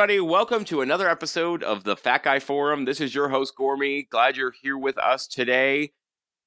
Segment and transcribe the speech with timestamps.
[0.00, 0.18] everybody.
[0.18, 2.86] Welcome to another episode of the Fat Guy Forum.
[2.86, 4.08] This is your host, Gormy.
[4.08, 5.92] Glad you're here with us today.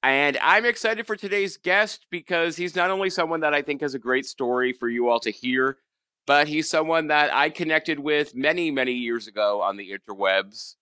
[0.01, 3.93] And I'm excited for today's guest because he's not only someone that I think has
[3.93, 5.77] a great story for you all to hear,
[6.25, 10.73] but he's someone that I connected with many, many years ago on the interwebs.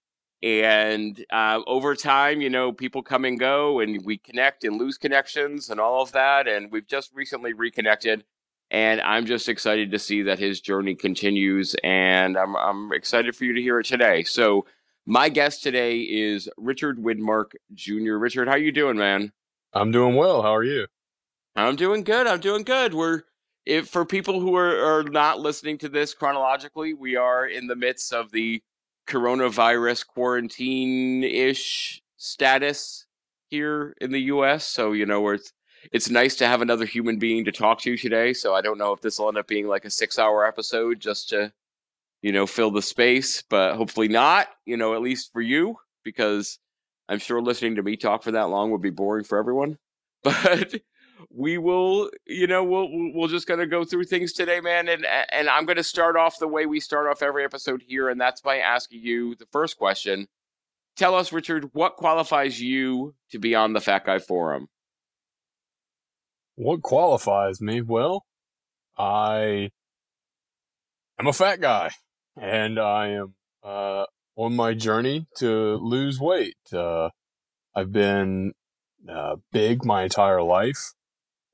[0.42, 4.98] And uh, over time, you know, people come and go, and we connect and lose
[4.98, 6.48] connections and all of that.
[6.48, 8.24] And we've just recently reconnected.
[8.72, 11.76] And I'm just excited to see that his journey continues.
[11.84, 14.24] And I'm, I'm excited for you to hear it today.
[14.24, 14.66] So,
[15.06, 18.14] my guest today is Richard Widmark Jr.
[18.14, 19.32] Richard, how you doing, man?
[19.74, 20.44] I'm doing well.
[20.44, 20.88] How are you?
[21.56, 22.28] I'm doing good.
[22.28, 22.94] I'm doing good.
[22.94, 23.24] We're
[23.66, 27.76] if for people who are, are not listening to this chronologically, we are in the
[27.76, 28.62] midst of the
[29.08, 33.06] coronavirus quarantine ish status
[33.50, 34.66] here in the US.
[34.68, 35.52] So, you know, it's
[35.92, 38.34] it's nice to have another human being to talk to today.
[38.34, 41.00] So I don't know if this will end up being like a six hour episode
[41.00, 41.52] just to,
[42.22, 46.60] you know, fill the space, but hopefully not, you know, at least for you, because
[47.10, 49.78] I'm sure listening to me talk for that long would be boring for everyone.
[50.24, 50.76] But
[51.30, 55.50] we will you know we'll we'll just gonna go through things today man and and
[55.50, 58.58] i'm gonna start off the way we start off every episode here and that's by
[58.58, 60.28] asking you the first question
[60.96, 64.68] tell us richard what qualifies you to be on the fat guy forum
[66.56, 67.82] what qualifies me?
[67.82, 68.26] Well
[68.98, 69.70] i
[71.18, 71.90] am a fat guy
[72.40, 74.04] and i am uh
[74.36, 76.58] on my journey to lose weight.
[76.74, 77.10] Uh
[77.76, 78.54] i've been
[79.10, 80.94] uh, big my entire life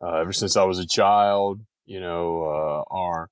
[0.02, 3.30] uh, ever since I was a child, you know, uh, our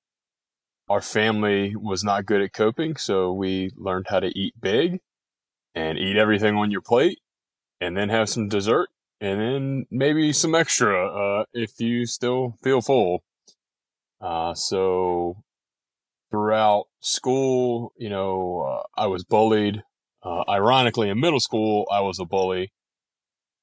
[0.88, 5.00] our family was not good at coping, so we learned how to eat big
[5.74, 7.18] and eat everything on your plate,
[7.80, 8.88] and then have some dessert,
[9.20, 13.22] and then maybe some extra uh, if you still feel full.
[14.20, 15.42] Uh, so
[16.30, 19.82] throughout school, you know, uh, I was bullied.
[20.22, 22.72] Uh, ironically, in middle school, I was a bully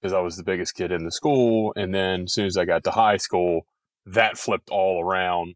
[0.02, 1.74] because I was the biggest kid in the school.
[1.75, 3.62] And then as soon as I got to high school,
[4.06, 5.56] that flipped all around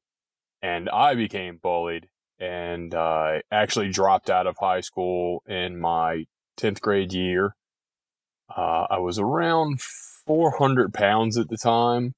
[0.62, 2.07] and I became bullied
[2.40, 6.25] and I actually dropped out of high school in my
[6.59, 7.56] 10th grade year.
[8.56, 12.13] Uh, I was around 400 pounds at the time.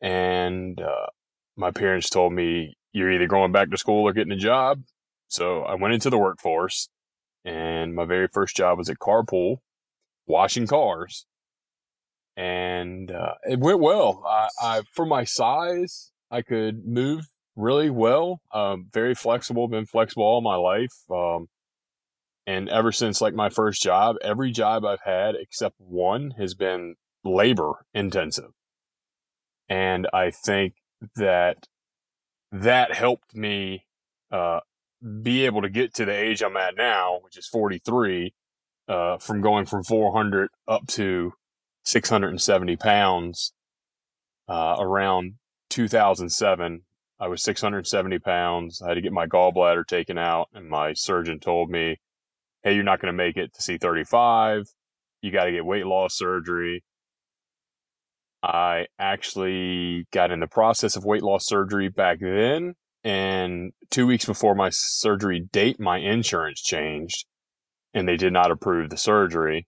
[0.00, 1.06] And uh,
[1.56, 4.82] my parents told me, you're either going back to school or getting a job.
[5.28, 6.88] So I went into the workforce
[7.44, 9.58] and my very first job was at Carpool,
[10.26, 11.26] washing cars
[12.36, 14.22] and uh, it went well.
[14.26, 17.26] I, I, for my size, I could move
[17.56, 18.40] really well.
[18.52, 20.94] Um, very flexible, been flexible all my life.
[21.10, 21.48] Um,
[22.46, 26.96] and ever since like my first job, every job I've had except one has been
[27.24, 28.50] labor intensive.
[29.68, 30.74] And I think
[31.16, 31.66] that
[32.50, 33.86] that helped me
[34.30, 34.60] uh,
[35.22, 38.34] be able to get to the age I'm at now, which is 43,
[38.88, 41.32] uh, from going from 400 up to
[41.84, 43.52] 670 pounds
[44.48, 45.34] uh, around
[45.70, 46.82] 2007.
[47.18, 48.82] I was 670 pounds.
[48.82, 51.98] I had to get my gallbladder taken out, and my surgeon told me,
[52.62, 54.66] Hey, you're not going to make it to C35.
[55.20, 56.84] You got to get weight loss surgery.
[58.42, 62.74] I actually got in the process of weight loss surgery back then.
[63.04, 67.26] And two weeks before my surgery date, my insurance changed
[67.94, 69.66] and they did not approve the surgery.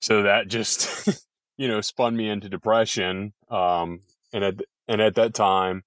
[0.00, 1.08] So that just,
[1.56, 3.32] you know, spun me into depression.
[3.50, 4.00] Um,
[4.32, 4.54] and at,
[4.88, 5.82] and at that time,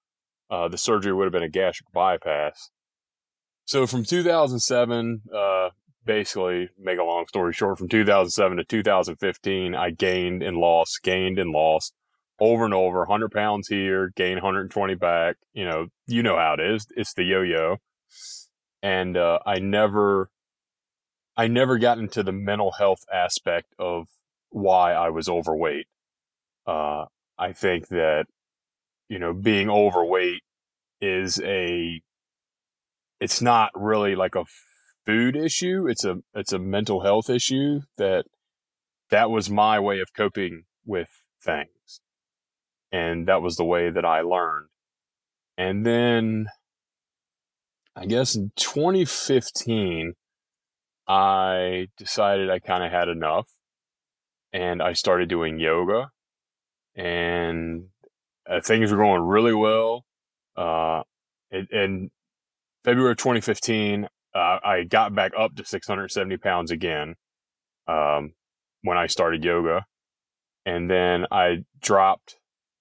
[0.50, 2.70] uh, the surgery would have been a gastric bypass.
[3.68, 5.68] So from 2007, uh,
[6.06, 11.38] basically make a long story short, from 2007 to 2015, I gained and lost, gained
[11.38, 11.92] and lost
[12.40, 15.36] over and over, 100 pounds here, gain 120 back.
[15.52, 16.86] You know, you know how it is.
[16.96, 17.76] It's the yo-yo.
[18.82, 20.30] And, uh, I never
[21.36, 24.06] I never got into the mental health aspect of
[24.48, 25.88] why I was overweight.
[26.66, 27.04] Uh,
[27.36, 28.24] I think that,
[29.10, 30.40] you know, being overweight
[31.02, 32.00] is a,
[33.20, 34.44] it's not really like a
[35.06, 35.86] food issue.
[35.88, 38.24] It's a, it's a mental health issue that,
[39.10, 41.08] that was my way of coping with
[41.42, 42.00] things.
[42.92, 44.68] And that was the way that I learned.
[45.56, 46.46] And then
[47.96, 50.14] I guess in 2015,
[51.08, 53.48] I decided I kind of had enough
[54.52, 56.10] and I started doing yoga
[56.94, 57.86] and
[58.48, 60.04] uh, things were going really well.
[60.56, 61.02] Uh,
[61.50, 62.10] in
[62.88, 67.16] February 2015, uh, I got back up to 670 pounds again,
[67.86, 68.32] um,
[68.80, 69.84] when I started yoga.
[70.64, 72.36] And then I dropped,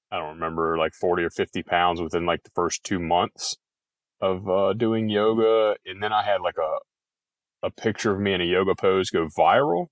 [0.10, 3.58] I don't remember, like 40 or 50 pounds within like the first two months.
[4.22, 6.78] of uh, doing yoga, and then I had like a
[7.68, 9.88] a picture of me in a yoga pose go viral.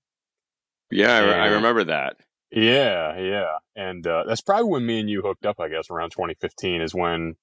[0.90, 2.16] Yeah, I, I remember that.
[2.50, 5.60] Yeah, yeah, and uh, that's probably when me and you hooked up.
[5.60, 7.34] I guess around 2015 is when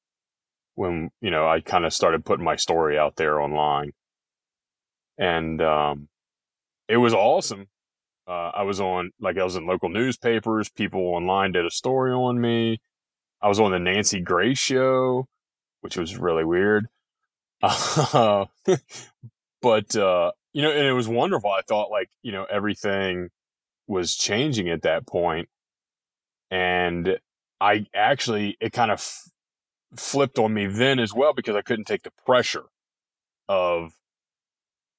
[0.76, 3.92] when you know I kind of started putting my story out there online,
[5.18, 6.10] and um,
[6.88, 7.68] it was awesome.
[8.28, 10.70] Uh, I was on like I was in local newspapers.
[10.70, 12.80] People online did a story on me.
[13.42, 15.28] I was on the Nancy Grace show,
[15.82, 16.88] which was really weird.
[17.62, 18.46] Uh,
[19.62, 21.52] but uh, you know, and it was wonderful.
[21.52, 23.30] I thought like you know everything
[23.88, 25.50] was changing at that point,
[26.50, 27.18] and
[27.60, 29.06] I actually it kind of
[29.98, 32.66] flipped on me then as well because I couldn't take the pressure
[33.48, 33.92] of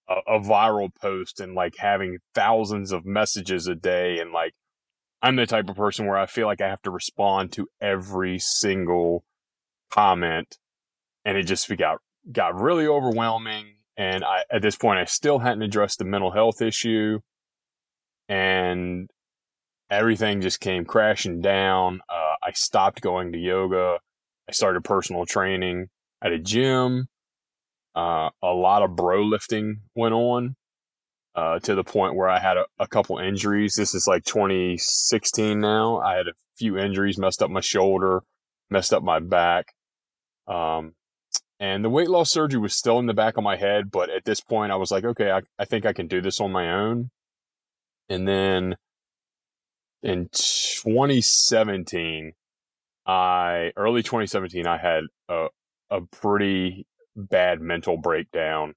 [0.08, 4.54] a, a viral post and like having thousands of messages a day and like
[5.22, 8.38] I'm the type of person where I feel like I have to respond to every
[8.38, 9.24] single
[9.90, 10.58] comment
[11.24, 11.98] and it just got
[12.30, 16.60] got really overwhelming and I at this point I still hadn't addressed the mental health
[16.60, 17.20] issue
[18.28, 19.08] and
[19.90, 22.00] everything just came crashing down.
[22.08, 23.98] Uh, I stopped going to yoga.
[24.48, 25.88] I started personal training
[26.22, 27.08] at a gym.
[27.94, 30.56] Uh, a lot of bro lifting went on
[31.34, 33.74] uh, to the point where I had a, a couple injuries.
[33.76, 36.00] This is like 2016 now.
[36.00, 38.22] I had a few injuries, messed up my shoulder,
[38.70, 39.74] messed up my back.
[40.46, 40.94] Um,
[41.60, 44.24] and the weight loss surgery was still in the back of my head, but at
[44.24, 46.70] this point I was like, okay, I, I think I can do this on my
[46.70, 47.10] own.
[48.08, 48.76] And then
[50.02, 52.32] in 2017,
[53.06, 55.48] I early 2017, I had a
[55.90, 56.86] a pretty
[57.16, 58.74] bad mental breakdown.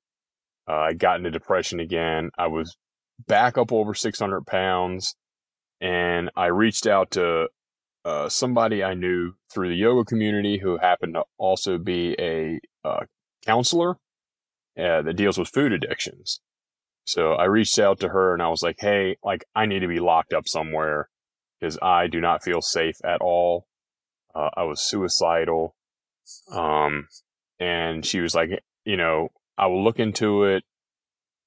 [0.67, 2.29] Uh, I got into depression again.
[2.37, 2.77] I was
[3.25, 5.15] back up over 600 pounds,
[5.79, 7.47] and I reached out to
[8.05, 13.05] uh, somebody I knew through the yoga community who happened to also be a uh,
[13.45, 13.97] counselor
[14.77, 16.41] uh, that deals with food addictions.
[17.05, 19.87] So I reached out to her and I was like, "Hey, like I need to
[19.87, 21.09] be locked up somewhere
[21.59, 23.65] because I do not feel safe at all.
[24.37, 25.75] Uh, I was suicidal."
[26.51, 27.07] Um,
[27.59, 28.49] and she was like,
[28.85, 30.63] "You know, I will look into it.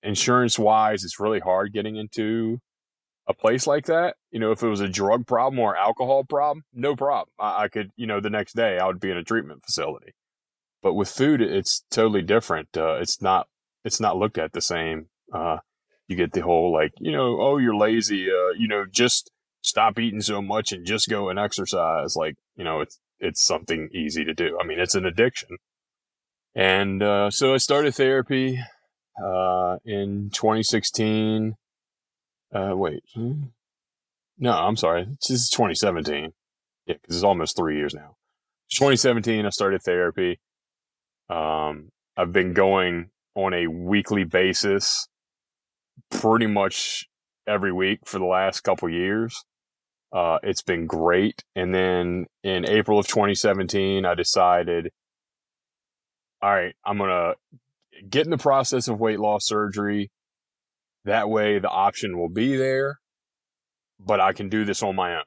[0.02, 2.58] Insurance wise, it's really hard getting into
[3.28, 4.16] a place like that.
[4.30, 7.28] You know, if it was a drug problem or alcohol problem, no problem.
[7.38, 10.12] I, I could, you know, the next day I would be in a treatment facility.
[10.82, 12.68] But with food, it's totally different.
[12.76, 13.46] Uh, it's not,
[13.84, 15.08] it's not looked at the same.
[15.32, 15.58] Uh,
[16.08, 18.28] you get the whole like, you know, oh, you're lazy.
[18.30, 19.30] Uh, you know, just
[19.62, 22.16] stop eating so much and just go and exercise.
[22.16, 24.58] Like, you know, it's, it's something easy to do.
[24.60, 25.48] I mean, it's an addiction.
[26.54, 28.60] And, uh, so I started therapy,
[29.24, 31.54] uh, in 2016.
[32.54, 33.02] Uh, wait.
[33.16, 35.06] No, I'm sorry.
[35.06, 36.32] This is 2017.
[36.86, 38.16] Yeah, because it's almost three years now.
[38.72, 40.38] 2017, I started therapy.
[41.30, 45.08] Um, I've been going on a weekly basis
[46.10, 47.06] pretty much
[47.46, 49.46] every week for the last couple years.
[50.12, 51.44] Uh, it's been great.
[51.54, 54.90] And then in April of 2017, I decided,
[56.42, 57.34] all right, I'm going to
[58.08, 60.10] get in the process of weight loss surgery.
[61.04, 62.98] That way the option will be there,
[63.98, 65.24] but I can do this on my own.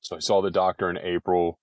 [0.00, 1.58] So I saw the doctor in April.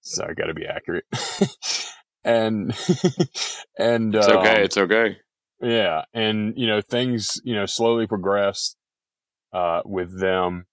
[0.00, 1.04] So I got to be accurate.
[2.28, 2.76] and,
[3.78, 4.56] and, It's okay.
[4.56, 5.18] um, It's okay.
[5.62, 8.76] yeah, and you know things you know slowly progressed
[9.52, 10.66] uh, with them.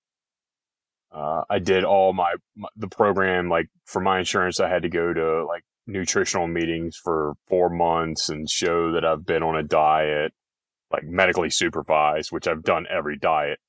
[1.12, 4.60] Uh, I did all my, my the program like for my insurance.
[4.60, 9.26] I had to go to like nutritional meetings for four months and show that I've
[9.26, 10.34] been on a diet,
[10.92, 13.60] like medically supervised, which I've done every diet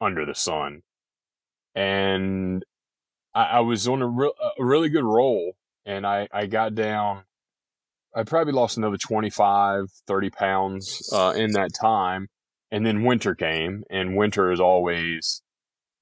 [0.00, 0.82] under the sun.
[1.74, 2.64] And
[3.34, 5.54] I, I was on a, re- a really good roll,
[5.86, 7.22] and I I got down.
[8.14, 12.28] I probably lost another 25, 30 pounds uh, in that time.
[12.70, 15.42] And then winter came, and winter is always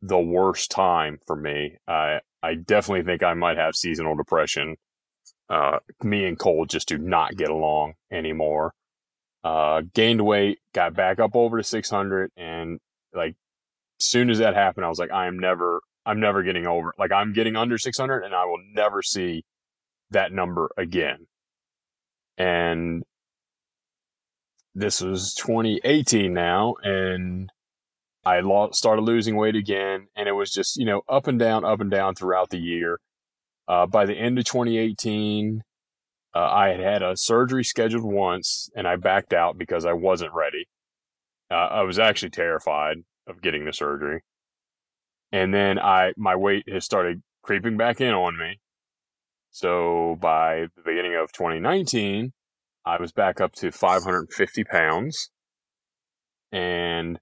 [0.02, 1.76] the worst time for me.
[1.86, 4.76] I I definitely think I might have seasonal depression.
[5.48, 8.72] Uh, me and Cole just do not get along anymore.
[9.44, 12.80] Uh, gained weight, got back up over to 600, and
[13.14, 13.36] like,
[14.00, 16.92] soon as that happened, I was like, I am never, I'm never getting over.
[16.98, 19.44] Like, I'm getting under 600, and I will never see
[20.10, 21.26] that number again.
[22.38, 23.04] And
[24.74, 27.50] this was 2018 now, and
[28.24, 31.64] I lo- started losing weight again, and it was just you know up and down,
[31.64, 33.00] up and down throughout the year.
[33.68, 35.62] Uh, by the end of 2018,
[36.34, 40.34] uh, I had had a surgery scheduled once, and I backed out because I wasn't
[40.34, 40.66] ready.
[41.50, 42.98] Uh, I was actually terrified.
[43.26, 44.22] of getting the surgery.
[45.32, 48.60] And then I my weight has started creeping back in on me.
[49.56, 52.34] So by the beginning of 2019,
[52.84, 55.30] I was back up to 550 pounds.
[56.52, 57.18] And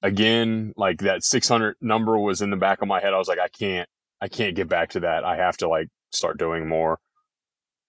[0.00, 3.12] again, like that 600 number was in the back of my head.
[3.12, 3.90] I was like, I can't,
[4.22, 5.22] I can't get back to that.
[5.22, 6.98] I have to like start doing more.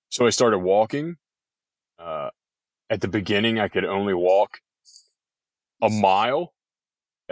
[0.09, 1.15] So I started walking.
[1.97, 2.29] Uh,
[2.89, 4.57] at the beginning, I could only walk
[5.81, 6.51] a mile.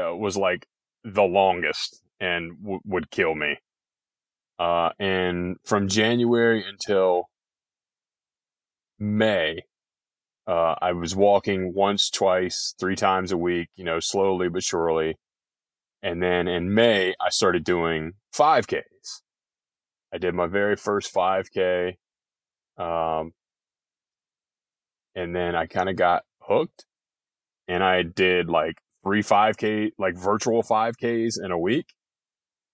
[0.01, 0.67] Uh, was like
[1.03, 3.57] the longest and w- would kill me.
[4.61, 7.23] Uh, and from January until
[8.99, 9.63] May,
[10.45, 15.17] uh, I was walking once, twice, three times a week, you know, slowly but surely.
[16.03, 19.23] And then in May, I started doing 5Ks.
[20.13, 21.95] I did my very first 5K.
[22.77, 23.33] Um,
[25.15, 26.85] and then I kind of got hooked
[27.67, 31.95] and I did like three 5K, like virtual 5Ks in a week,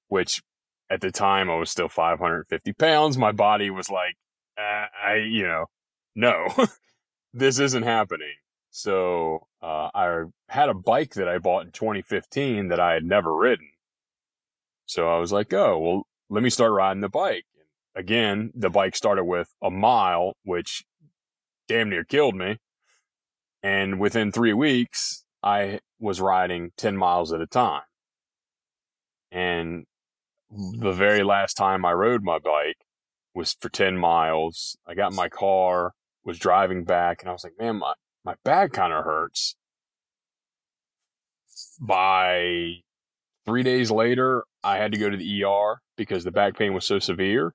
[0.09, 0.41] which
[0.89, 3.17] at the time I was still 550 pounds.
[3.17, 4.15] My body was like,
[4.57, 5.65] uh, I, you know,
[6.15, 6.47] no,
[7.33, 8.35] this isn't happening.
[8.71, 13.35] So uh, I had a bike that I bought in 2015 that I had never
[13.35, 13.69] ridden.
[14.85, 17.45] So I was like, oh, well, let me start riding the bike.
[17.57, 20.83] And Again, the bike started with a mile, which
[21.67, 22.57] damn near killed me.
[23.63, 27.81] And within three weeks, I was riding 10 miles at a time.
[29.31, 29.85] And
[30.51, 32.77] the very last time I rode my bike
[33.33, 34.77] was for 10 miles.
[34.87, 38.35] I got in my car, was driving back, and I was like, man, my, my
[38.43, 39.55] back kind of hurts.
[41.79, 42.81] By
[43.45, 46.85] three days later, I had to go to the ER because the back pain was
[46.85, 47.53] so severe.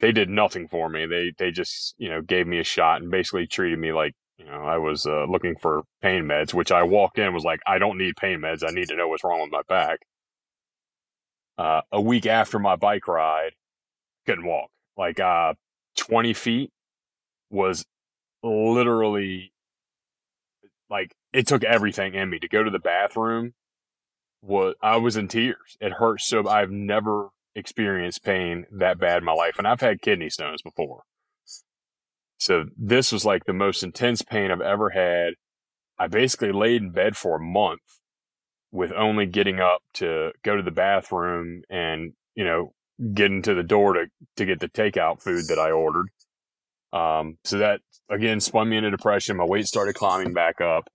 [0.00, 1.06] They did nothing for me.
[1.06, 4.44] They they just you know gave me a shot and basically treated me like you
[4.44, 6.52] know I was uh, looking for pain meds.
[6.52, 8.64] Which I walked in was like I don't need pain meds.
[8.66, 10.00] I need to know what's wrong with my back.
[11.62, 13.52] Uh, a week after my bike ride,
[14.26, 14.68] couldn't walk.
[14.96, 15.54] Like uh,
[15.96, 16.72] 20 feet
[17.50, 17.84] was
[18.42, 19.52] literally
[20.90, 23.52] like it took everything in me to go to the bathroom.
[24.42, 25.76] Was I was in tears.
[25.80, 26.48] It hurt so.
[26.48, 31.04] I've never experienced pain that bad in my life, and I've had kidney stones before.
[32.38, 35.34] So this was like the most intense pain I've ever had.
[35.96, 38.00] I basically laid in bed for a month
[38.72, 42.72] with only getting up to go to the bathroom and, you know,
[43.14, 46.08] getting to the door to, to get the takeout food that I ordered.
[46.92, 49.36] Um, so that again spun me into depression.
[49.36, 50.88] My weight started climbing back up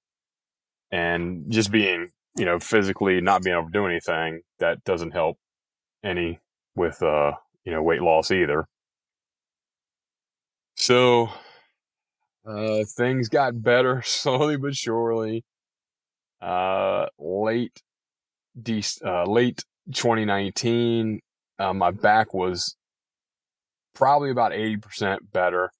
[0.91, 5.38] and just being, you know, physically not being able to do anything that doesn't help
[6.03, 6.39] any
[6.75, 8.67] with, uh, you know, weight loss either.
[10.75, 11.29] So,
[12.46, 15.43] uh, things got better slowly but surely
[16.41, 17.82] uh, late,
[18.62, 19.63] de- uh, late
[19.94, 21.22] 2019.
[21.60, 22.75] Uh, my back was
[23.94, 25.72] probably about 80% better.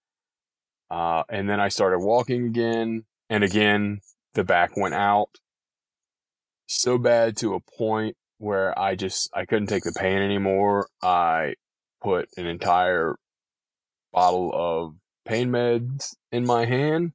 [0.90, 3.04] Uh, and then I started walking again.
[3.30, 4.00] And again,
[4.34, 5.30] the back went out
[6.68, 10.88] so bad to a point where I just, I couldn't take the pain anymore.
[11.02, 11.56] I
[12.02, 13.16] put an entire
[14.14, 14.96] bottle of
[15.26, 17.14] pain meds in my hand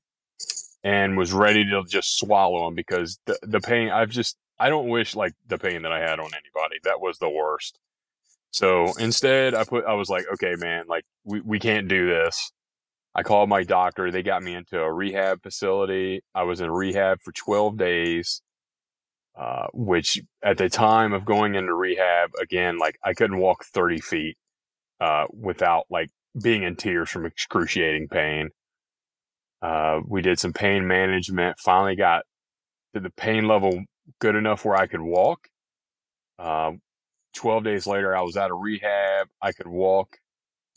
[0.85, 4.89] and was ready to just swallow them because the, the pain I've just I don't
[4.89, 6.79] wish like the pain that I had on anybody.
[6.85, 7.79] That was the worst.
[8.51, 12.53] So instead I put I was like, okay man, like we, we can't do this.
[13.15, 14.11] I called my doctor.
[14.11, 16.23] They got me into a rehab facility.
[16.35, 18.43] I was in rehab for 12 days,
[19.39, 24.01] uh, which at the time of going into rehab, again, like I couldn't walk 30
[24.01, 24.37] feet,
[25.01, 26.11] uh, without like
[26.41, 28.51] being in tears from excruciating pain.
[29.63, 32.25] Uh, we did some pain management, finally got
[32.95, 33.85] to the pain level
[34.21, 35.49] good enough where I could walk.
[36.39, 36.73] Uh,
[37.35, 39.29] 12 days later, I was out of rehab.
[39.41, 40.19] I could walk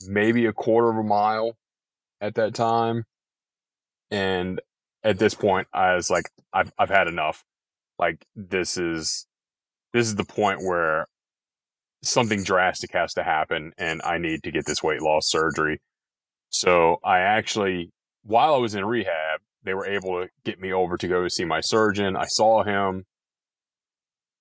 [0.08, 1.58] maybe a quarter of a mile
[2.22, 3.06] at that time.
[4.12, 4.62] And
[5.04, 7.44] at this point, I was like, I've, I've had enough.
[7.98, 9.26] Like, this is,
[9.94, 11.08] this is the point where
[12.04, 15.82] something drastic has to happen and I need to get this weight loss surgery.
[16.50, 17.92] So I actually
[18.26, 21.46] while I was in rehab, they were able to get me over to go see
[21.46, 22.16] my surgeon.
[22.16, 23.06] I saw him.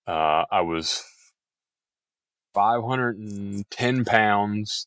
[0.07, 1.03] Uh, I was
[2.55, 4.87] 510 pounds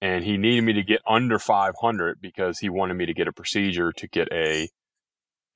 [0.00, 3.32] and he needed me to get under 500 because he wanted me to get a
[3.32, 4.68] procedure to get a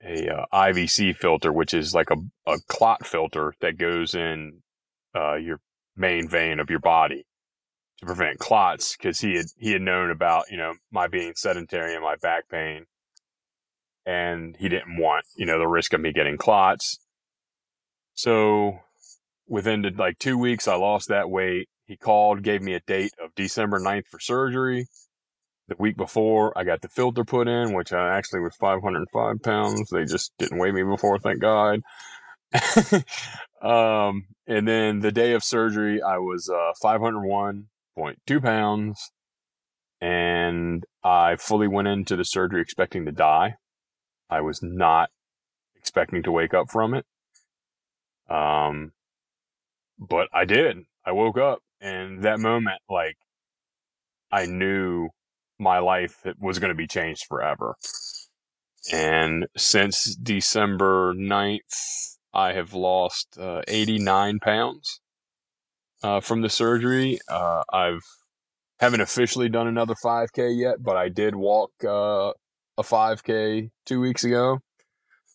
[0.00, 2.16] a uh, IVC filter, which is like a,
[2.48, 4.62] a clot filter that goes in
[5.12, 5.58] uh, your
[5.96, 7.24] main vein of your body
[7.98, 11.94] to prevent clots because he had he had known about you know my being sedentary
[11.94, 12.86] and my back pain,
[14.06, 16.98] and he didn't want you know the risk of me getting clots.
[18.14, 18.80] So
[19.48, 21.68] within the, like two weeks, I lost that weight.
[21.86, 24.86] He called, gave me a date of December 9th for surgery.
[25.68, 29.90] The week before, I got the filter put in, which I actually was 505 pounds.
[29.90, 31.80] They just didn't weigh me before, thank God.
[33.62, 36.72] um, and then the day of surgery, I was uh,
[37.98, 39.10] 501.2 pounds,
[40.00, 43.54] and I fully went into the surgery expecting to die.
[44.30, 45.10] I was not
[45.76, 47.06] expecting to wake up from it.
[48.28, 48.92] Um,
[49.98, 50.78] but I did.
[51.04, 53.16] I woke up, and that moment, like,
[54.30, 55.08] I knew
[55.58, 57.76] my life was going to be changed forever.
[58.92, 65.00] And since December 9th, I have lost uh, 89 pounds
[66.02, 67.18] uh, from the surgery.
[67.28, 68.04] Uh, I've
[68.80, 72.32] haven't officially done another 5K yet, but I did walk uh,
[72.76, 74.60] a 5K two weeks ago.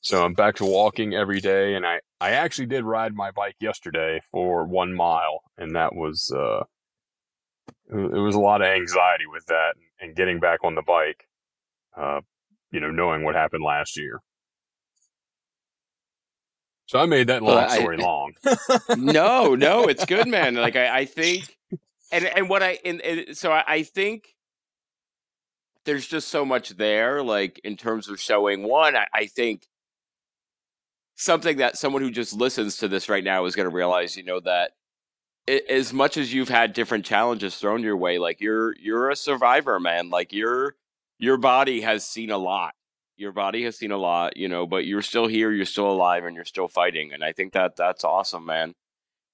[0.02, 3.56] So I'm back to walking every day, and I, I actually did ride my bike
[3.62, 6.64] yesterday for one mile, and that was uh,
[7.90, 11.28] it was a lot of anxiety with that and getting back on the bike.
[11.96, 12.22] Uh,
[12.72, 14.20] you know, knowing what happened last year.
[16.94, 18.34] So I made that long story I, long.
[19.00, 20.54] no, no, it's good, man.
[20.54, 21.58] Like I, I think,
[22.12, 24.36] and and what I and, and so I, I think
[25.86, 27.24] there's just so much there.
[27.24, 29.66] Like in terms of showing one, I, I think
[31.16, 34.16] something that someone who just listens to this right now is going to realize.
[34.16, 34.74] You know that
[35.48, 39.80] as much as you've had different challenges thrown your way, like you're you're a survivor,
[39.80, 40.12] man.
[40.12, 40.76] Like your
[41.18, 42.76] your body has seen a lot
[43.18, 46.26] your body has seen a lot, you know, but you're still here, you're still alive,
[46.26, 47.14] and you're still fighting.
[47.14, 48.74] And I think that that's awesome, man.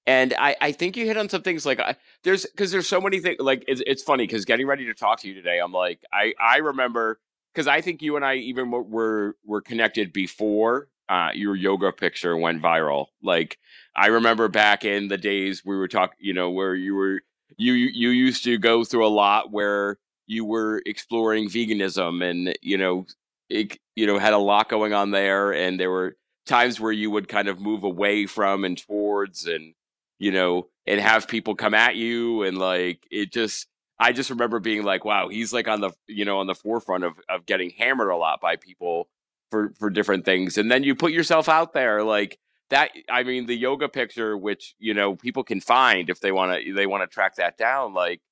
[0.06, 3.00] And I, I think you hit on some things like I, there's because there's so
[3.00, 5.72] many things like it's, it's funny because getting ready to talk to you today, I'm
[5.72, 7.20] like I I remember
[7.54, 12.36] because I think you and I even were were connected before uh, your yoga picture
[12.36, 13.06] went viral.
[13.22, 13.58] Like
[13.94, 17.20] I remember back in the days we were talking, you know, where you were
[17.56, 22.78] you you used to go through a lot where you were exploring veganism and you
[22.78, 23.04] know
[23.50, 27.10] it, you know, had a lot going on there, and there were times where you
[27.10, 29.74] would kind of move away from and towards, and
[30.18, 33.66] you know, and have people come at you, and like it just.
[34.02, 37.04] I just remember being like, "Wow, he's like on the you know on the forefront
[37.04, 39.08] of of getting hammered a lot by people
[39.50, 42.38] for for different things." And then you put yourself out there, like
[42.70, 42.92] that.
[43.10, 46.72] I mean, the yoga picture, which you know people can find if they want to
[46.72, 47.92] they want to track that down.
[47.92, 48.22] Like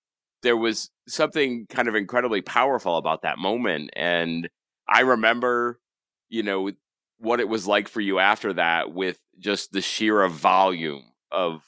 [0.42, 4.48] there was something kind of incredibly powerful about that moment, and
[4.88, 5.80] I remember,
[6.28, 6.70] you know,
[7.18, 11.62] what it was like for you after that with just the sheer volume of,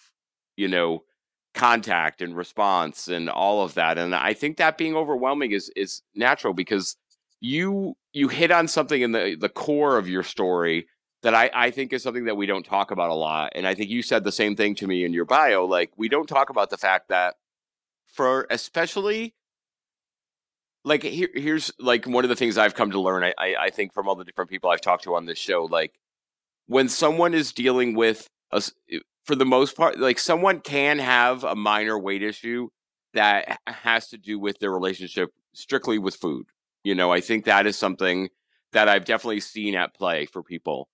[0.56, 1.04] you know,
[1.54, 3.98] contact and response and all of that.
[3.98, 6.96] And I think that being overwhelming is is natural because
[7.40, 10.86] you you hit on something in the the core of your story
[11.22, 13.52] that I, I think is something that we don't talk about a lot.
[13.54, 15.66] And I think you said the same thing to me in your bio.
[15.66, 17.34] Like we don't talk about the fact that
[18.06, 19.34] for especially
[20.84, 23.24] like here, here's like one of the things I've come to learn.
[23.24, 25.64] I, I, I think from all the different people I've talked to on this show,
[25.64, 25.92] like
[26.66, 31.44] when someone is dealing with a, eh, for the most part, like someone can have
[31.44, 32.68] a minor weight issue
[33.12, 36.46] that has to do with their relationship strictly with food.
[36.82, 38.30] You know, I think that is something
[38.72, 40.88] that I've definitely seen at play for people.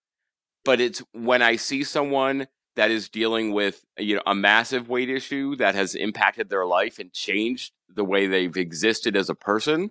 [0.64, 5.08] But it's when I see someone that is dealing with you know a massive weight
[5.08, 9.90] issue that has impacted their life and changed the way they've existed as a person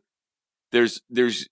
[0.71, 1.47] there's there's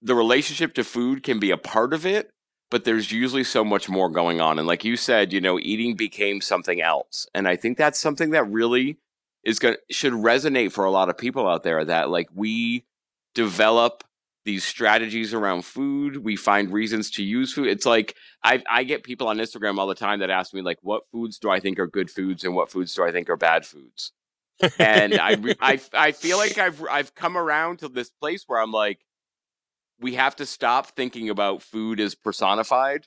[0.00, 2.30] the relationship to food can be a part of it
[2.70, 5.96] but there's usually so much more going on and like you said you know eating
[5.96, 8.98] became something else and i think that's something that really
[9.44, 12.84] is going should resonate for a lot of people out there that like we
[13.34, 14.04] develop
[14.44, 16.24] these strategies around food.
[16.24, 17.68] We find reasons to use food.
[17.68, 20.78] It's like I I get people on Instagram all the time that ask me like,
[20.82, 23.36] what foods do I think are good foods and what foods do I think are
[23.36, 24.12] bad foods?
[24.78, 28.72] And I, I I feel like I've I've come around to this place where I'm
[28.72, 29.00] like,
[30.00, 33.06] we have to stop thinking about food as personified.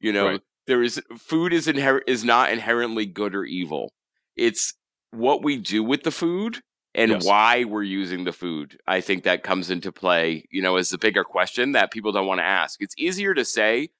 [0.00, 0.40] You know, right.
[0.66, 3.92] there is food is inher- is not inherently good or evil.
[4.36, 4.74] It's
[5.10, 6.62] what we do with the food
[6.94, 7.24] and yes.
[7.24, 8.78] why we're using the food.
[8.86, 12.26] I think that comes into play, you know, as the bigger question that people don't
[12.26, 12.80] want to ask.
[12.82, 13.90] It's easier to say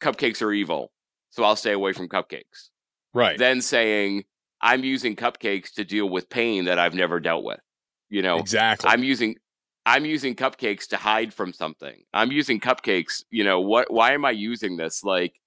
[0.00, 0.92] cupcakes are evil,
[1.30, 2.70] so I'll stay away from cupcakes.
[3.14, 3.38] Right.
[3.38, 4.24] Than saying
[4.66, 7.60] I'm using cupcakes to deal with pain that I've never dealt with.
[8.08, 8.90] You know, exactly.
[8.90, 9.36] I'm using
[9.84, 12.02] I'm using cupcakes to hide from something.
[12.12, 15.04] I'm using cupcakes, you know, what why am I using this?
[15.04, 15.40] Like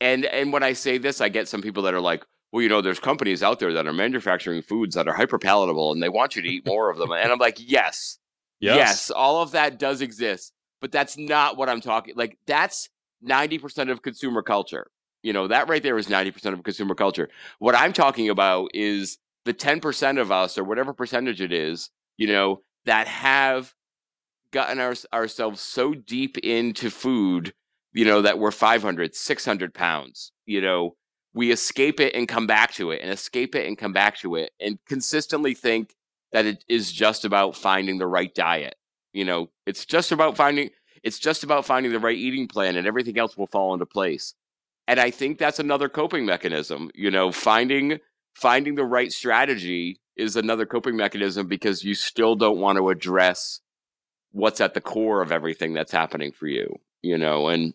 [0.00, 2.70] and and when I say this, I get some people that are like, well, you
[2.70, 6.08] know, there's companies out there that are manufacturing foods that are hyper palatable and they
[6.08, 7.12] want you to eat more of them.
[7.12, 8.18] And I'm like, yes,
[8.60, 12.14] yes, yes, all of that does exist, but that's not what I'm talking.
[12.16, 12.88] Like, that's
[13.26, 14.90] 90% of consumer culture.
[15.22, 17.28] You know, that right there is 90% of consumer culture.
[17.58, 22.28] What I'm talking about is the 10% of us or whatever percentage it is, you
[22.28, 23.74] know, that have
[24.50, 27.52] gotten our, ourselves so deep into food,
[27.92, 30.96] you know, that we're 500, 600 pounds, you know,
[31.34, 34.34] we escape it and come back to it and escape it and come back to
[34.34, 35.94] it and consistently think
[36.32, 38.74] that it is just about finding the right diet.
[39.12, 40.70] You know, it's just about finding
[41.02, 44.34] it's just about finding the right eating plan and everything else will fall into place.
[44.88, 47.98] And I think that's another coping mechanism, you know, finding
[48.34, 53.60] finding the right strategy is another coping mechanism because you still don't want to address
[54.32, 57.74] what's at the core of everything that's happening for you, you know, and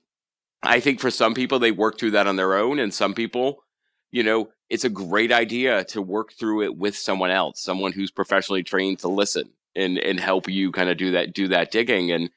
[0.64, 3.64] I think for some people they work through that on their own and some people,
[4.12, 8.10] you know, it's a great idea to work through it with someone else, someone who's
[8.10, 12.12] professionally trained to listen and and help you kind of do that do that digging.
[12.12, 12.32] And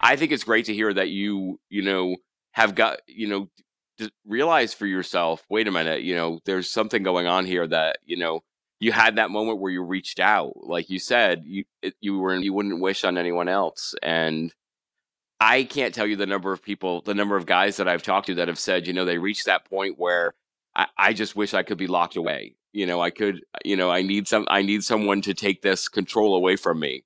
[0.00, 2.16] I think it's great to hear that you, you know,
[2.52, 3.48] have got, you know,
[4.26, 8.16] realize for yourself, wait a minute, you know, there's something going on here that, you
[8.16, 8.40] know,
[8.80, 11.64] you had that moment where you reached out, like you said, you
[12.00, 14.54] you were you wouldn't wish on anyone else, and
[15.40, 18.26] I can't tell you the number of people, the number of guys that I've talked
[18.26, 20.34] to that have said, you know, they reached that point where
[20.74, 22.56] I, I just wish I could be locked away.
[22.72, 25.88] You know, I could, you know, I need some, I need someone to take this
[25.88, 27.04] control away from me.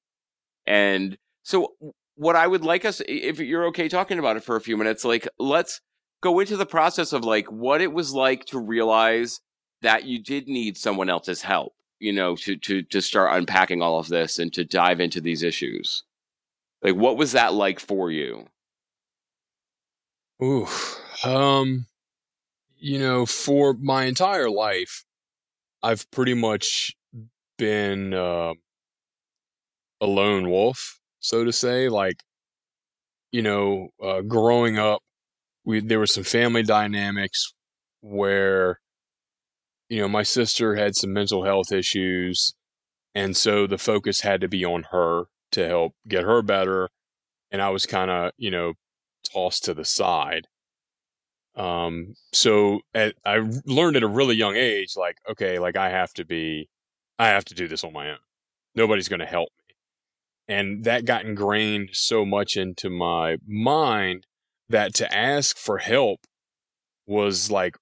[0.66, 1.74] And so,
[2.16, 5.04] what I would like us, if you're okay talking about it for a few minutes,
[5.04, 5.80] like let's
[6.22, 9.40] go into the process of like what it was like to realize
[9.82, 13.98] that you did need someone else's help, you know, to to to start unpacking all
[13.98, 16.04] of this and to dive into these issues.
[16.82, 18.46] Like, what was that like for you?
[20.42, 20.66] Ooh,
[21.24, 21.86] um,
[22.78, 25.04] you know, for my entire life,
[25.82, 26.96] I've pretty much
[27.58, 28.54] been uh,
[30.00, 31.88] a lone wolf, so to say.
[31.88, 32.24] Like,
[33.30, 35.02] you know, uh, growing up,
[35.64, 37.54] we there was some family dynamics
[38.00, 38.80] where
[39.92, 42.54] you know, my sister had some mental health issues.
[43.14, 46.88] And so the focus had to be on her to help get her better.
[47.50, 48.72] And I was kind of, you know,
[49.30, 50.46] tossed to the side.
[51.54, 56.14] Um, so at, I learned at a really young age, like, okay, like I have
[56.14, 56.70] to be,
[57.18, 58.18] I have to do this on my own.
[58.74, 59.74] Nobody's going to help me.
[60.48, 64.26] And that got ingrained so much into my mind
[64.68, 66.20] that to ask for help
[67.06, 67.76] was like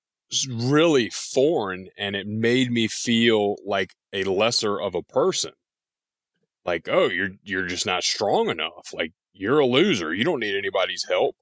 [0.49, 5.53] really foreign and it made me feel like a lesser of a person.
[6.65, 8.93] Like, oh, you're you're just not strong enough.
[8.93, 10.15] Like you're a loser.
[10.15, 11.35] You don't need anybody's help.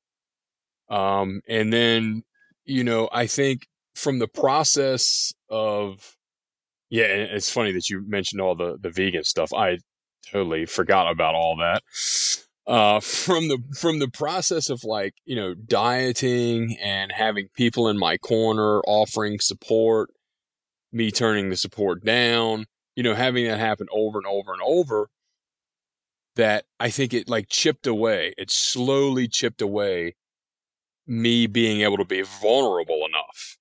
[0.88, 2.22] Um, and then,
[2.64, 6.16] you know, I think from the process of
[6.90, 9.53] yeah, it's funny that you mentioned all the the vegan stuff.
[9.53, 9.79] I
[10.31, 11.83] totally forgot about all that
[12.69, 17.99] uh, from the from the process of like you know dieting and having people in
[17.99, 20.11] my corner offering support,
[20.93, 25.09] me turning the support down, you know, having that happen over and over and over.
[26.37, 28.33] That I think it like chipped away.
[28.39, 30.15] It slowly chipped away
[31.05, 33.57] me being able to be vulnerable enough.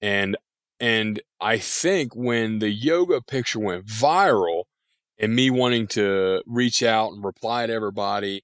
[0.00, 0.36] And
[0.80, 4.64] and I think when the yoga picture went viral,
[5.22, 8.42] and me wanting to reach out and reply to everybody,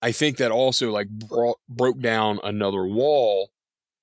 [0.00, 3.50] I think that also like brought, broke down another wall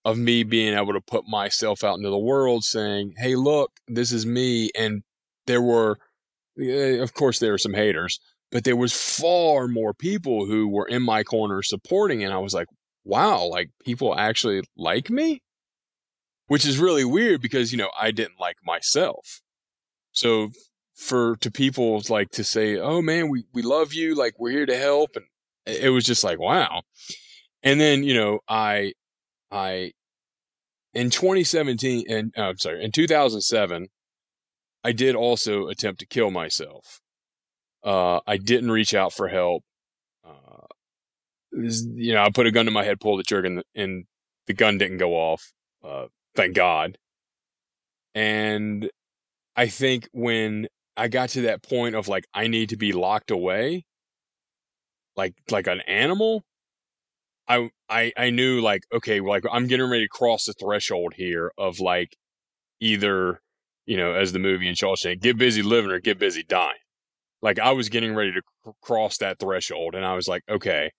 [0.04, 4.12] of me being able to put myself out into the world saying, Hey, look, this
[4.12, 4.70] is me.
[4.78, 5.04] And
[5.48, 5.98] there were,
[6.62, 8.20] eh, of course, there were some haters,
[8.52, 12.24] but there was far more people who were in my corner supporting.
[12.24, 12.68] And I was like,
[13.06, 15.42] wow, like people actually like me,
[16.48, 19.42] which is really weird because, you know, I didn't like myself.
[20.12, 20.50] So
[20.98, 24.66] for to people like to say, "Oh man, we we love you, like we're here
[24.66, 25.26] to help," and
[25.66, 26.82] it was just like, wow.
[27.64, 28.94] And then you know, I
[29.52, 29.94] I
[30.94, 33.88] in 2017 and uh, I'm sorry, in 2007,
[34.84, 37.00] I did also attempt to kill myself.
[37.84, 39.64] Uh, I didn't reach out for help.
[40.26, 40.66] Uh,
[41.52, 44.06] you know, I put a gun to my head, pulled the trigger, and the, and
[44.48, 45.54] the gun didn't go off.
[45.84, 46.98] Uh, thank God.
[48.16, 48.90] And
[49.56, 53.32] I think when I got to that point of like I need to be locked
[53.32, 53.86] away,
[55.16, 56.44] like like an animal.
[57.48, 61.52] I I I knew like okay, like I'm getting ready to cross the threshold here
[61.58, 62.18] of like
[62.80, 63.42] either
[63.86, 66.74] you know as the movie in Shawshank, get busy living or get busy dying.
[67.42, 70.92] Like I was getting ready to cr- cross that threshold, and I was like, okay,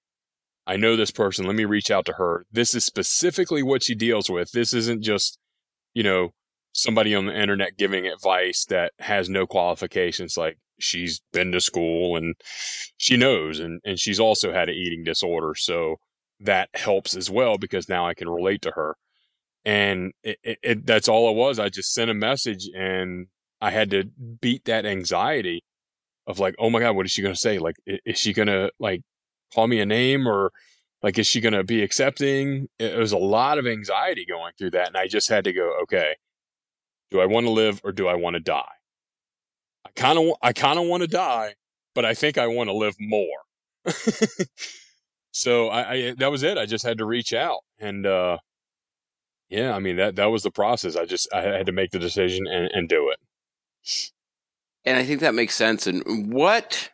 [0.67, 1.45] I know this person.
[1.47, 2.47] Let me reach out to her.
[2.53, 4.53] This is specifically what she deals with.
[4.53, 5.39] This isn't just
[5.93, 6.31] you know
[6.83, 12.17] somebody on the internet giving advice that has no qualifications like she's been to school
[12.17, 12.35] and
[12.97, 15.97] she knows and, and she's also had an eating disorder so
[16.41, 18.97] that helps as well because now i can relate to her
[19.69, 21.59] and it, it, it, that's all it was.
[21.59, 23.27] I just sent a message, and
[23.61, 24.05] I had to
[24.41, 25.63] beat that anxiety
[26.27, 27.59] of like, oh my god, what is she gonna say?
[27.59, 29.03] Like, is she gonna like
[29.55, 30.53] call me a name or
[31.03, 32.69] like is she gonna be accepting?
[32.79, 35.77] It was a lot of anxiety going through that, and I just had to go,
[35.83, 36.17] okay,
[37.11, 38.65] do I want to live or do I want to die?
[39.87, 41.55] I kind of I kind of want to die,
[41.95, 43.27] but I think I want to live more.
[45.31, 46.59] so I, I, that was it.
[46.59, 48.39] I just had to reach out and uh
[49.49, 50.97] yeah, I mean that that was the process.
[50.97, 53.19] I just I had to make the decision and, and do it.
[54.85, 55.87] And I think that makes sense.
[55.87, 56.91] And what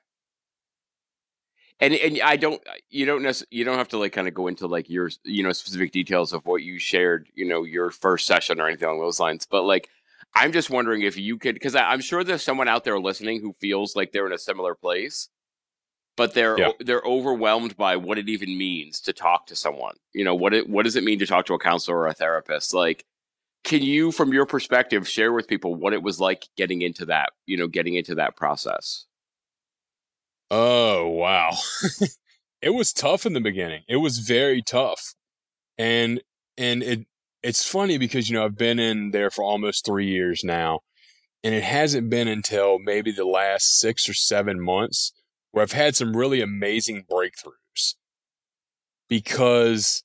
[1.80, 4.46] and and I don't you don't necessarily you don't have to like kind of go
[4.46, 8.26] into like your you know specific details of what you shared you know your first
[8.26, 9.88] session or anything along those lines but like
[10.34, 13.54] I'm just wondering if you could, because I'm sure there's someone out there listening who
[13.60, 15.28] feels like they're in a similar place,
[16.16, 16.72] but they're yeah.
[16.80, 19.94] they're overwhelmed by what it even means to talk to someone.
[20.12, 22.14] You know, what it what does it mean to talk to a counselor or a
[22.14, 22.74] therapist?
[22.74, 23.04] Like,
[23.62, 27.30] can you, from your perspective, share with people what it was like getting into that?
[27.46, 29.06] You know, getting into that process.
[30.50, 31.52] Oh wow,
[32.62, 33.82] it was tough in the beginning.
[33.88, 35.14] It was very tough,
[35.78, 36.20] and
[36.58, 37.06] and it
[37.44, 40.80] it's funny because you know I've been in there for almost three years now,
[41.44, 45.12] and it hasn't been until maybe the last six or seven months
[45.52, 47.94] where I've had some really amazing breakthroughs.
[49.08, 50.02] Because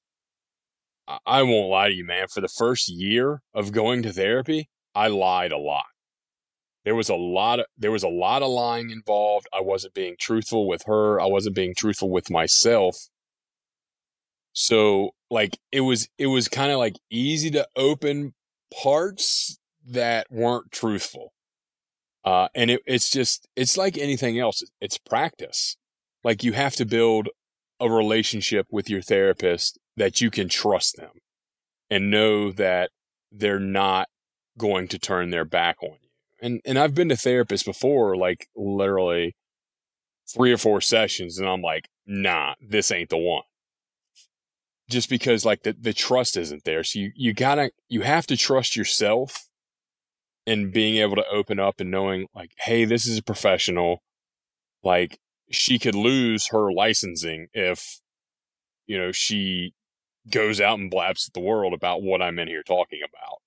[1.26, 2.28] I won't lie to you, man.
[2.28, 5.86] For the first year of going to therapy, I lied a lot.
[6.84, 9.48] There was a lot of there was a lot of lying involved.
[9.54, 11.22] I wasn't being truthful with her.
[11.22, 12.98] I wasn't being truthful with myself.
[14.60, 18.34] So like it was it was kind of like easy to open
[18.84, 21.32] parts that weren't truthful.
[22.26, 24.62] Uh, and it, it's just it's like anything else.
[24.82, 25.78] It's practice.
[26.26, 27.30] Like you have to build
[27.80, 31.22] a relationship with your therapist that you can trust them
[31.90, 32.90] and know that
[33.32, 34.10] they're not
[34.58, 36.10] going to turn their back on you.
[36.42, 39.38] And and I've been to therapists before, like literally
[40.28, 43.44] three or four sessions, and I'm like, nah, this ain't the one
[44.90, 46.84] just because like the, the trust isn't there.
[46.84, 49.48] So you, you gotta, you have to trust yourself
[50.48, 54.02] and being able to open up and knowing like, Hey, this is a professional.
[54.84, 55.20] Like
[55.52, 58.00] she could lose her licensing if,
[58.88, 59.74] you know, she
[60.30, 63.38] goes out and blabs the world about what I'm in here talking about.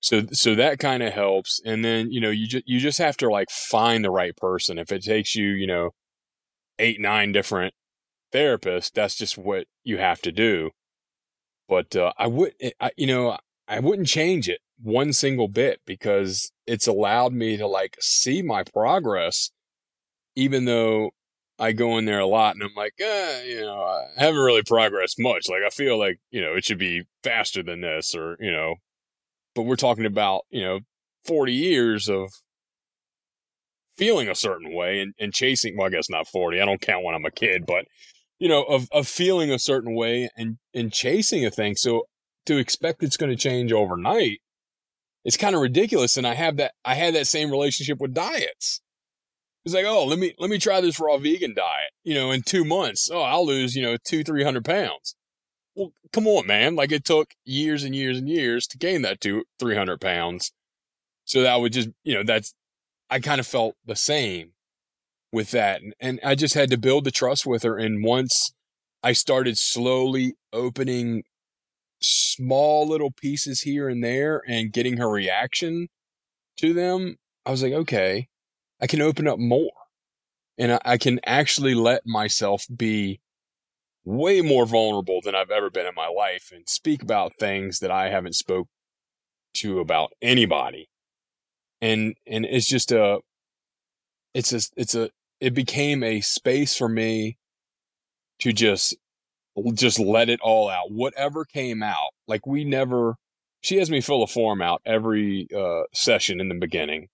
[0.00, 1.60] So, so that kind of helps.
[1.64, 4.78] And then, you know, you just, you just have to like find the right person.
[4.78, 5.90] If it takes you, you know,
[6.78, 7.74] eight, nine different
[8.34, 10.70] therapist, that's just what you have to do.
[11.68, 15.80] But uh, I would, eh, I, you know, I wouldn't change it one single bit
[15.86, 19.50] because it's allowed me to like see my progress,
[20.34, 21.12] even though
[21.60, 24.64] I go in there a lot and I'm like, eh, you know, I haven't really
[24.64, 25.44] progressed much.
[25.48, 28.74] Like I feel like, you know, it should be faster than this or, you know,
[29.54, 30.80] but we're talking about, you know,
[31.24, 32.30] 40 years of
[33.96, 36.60] feeling a certain way and, and chasing, well, I guess not 40.
[36.60, 37.84] I don't count when I'm a kid, but
[38.44, 41.76] you know, of, of feeling a certain way and, and chasing a thing.
[41.76, 42.08] So
[42.44, 44.42] to expect it's going to change overnight,
[45.24, 46.18] it's kind of ridiculous.
[46.18, 48.82] And I have that, I had that same relationship with diets.
[49.64, 52.42] It's like, oh, let me, let me try this raw vegan diet, you know, in
[52.42, 53.08] two months.
[53.10, 55.16] Oh, I'll lose, you know, two, 300 pounds.
[55.74, 56.76] Well, come on, man.
[56.76, 60.52] Like it took years and years and years to gain that two, 300 pounds.
[61.24, 62.52] So that would just, you know, that's,
[63.08, 64.50] I kind of felt the same
[65.34, 65.82] with that.
[66.00, 67.76] And I just had to build the trust with her.
[67.76, 68.54] And once
[69.02, 71.24] I started slowly opening
[72.00, 75.88] small little pieces here and there and getting her reaction
[76.58, 78.28] to them, I was like, okay,
[78.80, 79.72] I can open up more
[80.56, 83.20] and I, can actually let myself be
[84.04, 87.90] way more vulnerable than I've ever been in my life and speak about things that
[87.90, 88.68] I haven't spoke
[89.54, 90.88] to about anybody.
[91.80, 93.18] And, and it's just a,
[94.32, 97.38] it's a, it's a, it became a space for me
[98.40, 98.96] to just
[99.74, 100.90] just let it all out.
[100.90, 103.16] Whatever came out like we never
[103.60, 107.08] she has me fill a form out every uh, session in the beginning.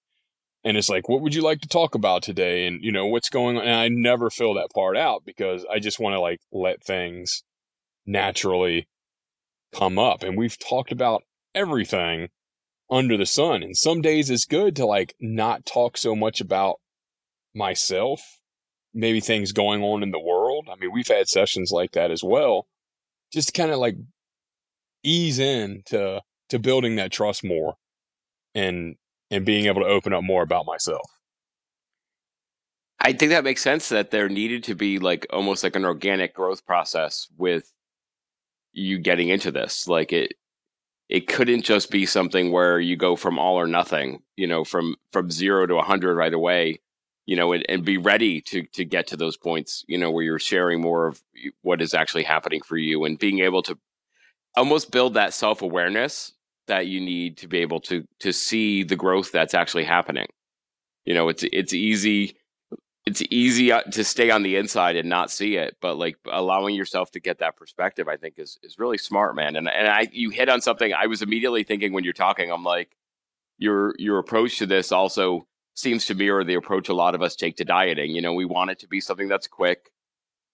[0.64, 2.66] And it's like what would you like to talk about today?
[2.66, 3.64] And you know what's going on?
[3.64, 7.42] And i never fill that part out because i just want to like let things
[8.06, 8.88] naturally
[9.72, 10.22] come up.
[10.22, 11.22] And we've talked about
[11.54, 12.28] everything
[12.90, 13.62] under the sun.
[13.62, 16.80] And some days it's good to like not talk so much about
[17.54, 18.20] myself,
[18.94, 20.68] maybe things going on in the world.
[20.70, 22.66] I mean, we've had sessions like that as well.
[23.32, 23.96] Just to kind of like
[25.02, 27.74] ease in to to building that trust more
[28.54, 28.96] and
[29.30, 31.08] and being able to open up more about myself.
[33.00, 36.34] I think that makes sense that there needed to be like almost like an organic
[36.34, 37.72] growth process with
[38.72, 39.88] you getting into this.
[39.88, 40.34] Like it
[41.08, 44.96] it couldn't just be something where you go from all or nothing, you know, from
[45.12, 46.80] from zero to a hundred right away,
[47.30, 50.24] you know, and, and be ready to to get to those points, you know, where
[50.24, 51.22] you're sharing more of
[51.62, 53.78] what is actually happening for you and being able to
[54.56, 56.32] almost build that self awareness
[56.66, 60.26] that you need to be able to to see the growth that's actually happening.
[61.04, 62.36] You know, it's it's easy
[63.06, 66.74] it's easy uh, to stay on the inside and not see it, but like allowing
[66.74, 69.54] yourself to get that perspective, I think is is really smart, man.
[69.54, 72.50] And and I you hit on something I was immediately thinking when you're talking.
[72.50, 72.96] I'm like,
[73.56, 77.37] your your approach to this also seems to mirror the approach a lot of us
[77.37, 78.11] take to dieting.
[78.11, 79.90] You know, we want it to be something that's quick,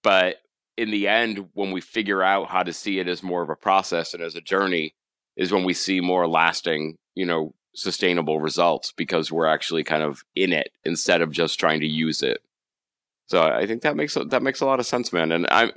[0.02, 0.36] but
[0.76, 3.56] in the end, when we figure out how to see it as more of a
[3.56, 4.94] process and as a journey,
[5.36, 10.22] is when we see more lasting, you know, sustainable results because we're actually kind of
[10.34, 12.40] in it instead of just trying to use it.
[13.26, 15.32] So I think that makes that makes a lot of sense, man.
[15.32, 15.72] And I'm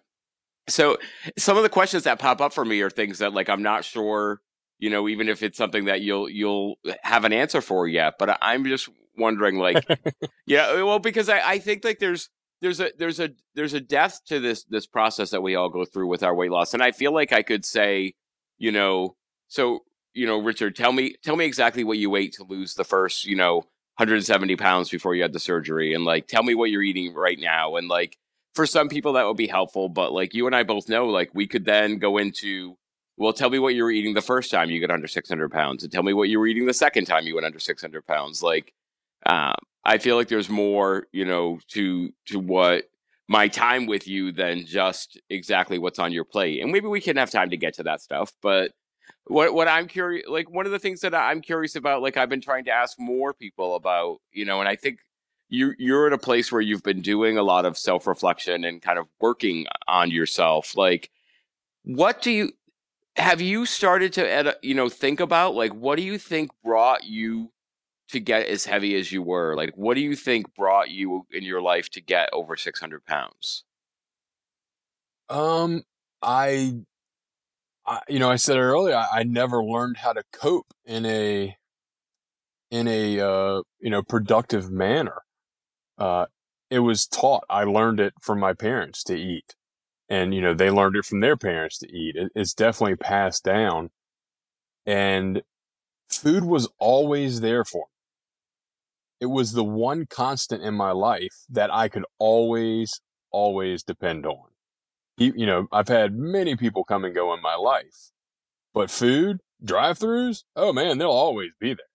[0.68, 0.98] so
[1.38, 3.84] some of the questions that pop up for me are things that like I'm not
[3.84, 4.40] sure,
[4.78, 8.16] you know, even if it's something that you'll you'll have an answer for yet.
[8.20, 8.88] But I'm just
[9.20, 9.86] wondering, like,
[10.46, 12.30] yeah, uh, well, because I, I think like there's
[12.62, 15.86] there's a there's a there's a depth to this this process that we all go
[15.86, 18.14] through with our weight loss, and I feel like I could say,
[18.58, 19.16] you know,
[19.48, 22.84] so you know, Richard, tell me tell me exactly what you ate to lose the
[22.84, 23.58] first, you know,
[23.98, 27.40] 170 pounds before you had the surgery, and like tell me what you're eating right
[27.40, 28.18] now, and like
[28.56, 31.30] for some people that would be helpful, but like you and I both know, like
[31.34, 32.76] we could then go into
[33.20, 35.84] well, tell me what you were eating the first time you got under 600 pounds,
[35.84, 38.42] and tell me what you were eating the second time you went under 600 pounds.
[38.42, 38.74] Like,
[39.26, 42.86] um, I feel like there's more, you know, to to what
[43.28, 46.62] my time with you than just exactly what's on your plate.
[46.62, 48.72] And maybe we can have time to get to that stuff, but
[49.26, 52.30] what what I'm curious like one of the things that I'm curious about like I've
[52.30, 55.00] been trying to ask more people about, you know, and I think
[55.50, 59.00] you you're at a place where you've been doing a lot of self-reflection and kind
[59.00, 60.76] of working on yourself.
[60.76, 61.10] Like
[61.84, 62.52] what do you
[63.16, 67.52] have you started to you know think about like what do you think brought you
[68.10, 69.56] to get as heavy as you were?
[69.56, 73.64] Like what do you think brought you in your life to get over 600 pounds?
[75.30, 75.84] Um
[76.22, 76.82] I
[77.86, 81.58] I, you know, I said earlier, I, I, never learned how to cope in a
[82.72, 85.24] in a uh, you know productive manner.
[85.98, 86.28] Uh,
[86.70, 87.44] it was taught.
[87.50, 89.56] I learned it from my parents to eat,
[90.08, 92.16] and you know they learned it from their parents to eat.
[92.16, 93.90] It, it's definitely passed down,
[94.86, 95.42] and
[96.10, 97.99] food was always there for me.
[99.20, 103.02] It was the one constant in my life that I could always,
[103.32, 104.50] always depend on
[105.20, 108.12] you know, I've had many people come and go in my life,
[108.74, 111.86] but food, drive-throughs, oh man, they'll always be there.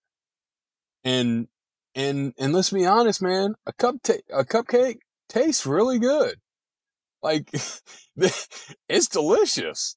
[1.03, 1.47] And
[1.95, 3.95] and and let's be honest, man, a cup
[4.31, 4.97] a cupcake
[5.29, 6.35] tastes really good.
[7.21, 7.49] Like
[8.15, 9.95] it's delicious,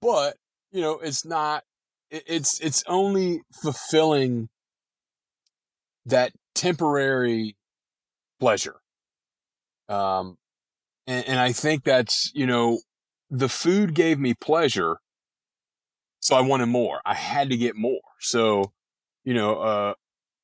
[0.00, 0.36] but
[0.70, 1.64] you know, it's not.
[2.10, 4.48] It's it's only fulfilling
[6.06, 7.56] that temporary
[8.40, 8.76] pleasure.
[9.88, 10.38] Um,
[11.06, 12.80] and, and I think that's, you know,
[13.30, 14.98] the food gave me pleasure.
[16.20, 17.00] So I wanted more.
[17.04, 18.00] I had to get more.
[18.20, 18.72] So,
[19.24, 19.94] you know, uh,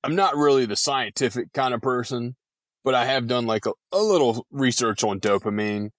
[0.04, 2.36] I'm not really the scientific kind of person,
[2.84, 5.90] but I have done like a, a little research on dopamine.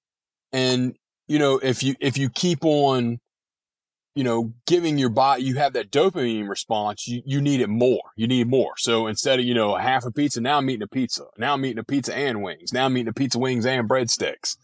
[0.52, 0.96] And,
[1.28, 3.20] you know, if you, if you keep on
[4.14, 8.12] you know, giving your body, you have that dopamine response, you, you need it more.
[8.16, 8.74] You need more.
[8.78, 11.24] So instead of, you know, half a pizza, now I'm eating a pizza.
[11.38, 12.74] Now I'm eating a pizza and wings.
[12.74, 14.58] Now I'm eating a pizza, wings and breadsticks.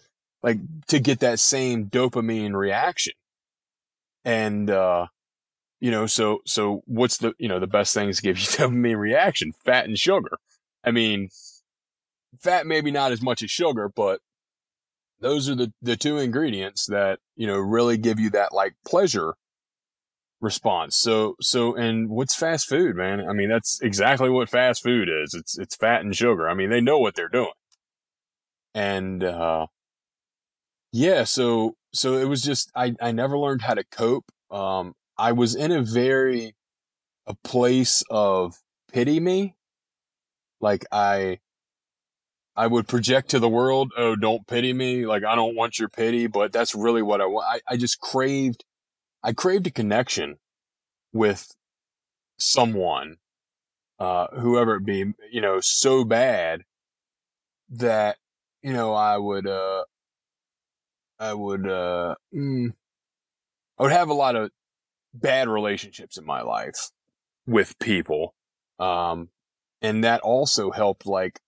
[0.44, 3.14] Like to get that same dopamine reaction.
[4.26, 5.08] And, uh,
[5.80, 9.00] you know, so, so what's the, you know, the best things to give you dopamine
[9.00, 9.54] reaction?
[9.64, 10.38] Fat and sugar.
[10.84, 11.30] I mean,
[12.40, 14.20] fat maybe not as much as sugar, but
[15.20, 19.36] those are the, the two ingredients that, you know, really give you that like pleasure
[20.40, 20.96] response.
[20.96, 23.28] So, so, and what's fast food, man?
[23.28, 25.34] I mean, that's exactly what fast food is.
[25.34, 26.48] It's, it's fat and sugar.
[26.48, 27.52] I mean, they know what they're doing.
[28.76, 29.68] And, uh,
[30.92, 34.26] yeah, so, so it was just, I, I never learned how to cope.
[34.52, 36.56] Um, I was in a very,
[37.26, 38.56] a place of
[38.94, 39.56] pity me.
[40.62, 41.40] Like I,
[42.56, 45.06] I would project to the world, oh, don't pity me.
[45.06, 47.46] Like, I don't want your pity, but that's really what I want.
[47.48, 48.66] I, I just craved,
[49.24, 50.38] I craved a connection
[51.14, 51.56] with
[52.38, 53.18] someone,
[54.00, 56.64] uh, whoever it be, you know, so bad
[57.70, 58.18] that,
[58.62, 59.84] you know, I would, uh,
[61.20, 62.74] I would, uh, mm,
[63.78, 64.52] I would have a lot of
[65.14, 66.92] bad relationships in my life
[67.46, 68.36] with people.
[68.80, 69.30] Um,
[69.82, 71.40] and that also helped like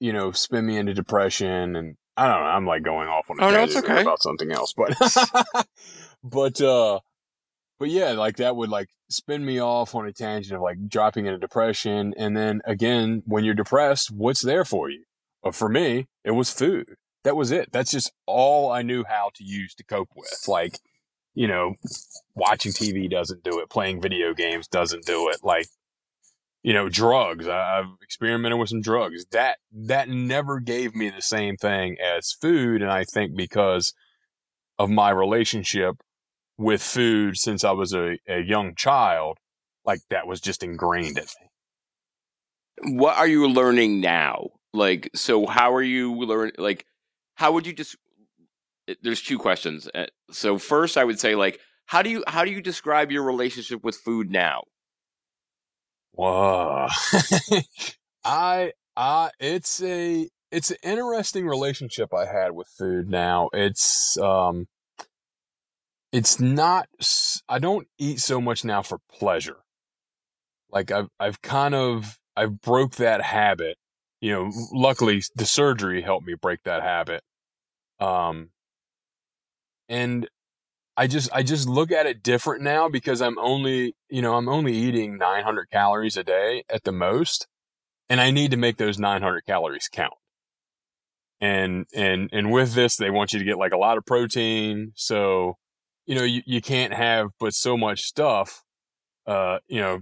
[0.00, 2.48] you know, spin me into depression and I don't know.
[2.48, 4.00] I'm like going off on a oh, no, it's okay.
[4.00, 4.92] about something else, but,
[6.24, 6.98] but, uh,
[7.78, 11.26] but yeah, like that would like spin me off on a tangent of like dropping
[11.26, 12.12] into depression.
[12.16, 15.04] And then again, when you're depressed, what's there for you?
[15.44, 16.96] But for me, it was food.
[17.22, 17.70] That was it.
[17.70, 20.44] That's just all I knew how to use to cope with.
[20.48, 20.80] Like,
[21.34, 21.74] you know,
[22.34, 23.70] watching TV doesn't do it.
[23.70, 25.38] Playing video games doesn't do it.
[25.44, 25.68] Like,
[26.62, 27.46] you know, drugs.
[27.48, 29.24] I've experimented with some drugs.
[29.32, 32.82] That, that never gave me the same thing as food.
[32.82, 33.92] And I think because
[34.78, 35.96] of my relationship
[36.56, 39.38] with food since I was a, a young child,
[39.84, 42.96] like that was just ingrained in me.
[42.96, 44.50] What are you learning now?
[44.72, 46.54] Like, so how are you learning?
[46.58, 46.84] Like,
[47.34, 47.96] how would you just?
[49.02, 49.88] There's two questions.
[49.94, 53.22] Uh, so first, I would say like, how do you how do you describe your
[53.22, 54.62] relationship with food now?
[56.12, 56.88] Whoa,
[58.24, 63.48] I I it's a it's an interesting relationship I had with food now.
[63.52, 64.66] It's um
[66.12, 66.88] it's not
[67.48, 69.58] I don't eat so much now for pleasure.
[70.70, 73.76] Like I've I've kind of I've broke that habit.
[74.20, 77.22] You know, luckily the surgery helped me break that habit.
[78.00, 78.50] Um
[79.88, 80.28] and
[80.98, 84.48] I just I just look at it different now because I'm only, you know, I'm
[84.48, 87.46] only eating 900 calories a day at the most
[88.08, 90.14] and I need to make those 900 calories count.
[91.40, 94.90] And and and with this they want you to get like a lot of protein,
[94.96, 95.54] so
[96.04, 98.64] you know, you, you can't have but so much stuff,
[99.26, 100.00] uh, you know,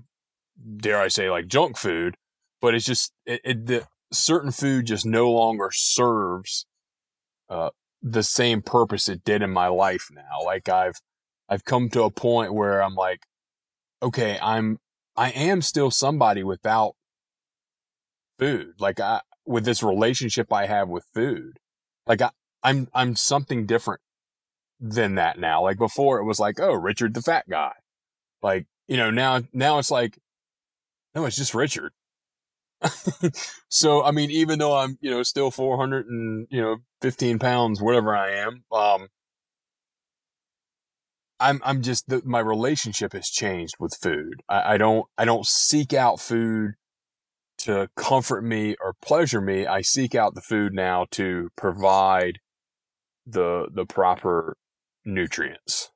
[0.79, 2.17] dare I say like junk food,
[2.63, 6.65] but it's just, it, it the certain food just no longer serves,
[7.51, 7.71] uh,
[8.09, 10.45] the same purpose it did in my life now.
[10.45, 11.01] Like I've,
[11.49, 13.27] I've come to a point where I'm like,
[14.01, 14.79] okay, I'm,
[15.17, 16.95] I am still somebody without
[18.39, 18.75] food.
[18.79, 21.59] Like I, with this relationship I have with food,
[22.07, 22.31] like I,
[22.63, 24.03] I'm, I'm something different
[24.79, 25.63] than that now.
[25.63, 27.73] Like before it was like, oh, Richard the fat guy.
[28.41, 30.19] Like, you know, now, now it's like,
[31.13, 31.93] no, it's just Richard.
[33.69, 37.81] So, I mean, even though I'm, you know, still 400 and, you know, 15 pounds,
[37.81, 39.09] whatever I am, um,
[41.39, 44.43] I'm, I'm just, the, my relationship has changed with food.
[44.49, 46.73] I, I don't, I don't seek out food
[47.59, 49.67] to comfort me or pleasure me.
[49.67, 52.39] I seek out the food now to provide
[53.27, 54.57] the, the proper
[55.05, 55.91] nutrients.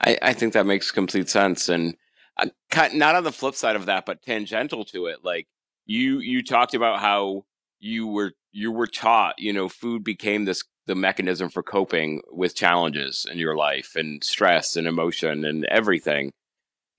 [0.00, 1.96] I, I think that makes complete sense, and
[2.38, 2.46] Uh,
[2.94, 5.24] not on the flip side of that, but tangential to it.
[5.24, 5.48] Like
[5.86, 7.44] you, you talked about how
[7.80, 12.54] you were you were taught, you know, food became this the mechanism for coping with
[12.56, 16.32] challenges in your life and stress and emotion and everything.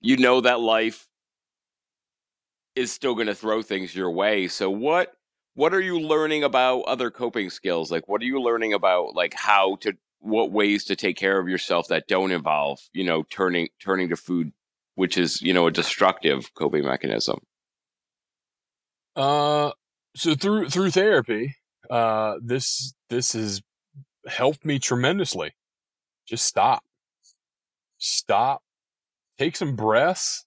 [0.00, 1.08] You know that life
[2.76, 4.48] is still going to throw things your way.
[4.48, 5.12] So what
[5.54, 7.90] what are you learning about other coping skills?
[7.90, 11.48] Like what are you learning about like how to what ways to take care of
[11.48, 14.52] yourself that don't involve you know turning turning to food
[15.00, 17.38] which is you know a destructive coping mechanism.
[19.16, 19.70] Uh
[20.14, 21.54] so through through therapy
[21.88, 23.62] uh this this has
[24.26, 25.52] helped me tremendously.
[26.28, 26.82] Just stop.
[27.96, 28.60] Stop.
[29.38, 30.44] Take some breaths.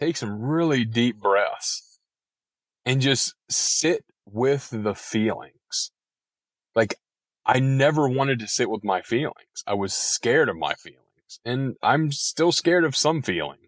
[0.00, 2.00] Take some really deep breaths.
[2.84, 5.92] And just sit with the feelings.
[6.74, 6.96] Like
[7.44, 9.62] I never wanted to sit with my feelings.
[9.64, 11.38] I was scared of my feelings.
[11.44, 13.65] And I'm still scared of some feelings.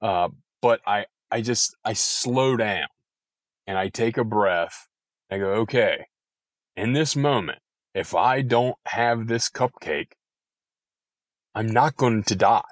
[0.00, 0.28] Uh,
[0.60, 2.88] but I, I just, I slow down
[3.66, 4.88] and I take a breath.
[5.30, 6.06] I go, okay,
[6.76, 7.58] in this moment,
[7.94, 10.12] if I don't have this cupcake,
[11.54, 12.62] I'm not going to die.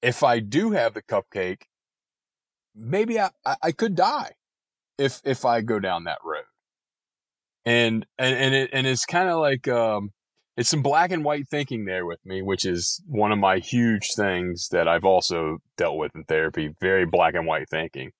[0.00, 1.62] If I do have the cupcake,
[2.74, 3.30] maybe I,
[3.62, 4.32] I could die
[4.98, 6.44] if, if I go down that road
[7.64, 10.12] and and and it and it's kind of like um,
[10.56, 14.10] it's some black and white thinking there with me, which is one of my huge
[14.14, 16.70] things that I've also dealt with in therapy.
[16.80, 18.10] Very black and white thinking,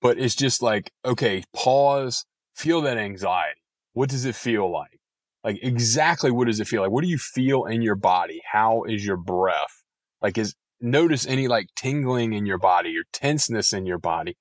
[0.00, 3.60] but it's just like okay, pause, feel that anxiety.
[3.92, 5.00] What does it feel like?
[5.42, 6.90] Like exactly what does it feel like?
[6.90, 8.40] What do you feel in your body?
[8.52, 9.84] How is your breath?
[10.22, 14.36] Like is notice any like tingling in your body or tenseness in your body.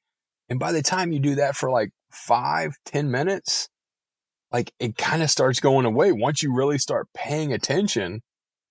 [0.50, 3.70] And by the time you do that for like five, ten minutes,
[4.52, 8.22] like it kind of starts going away once you really start paying attention.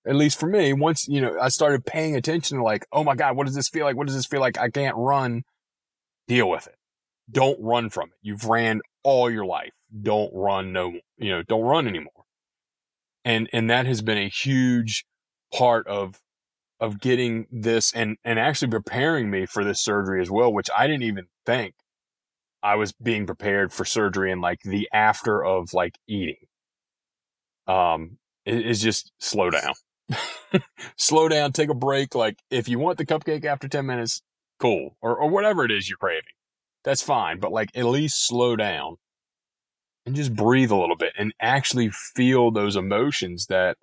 [0.05, 3.15] At least for me, once, you know, I started paying attention to like, oh my
[3.15, 3.97] God, what does this feel like?
[3.97, 4.57] What does this feel like?
[4.57, 5.43] I can't run.
[6.27, 6.75] Deal with it.
[7.29, 8.17] Don't run from it.
[8.21, 9.73] You've ran all your life.
[10.01, 12.23] Don't run no, you know, don't run anymore.
[13.25, 15.05] And, and that has been a huge
[15.53, 16.21] part of,
[16.79, 20.87] of getting this and, and actually preparing me for this surgery as well, which I
[20.87, 21.75] didn't even think
[22.63, 26.35] I was being prepared for surgery and like the after of like eating.
[27.67, 29.73] Um, is just slow down.
[30.97, 32.15] slow down, take a break.
[32.15, 34.21] Like if you want the cupcake after 10 minutes,
[34.59, 34.97] cool.
[35.01, 36.23] Or, or whatever it is you're craving.
[36.83, 37.39] That's fine.
[37.39, 38.95] But like at least slow down
[40.05, 43.77] and just breathe a little bit and actually feel those emotions that,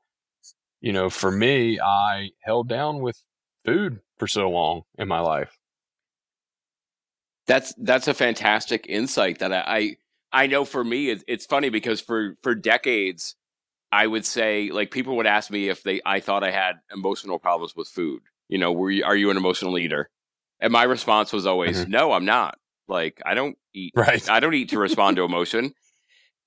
[0.80, 3.22] you know, for me, I held down with
[3.64, 5.58] food for so long in my life.
[7.46, 9.96] That's that's a fantastic insight that I I,
[10.44, 13.36] I know for me it's, it's funny because for for decades
[13.92, 17.38] I would say like people would ask me if they I thought I had emotional
[17.38, 18.22] problems with food.
[18.48, 20.10] You know, were you, are you an emotional eater?
[20.60, 21.90] And my response was always, mm-hmm.
[21.90, 22.58] no, I'm not.
[22.88, 23.92] Like I don't eat.
[23.94, 24.28] Right.
[24.28, 25.74] I don't eat to respond to emotion.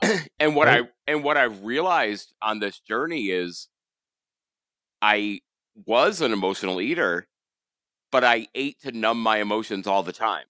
[0.40, 0.84] and what right.
[0.84, 3.70] I and what I've realized on this journey is
[5.02, 5.42] I
[5.86, 7.28] was an emotional eater,
[8.12, 10.46] but I ate to numb my emotions all the time.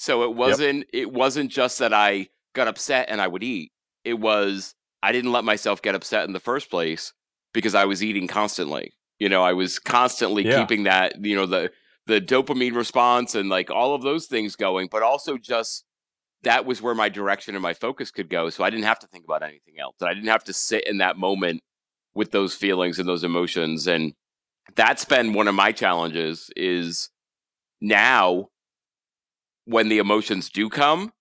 [0.00, 0.86] So it wasn't yep.
[0.94, 3.70] it wasn't just that I got upset and I would eat.
[4.02, 7.12] It was I didn't let myself get upset in the first place
[7.52, 8.94] because I was eating constantly.
[9.18, 10.58] You know, I was constantly yeah.
[10.58, 11.70] keeping that, you know, the
[12.06, 15.84] the dopamine response and like all of those things going, but also just
[16.44, 18.48] that was where my direction and my focus could go.
[18.48, 19.96] So I didn't have to think about anything else.
[20.00, 21.60] And I didn't have to sit in that moment
[22.14, 23.86] with those feelings and those emotions.
[23.86, 24.14] And
[24.74, 27.10] that's been one of my challenges is
[27.82, 28.48] now
[29.70, 31.12] when the emotions do come,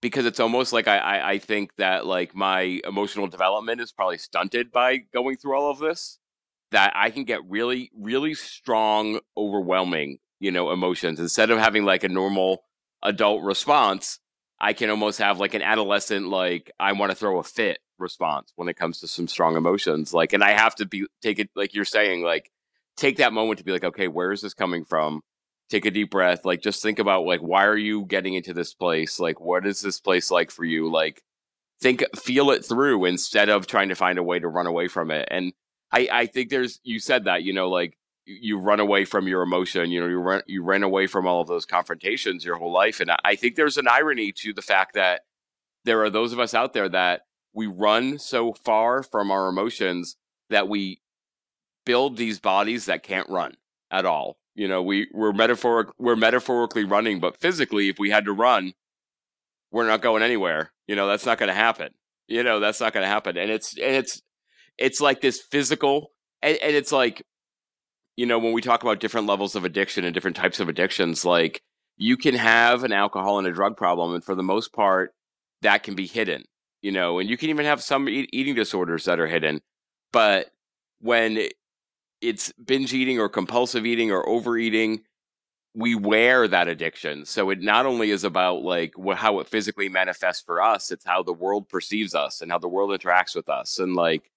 [0.00, 4.18] because it's almost like I, I, I think that like my emotional development is probably
[4.18, 6.18] stunted by going through all of this.
[6.72, 12.02] That I can get really, really strong, overwhelming, you know, emotions instead of having like
[12.02, 12.64] a normal
[13.02, 14.18] adult response
[14.60, 18.52] I can almost have like an adolescent, like I want to throw a fit response
[18.56, 20.14] when it comes to some strong emotions.
[20.14, 22.50] Like, and I have to be take it like you're saying, like
[22.96, 25.20] take that moment to be like, okay, where is this coming from?
[25.68, 26.44] Take a deep breath.
[26.44, 29.18] Like, just think about like why are you getting into this place?
[29.18, 30.90] Like, what is this place like for you?
[30.90, 31.22] Like,
[31.80, 35.10] think, feel it through instead of trying to find a way to run away from
[35.10, 35.28] it.
[35.30, 35.52] And
[35.92, 37.96] I, I think there's you said that you know like
[38.26, 39.90] you run away from your emotion.
[39.90, 43.00] You know, you run you ran away from all of those confrontations your whole life,
[43.00, 45.22] and I think there's an irony to the fact that
[45.84, 47.22] there are those of us out there that
[47.54, 50.16] we run so far from our emotions
[50.50, 51.00] that we
[51.84, 53.54] build these bodies that can't run
[53.90, 54.36] at all.
[54.56, 58.72] You know, we we're metaphoric we're metaphorically running, but physically, if we had to run,
[59.70, 60.72] we're not going anywhere.
[60.88, 61.90] You know, that's not going to happen.
[62.26, 64.22] You know, that's not going to happen, and it's and it's
[64.78, 66.10] it's like this physical,
[66.42, 67.22] and, and it's like
[68.16, 71.24] you know, when we talk about different levels of addiction and different types of addictions,
[71.24, 71.60] like
[71.98, 75.12] you can have an alcohol and a drug problem, and for the most part,
[75.60, 76.44] that can be hidden,
[76.80, 79.60] you know, and you can even have some e- eating disorders that are hidden.
[80.12, 80.46] But
[81.00, 81.48] when
[82.20, 85.02] it's binge eating or compulsive eating or overeating,
[85.74, 87.26] we wear that addiction.
[87.26, 91.04] So it not only is about like what, how it physically manifests for us, it's
[91.04, 93.78] how the world perceives us and how the world interacts with us.
[93.78, 94.30] And like,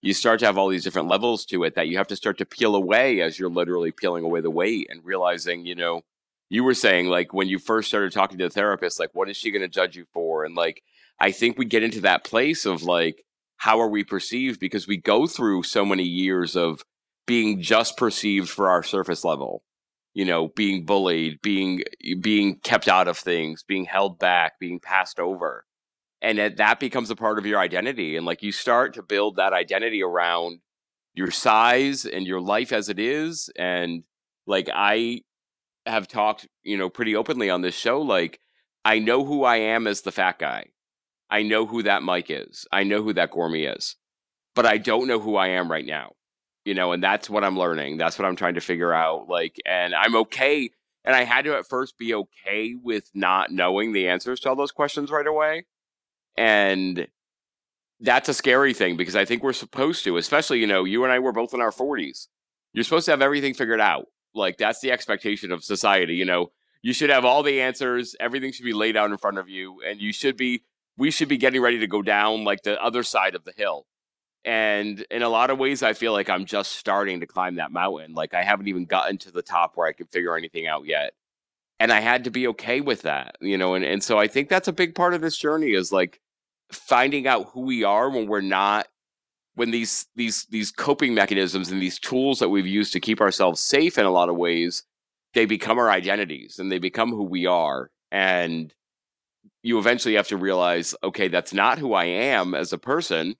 [0.00, 2.38] you start to have all these different levels to it that you have to start
[2.38, 6.02] to peel away as you're literally peeling away the weight and realizing, you know,
[6.48, 9.36] you were saying like when you first started talking to the therapist, like, what is
[9.36, 10.44] she going to judge you for?
[10.44, 10.82] And like,
[11.20, 13.24] I think we get into that place of like,
[13.56, 14.60] how are we perceived?
[14.60, 16.84] Because we go through so many years of
[17.28, 19.62] being just perceived for our surface level,
[20.14, 21.84] you know, being bullied, being,
[22.20, 25.64] being kept out of things, being held back, being passed over.
[26.20, 28.16] And that, that becomes a part of your identity.
[28.16, 30.58] And like you start to build that identity around
[31.14, 33.48] your size and your life as it is.
[33.56, 34.02] And
[34.48, 35.20] like i
[35.86, 38.40] have talked you know pretty openly on this show like
[38.84, 40.64] i know who i am as the fat guy.
[41.30, 42.66] I know who that mike is.
[42.72, 43.94] I know who that Gormy is.
[44.56, 46.14] But i don't know who i am right now
[46.68, 49.56] you know and that's what i'm learning that's what i'm trying to figure out like
[49.66, 50.70] and i'm okay
[51.04, 54.56] and i had to at first be okay with not knowing the answers to all
[54.56, 55.64] those questions right away
[56.36, 57.08] and
[58.00, 61.12] that's a scary thing because I think we're supposed to, especially, you know, you and
[61.12, 62.28] I were both in our 40s.
[62.72, 64.06] You're supposed to have everything figured out.
[64.34, 66.14] Like, that's the expectation of society.
[66.14, 66.52] You know,
[66.82, 69.80] you should have all the answers, everything should be laid out in front of you,
[69.84, 70.62] and you should be,
[70.96, 73.86] we should be getting ready to go down like the other side of the hill.
[74.44, 77.72] And in a lot of ways, I feel like I'm just starting to climb that
[77.72, 78.14] mountain.
[78.14, 81.12] Like, I haven't even gotten to the top where I can figure anything out yet.
[81.80, 84.48] And I had to be okay with that, you know, and, and so I think
[84.48, 86.20] that's a big part of this journey is like,
[86.70, 88.86] finding out who we are when we're not
[89.54, 93.60] when these these these coping mechanisms and these tools that we've used to keep ourselves
[93.60, 94.84] safe in a lot of ways
[95.34, 98.74] they become our identities and they become who we are and
[99.62, 103.34] you eventually have to realize okay that's not who i am as a person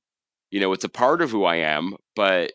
[0.50, 2.52] you know it's a part of who i am but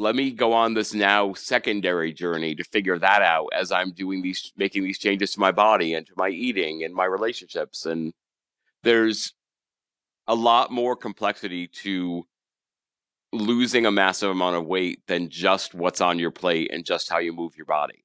[0.00, 4.22] let me go on this now secondary journey to figure that out as i'm doing
[4.22, 8.12] these making these changes to my body and to my eating and my relationships and
[8.82, 9.32] there's
[10.26, 12.26] a lot more complexity to
[13.32, 17.18] losing a massive amount of weight than just what's on your plate and just how
[17.18, 18.04] you move your body.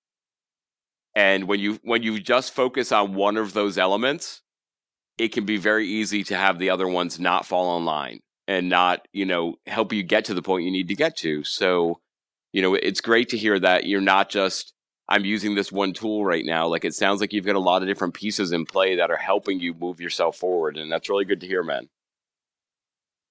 [1.15, 4.41] And when you when you just focus on one of those elements,
[5.17, 8.69] it can be very easy to have the other ones not fall in line and
[8.69, 11.43] not, you know, help you get to the point you need to get to.
[11.43, 11.99] So,
[12.51, 14.73] you know, it's great to hear that you're not just
[15.09, 16.67] I'm using this one tool right now.
[16.67, 19.17] Like it sounds like you've got a lot of different pieces in play that are
[19.17, 21.89] helping you move yourself forward and that's really good to hear, man.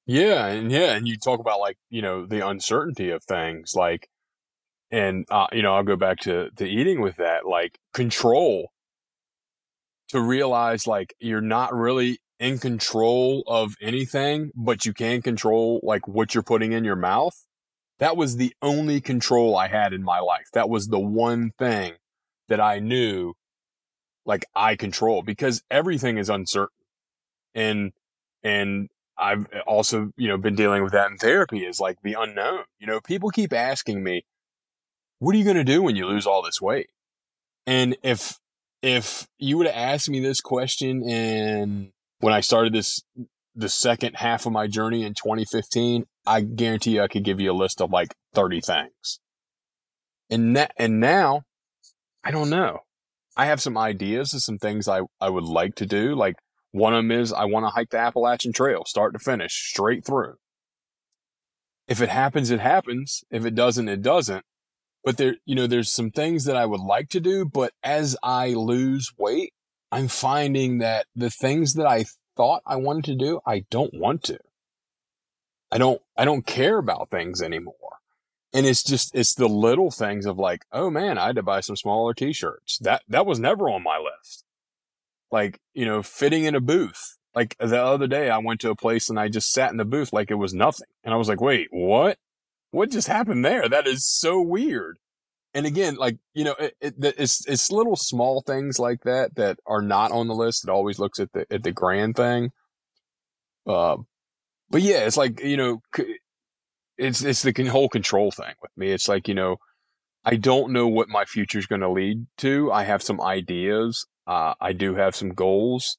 [0.07, 4.09] Yeah, and yeah, and you talk about like, you know, the uncertainty of things like
[4.91, 8.73] and uh, you know, I'll go back to the eating with that, like control
[10.09, 16.09] to realize like you're not really in control of anything, but you can control like
[16.09, 17.47] what you're putting in your mouth.
[18.01, 20.47] That was the only control I had in my life.
[20.53, 21.93] That was the one thing
[22.49, 23.35] that I knew
[24.27, 26.75] like I control because everything is uncertain.
[27.55, 27.93] And,
[28.43, 32.17] and I've eh, also, you know, been dealing with that in therapy is like the
[32.19, 32.65] unknown.
[32.81, 34.25] You know, people keep asking me,
[35.21, 36.91] what are you going to do when you lose all this weight?
[37.69, 38.37] And if
[38.83, 43.03] if you would have asked me this question in when I started this
[43.55, 47.53] the second half of my journey in 2015, I guarantee you I could give you
[47.53, 49.21] a list of like 30 things.
[50.31, 51.43] And that, and now
[52.25, 52.79] I don't know.
[53.37, 56.15] I have some ideas of some things I, I would like to do.
[56.15, 56.37] Like
[56.71, 60.05] one of them is I want to hike the Appalachian Trail, start to finish, straight
[60.05, 60.37] through.
[61.89, 63.25] If it happens, it happens.
[63.31, 64.45] If it doesn't, it doesn't
[65.05, 68.17] but there, you know, there's some things that I would like to do, but as
[68.23, 69.53] I lose weight,
[69.93, 74.25] I'm finding that the things that I thought I wanted to do, I don't want
[74.25, 74.39] to.
[75.71, 77.75] I don't, I don't care about things anymore.
[78.53, 81.61] And it's just, it's the little things of like, oh man, I had to buy
[81.61, 82.79] some smaller t-shirts.
[82.79, 84.45] That, that was never on my list.
[85.31, 87.19] Like, you know, fitting in a booth.
[87.35, 89.85] Like the other day, I went to a place and I just sat in the
[89.85, 90.89] booth like it was nothing.
[91.05, 92.19] And I was like, wait, what?
[92.73, 93.69] what just happened there?
[93.69, 94.99] That is so weird.
[95.55, 99.59] And again, like, you know, it, it, it's, it's little small things like that that
[99.67, 100.65] are not on the list.
[100.65, 102.53] It always looks at the, at the grand thing.
[103.67, 103.99] Uh,
[104.71, 105.83] but yeah, it's like, you know,
[106.97, 108.91] it's, it's the whole control thing with me.
[108.91, 109.57] It's like, you know,
[110.25, 112.73] I don't know what my future is going to lead to.
[112.73, 114.07] I have some ideas.
[114.27, 115.99] Uh, I do have some goals,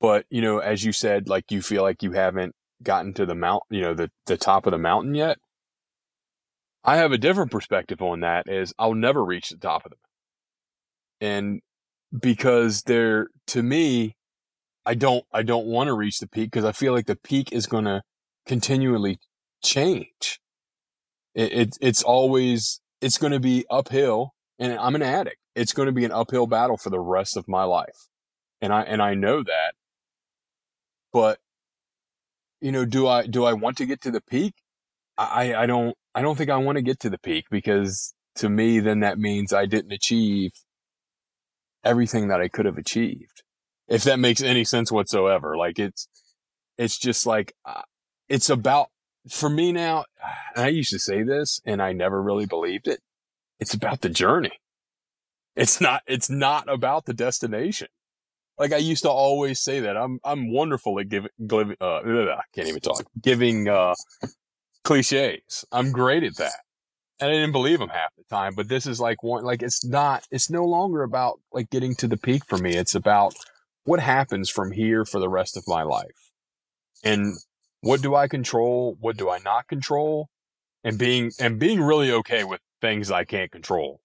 [0.00, 3.34] but you know, as you said, like you feel like you haven't gotten to the
[3.34, 5.36] mount, you know, the, the top of the mountain yet.
[6.84, 9.98] I have a different perspective on that is I'll never reach the top of them.
[11.20, 11.60] And
[12.18, 14.16] because they're, to me,
[14.86, 17.52] I don't, I don't want to reach the peak because I feel like the peak
[17.52, 18.02] is going to
[18.46, 19.18] continually
[19.62, 20.40] change.
[21.34, 25.36] It, it, it's always, it's going to be uphill and I'm an addict.
[25.54, 28.08] It's going to be an uphill battle for the rest of my life.
[28.62, 29.74] And I, and I know that,
[31.12, 31.38] but
[32.60, 34.54] you know, do I, do I want to get to the peak?
[35.16, 38.48] I, I don't, I don't think I want to get to the peak because to
[38.48, 40.52] me, then that means I didn't achieve
[41.84, 43.42] everything that I could have achieved.
[43.88, 45.56] If that makes any sense whatsoever.
[45.56, 46.08] Like it's,
[46.78, 47.82] it's just like, uh,
[48.28, 48.88] it's about,
[49.28, 50.04] for me now,
[50.56, 53.00] I used to say this and I never really believed it.
[53.58, 54.52] It's about the journey.
[55.56, 57.88] It's not, it's not about the destination.
[58.58, 62.68] Like I used to always say that I'm, I'm wonderful at giving, uh, I can't
[62.68, 63.94] even talk, giving, uh,
[64.84, 65.64] cliches.
[65.72, 66.60] I'm great at that.
[67.20, 69.84] And I didn't believe him half the time, but this is like one, like it's
[69.84, 72.74] not, it's no longer about like getting to the peak for me.
[72.76, 73.34] It's about
[73.84, 76.30] what happens from here for the rest of my life.
[77.04, 77.36] And
[77.82, 78.96] what do I control?
[79.00, 80.28] What do I not control?
[80.82, 84.00] And being, and being really okay with things I can't control.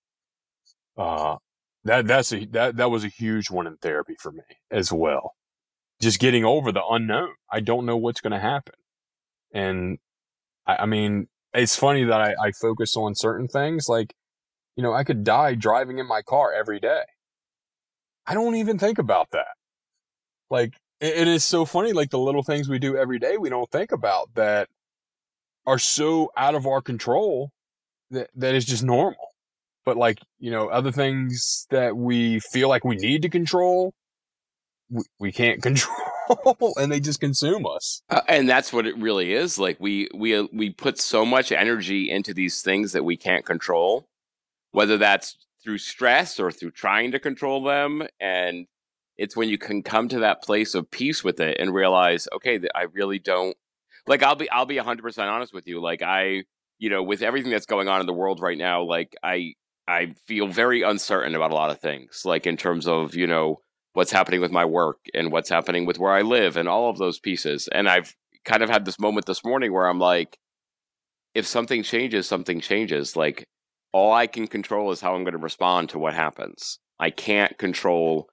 [0.97, 1.38] Uh,
[1.86, 5.36] that, that's a, that, that was a huge one in therapy for me as well.
[6.01, 7.30] Just getting over the unknown.
[7.49, 8.73] I don't know what's going to happen.
[9.53, 9.99] And
[10.68, 13.88] I, I mean, it's funny that I, I focus on certain things.
[13.88, 14.13] Like,
[14.76, 17.03] you know, I could die driving in my car every day.
[18.28, 19.55] I don't even think about that.
[20.49, 21.93] Like, it, it is so funny.
[21.93, 24.70] Like the little things we do every day, we don't think about that
[25.66, 27.51] are so out of our control
[28.11, 29.30] that, that is just normal.
[29.86, 33.93] But like, you know, other things that we feel like we need to control,
[34.89, 35.95] we, we can't control.
[36.78, 38.01] and they just consume us.
[38.09, 39.57] Uh, and that's what it really is.
[39.57, 43.45] Like we we uh, we put so much energy into these things that we can't
[43.45, 44.07] control,
[44.71, 48.03] whether that's through stress or through trying to control them.
[48.19, 48.67] And
[49.17, 52.59] it's when you can come to that place of peace with it and realize, okay,
[52.76, 53.55] I really don't
[54.07, 54.23] like.
[54.23, 55.82] I'll be I'll be hundred percent honest with you.
[55.82, 56.43] Like I,
[56.78, 59.53] you know, with everything that's going on in the world right now, like I
[59.88, 62.23] I feel very uncertain about a lot of things.
[62.26, 63.61] Like in terms of you know
[63.95, 66.97] what's happening with my work and what's happening with where I live and all of
[66.97, 67.69] those pieces.
[67.71, 70.37] And I've kind of had this moment this morning where I'm like,
[71.33, 73.15] if something changes, something changes.
[73.15, 73.47] Like
[73.93, 76.77] all I can control is how I'm going to respond to what happens.
[76.99, 78.27] I can't control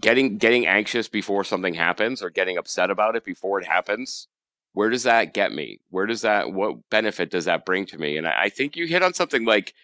[0.00, 4.26] getting getting anxious before something happens or getting upset about it before it happens.
[4.72, 5.78] Where does that get me?
[5.90, 8.16] Where does that what benefit does that bring to me?
[8.16, 9.74] And I, I think you hit on something like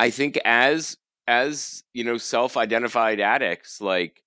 [0.00, 0.96] I think as
[1.28, 4.24] as you know self-identified addicts like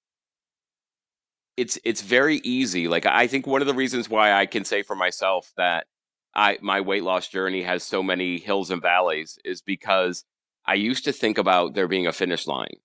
[1.58, 4.84] it's it's very easy like i think one of the reasons why i can say
[4.84, 5.88] for myself that
[6.36, 10.24] i my weight loss journey has so many hills and valleys is because
[10.68, 12.78] i used to think about there being a finish line.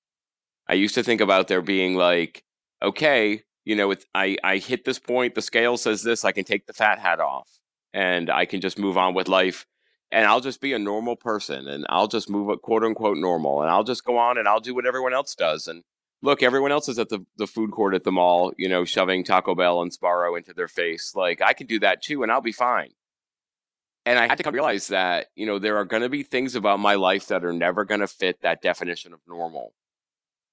[0.68, 2.42] I used to think about there being like
[2.82, 6.44] okay you know it's i i hit this point the scale says this i can
[6.44, 7.50] take the fat hat off
[7.92, 9.66] and i can just move on with life
[10.12, 13.62] and I'll just be a normal person and I'll just move up quote unquote normal
[13.62, 15.66] and I'll just go on and I'll do what everyone else does.
[15.66, 15.82] And
[16.22, 19.24] look, everyone else is at the, the food court at the mall, you know, shoving
[19.24, 21.12] Taco Bell and Sbarro into their face.
[21.14, 22.90] Like I can do that too and I'll be fine.
[24.04, 26.54] And I had to come realize that, you know, there are going to be things
[26.54, 29.74] about my life that are never going to fit that definition of normal.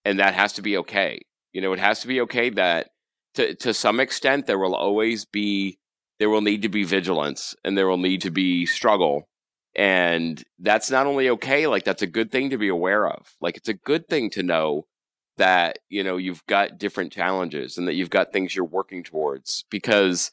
[0.03, 1.21] And that has to be okay.
[1.53, 2.89] You know, it has to be okay that
[3.35, 5.77] to, to some extent there will always be,
[6.17, 9.27] there will need to be vigilance and there will need to be struggle
[9.75, 13.33] and that's not only okay, like that's a good thing to be aware of.
[13.41, 14.85] Like it's a good thing to know
[15.37, 19.63] that, you know, you've got different challenges and that you've got things you're working towards
[19.69, 20.31] because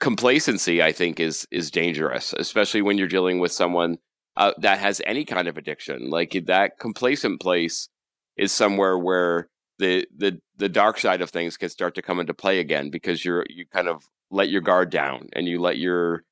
[0.00, 3.98] complacency I think is is dangerous, especially when you're dealing with someone
[4.36, 6.08] uh, that has any kind of addiction.
[6.08, 7.88] Like that complacent place
[8.36, 12.34] is somewhere where the the the dark side of things can start to come into
[12.34, 16.24] play again because you're you kind of let your guard down and you let your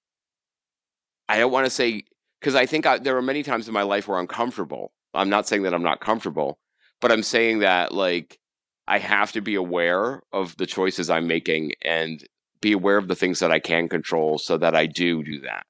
[1.28, 2.04] I don't want to say
[2.46, 4.92] because I think I, there are many times in my life where I'm comfortable.
[5.12, 6.60] I'm not saying that I'm not comfortable,
[7.00, 8.38] but I'm saying that like
[8.86, 12.24] I have to be aware of the choices I'm making and
[12.60, 15.66] be aware of the things that I can control so that I do do that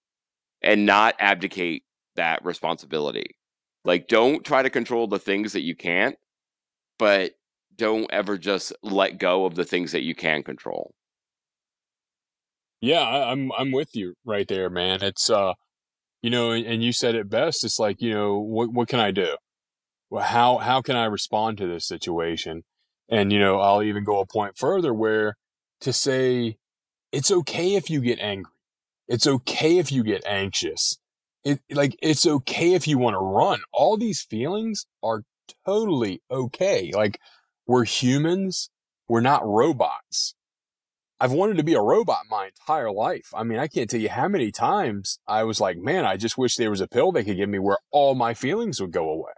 [0.60, 1.84] and not abdicate
[2.16, 3.38] that responsibility.
[3.86, 6.16] Like don't try to control the things that you can't,
[6.98, 7.32] but
[7.74, 10.92] don't ever just let go of the things that you can control.
[12.82, 15.02] Yeah, I'm I'm with you right there, man.
[15.02, 15.54] It's uh
[16.26, 17.62] you know, and, and you said it best.
[17.62, 19.36] It's like, you know, what, what can I do?
[20.10, 22.64] Well, how, how can I respond to this situation?
[23.08, 25.36] And, you know, I'll even go a point further where
[25.82, 26.56] to say,
[27.12, 28.50] it's okay if you get angry.
[29.06, 30.98] It's okay if you get anxious.
[31.44, 33.60] It, like, it's okay if you want to run.
[33.72, 35.22] All these feelings are
[35.64, 36.90] totally okay.
[36.92, 37.20] Like,
[37.68, 38.68] we're humans.
[39.06, 40.34] We're not robots.
[41.18, 43.30] I've wanted to be a robot my entire life.
[43.34, 46.36] I mean, I can't tell you how many times I was like, man, I just
[46.36, 49.08] wish there was a pill they could give me where all my feelings would go
[49.08, 49.32] away.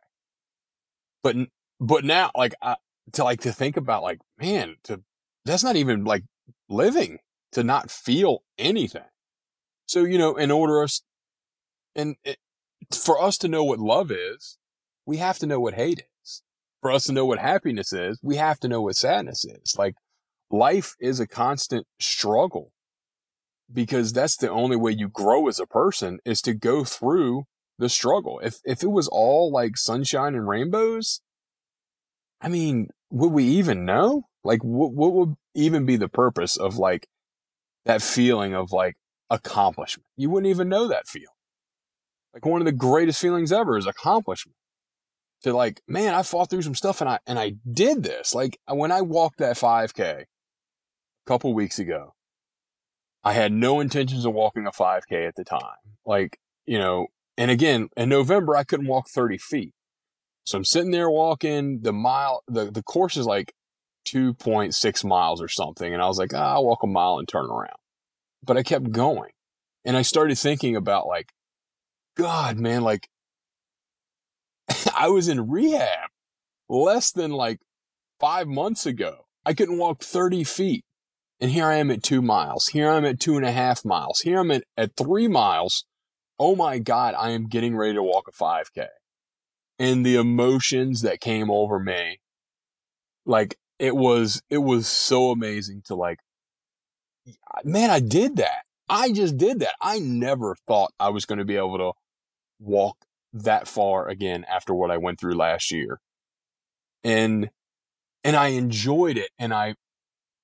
[1.23, 1.37] But,
[1.79, 2.77] but now, like, I,
[3.13, 5.03] to like to think about like, man, to,
[5.45, 6.25] that's not even like
[6.69, 7.19] living
[7.53, 9.03] to not feel anything.
[9.87, 11.03] So, you know, in order us,
[11.95, 12.39] and it,
[12.93, 14.59] for us to know what love is,
[15.07, 16.43] we have to know what hate is.
[16.81, 19.77] For us to know what happiness is, we have to know what sadness is.
[19.79, 19.95] Like,
[20.51, 22.73] life is a constant struggle
[23.73, 27.45] because that's the only way you grow as a person is to go through
[27.79, 28.41] the struggle.
[28.43, 31.21] If if it was all like sunshine and rainbows,
[32.41, 34.25] I mean, would we even know?
[34.45, 37.09] Like, what what would even be the purpose of like
[37.85, 38.97] that feeling of like
[39.31, 40.07] accomplishment?
[40.17, 41.31] You wouldn't even know that feel.
[42.35, 44.57] Like one of the greatest feelings ever is accomplishment.
[45.43, 48.35] To like, man, I fought through some stuff and I and I did this.
[48.35, 50.25] Like when I walked that 5K,
[51.29, 52.15] couple weeks ago.
[53.23, 55.77] I had no intentions of walking a 5K at the time.
[56.07, 59.75] Like, you know, and again, in November, I couldn't walk 30 feet.
[60.45, 63.53] So I'm sitting there walking the mile, the, the course is like
[64.09, 65.93] 2.6 miles or something.
[65.93, 67.77] And I was like, ah, I'll walk a mile and turn around.
[68.43, 69.33] But I kept going.
[69.85, 71.33] And I started thinking about like,
[72.17, 73.11] God, man, like
[74.97, 76.09] I was in rehab
[76.71, 77.61] less than like
[78.19, 79.27] five months ago.
[79.45, 80.85] I couldn't walk 30 feet.
[81.41, 82.69] And here I am at two miles.
[82.69, 84.21] Here I'm at two and a half miles.
[84.21, 85.85] Here I'm at, at three miles.
[86.39, 88.87] Oh my God, I am getting ready to walk a 5K.
[89.79, 92.19] And the emotions that came over me,
[93.25, 96.19] like it was, it was so amazing to like,
[97.63, 98.65] man, I did that.
[98.89, 99.75] I just did that.
[99.81, 101.93] I never thought I was going to be able to
[102.59, 102.97] walk
[103.33, 106.01] that far again after what I went through last year.
[107.05, 107.51] And,
[108.25, 109.31] and I enjoyed it.
[109.39, 109.75] And I,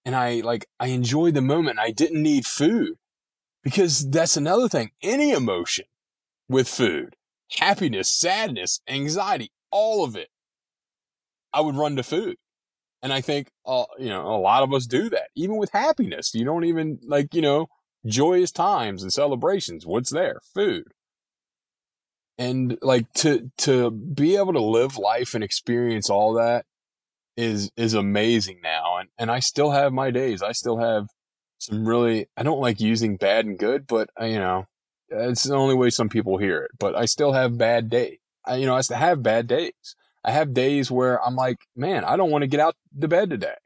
[0.04, 1.78] and I like, I enjoyed the moment.
[1.78, 2.96] I didn't need food
[3.62, 4.90] because that's another thing.
[5.02, 5.86] Any emotion
[6.48, 7.16] with food,
[7.58, 10.28] happiness, sadness, anxiety, all of it,
[11.52, 12.36] I would run to food.
[13.02, 16.34] And I think, uh, you know, a lot of us do that, even with happiness.
[16.34, 17.68] You don't even like, you know,
[18.06, 19.86] joyous times and celebrations.
[19.86, 20.40] What's there?
[20.54, 20.84] Food.
[22.36, 26.66] And like to to be able to live life and experience all that
[27.36, 28.96] is is amazing now.
[28.98, 30.42] And and I still have my days.
[30.42, 31.08] I still have
[31.58, 34.66] some really I don't like using bad and good, but uh, you know,
[35.08, 36.72] it's the only way some people hear it.
[36.78, 38.18] But I still have bad days.
[38.46, 39.96] I, you know, I still have bad days.
[40.24, 43.30] I have days where I'm like, man, I don't want to get out to bed
[43.30, 43.56] today.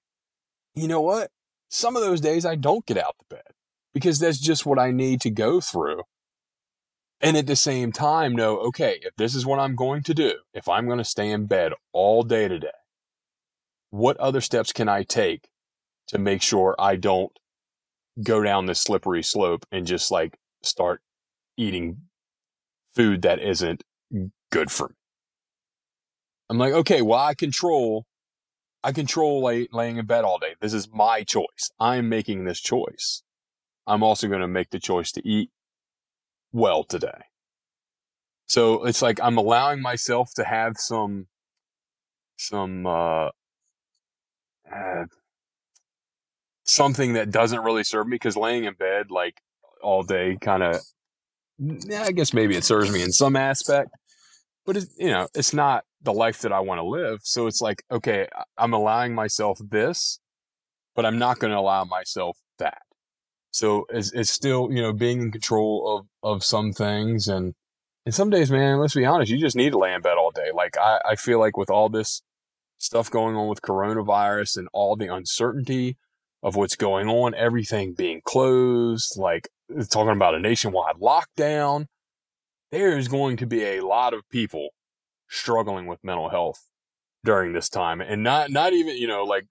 [0.75, 1.31] You know what?
[1.69, 3.55] Some of those days I don't get out to bed
[3.95, 6.03] because that's just what I need to go through.
[7.21, 10.35] And at the same time, know, okay, if this is what I'm going to do,
[10.55, 12.69] if I'm going to stay in bed all day today,
[13.91, 15.49] what other steps can I take
[16.09, 17.33] to make sure I don't
[18.23, 21.01] go down this slippery slope and just like start
[21.57, 22.03] eating
[22.95, 23.83] food that isn't
[24.51, 24.95] good for me?
[26.51, 28.07] I'm like, okay, well, I control,
[28.83, 30.55] I control lay, laying in bed all day.
[30.61, 31.71] This is my choice.
[31.79, 33.23] I'm making this choice.
[33.87, 35.51] I'm also going to make the choice to eat
[36.53, 37.25] well today.
[38.47, 41.27] So it's like I'm allowing myself to have some,
[42.39, 43.29] some, uh,
[44.75, 45.05] uh,
[46.65, 49.41] something that doesn't really serve me because laying in bed like
[49.83, 50.81] all day kind of
[51.59, 53.91] yeah, I guess maybe it serves me in some aspect,
[54.65, 57.21] but it's, you know, it's not the life that I want to live.
[57.25, 60.21] So it's like, okay, I'm allowing myself this,
[60.95, 62.83] but I'm not going to allow myself that.
[63.51, 67.27] So it's, it's still, you know, being in control of, of some things.
[67.27, 67.55] And,
[68.07, 70.31] and some days, man, let's be honest, you just need to lay in bed all
[70.31, 70.51] day.
[70.55, 72.23] Like I, I feel like with all this
[72.79, 75.97] stuff going on with coronavirus and all the uncertainty
[76.43, 81.87] of what's going on, everything being closed, like uh, talking about a nationwide lockdown,
[82.71, 84.69] there is going to be a lot of people
[85.29, 86.69] struggling with mental health
[87.25, 89.47] during this time and not, not even, you know, like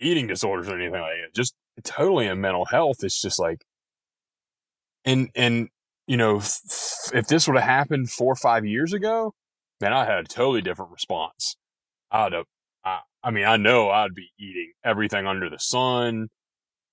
[0.00, 1.34] eating disorders or anything like that.
[1.34, 2.96] Just totally in mental health.
[3.02, 3.64] It's just like,
[5.04, 5.68] and, and,
[6.06, 6.58] you know, if,
[7.12, 9.34] if this would have happened four or five years ago,
[9.80, 11.56] man, I had a totally different response.
[12.10, 12.46] I'd have
[13.24, 16.28] I, mean, I know I'd be eating everything under the sun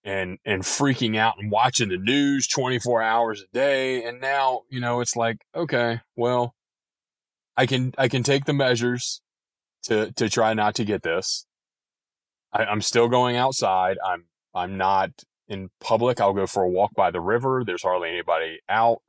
[0.03, 4.03] and, and freaking out and watching the news 24 hours a day.
[4.03, 6.55] And now, you know, it's like, okay, well,
[7.57, 9.21] I can, I can take the measures
[9.83, 11.45] to, to try not to get this.
[12.53, 13.97] I, I'm still going outside.
[14.03, 14.25] I'm,
[14.55, 15.11] I'm not
[15.49, 16.21] in public.
[16.21, 17.63] I'll go for a walk by the river.
[17.65, 18.99] There's hardly anybody out.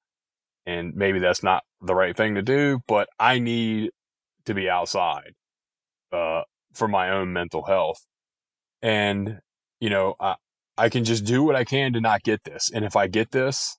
[0.66, 3.90] And maybe that's not the right thing to do, but I need
[4.46, 5.34] to be outside.
[6.12, 6.42] Uh,
[6.72, 8.06] for my own mental health.
[8.80, 9.40] And,
[9.80, 10.36] you know, I,
[10.76, 12.70] I can just do what I can to not get this.
[12.72, 13.76] And if I get this,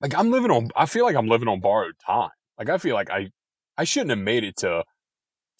[0.00, 2.30] like I'm living on, I feel like I'm living on borrowed time.
[2.58, 3.30] Like I feel like I,
[3.76, 4.84] I shouldn't have made it to,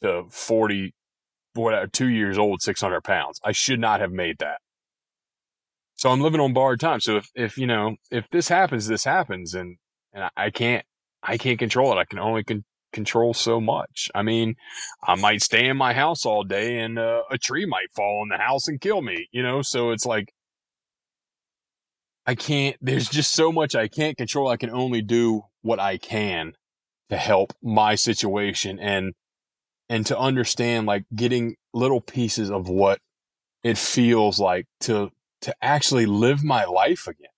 [0.02, 0.94] to 40,
[1.54, 3.40] whatever, uh, two years old, 600 pounds.
[3.44, 4.58] I should not have made that.
[5.94, 7.00] So I'm living on borrowed time.
[7.00, 9.76] So if, if, you know, if this happens, this happens and,
[10.12, 10.84] and I can't,
[11.22, 12.00] I can't control it.
[12.00, 14.10] I can only con- control so much.
[14.14, 14.56] I mean,
[15.02, 18.28] I might stay in my house all day and uh, a tree might fall in
[18.28, 19.62] the house and kill me, you know?
[19.62, 20.32] So it's like,
[22.26, 24.48] I can't, there's just so much I can't control.
[24.48, 26.54] I can only do what I can
[27.08, 29.14] to help my situation and,
[29.88, 33.00] and to understand like getting little pieces of what
[33.62, 35.10] it feels like to,
[35.40, 37.30] to actually live my life again.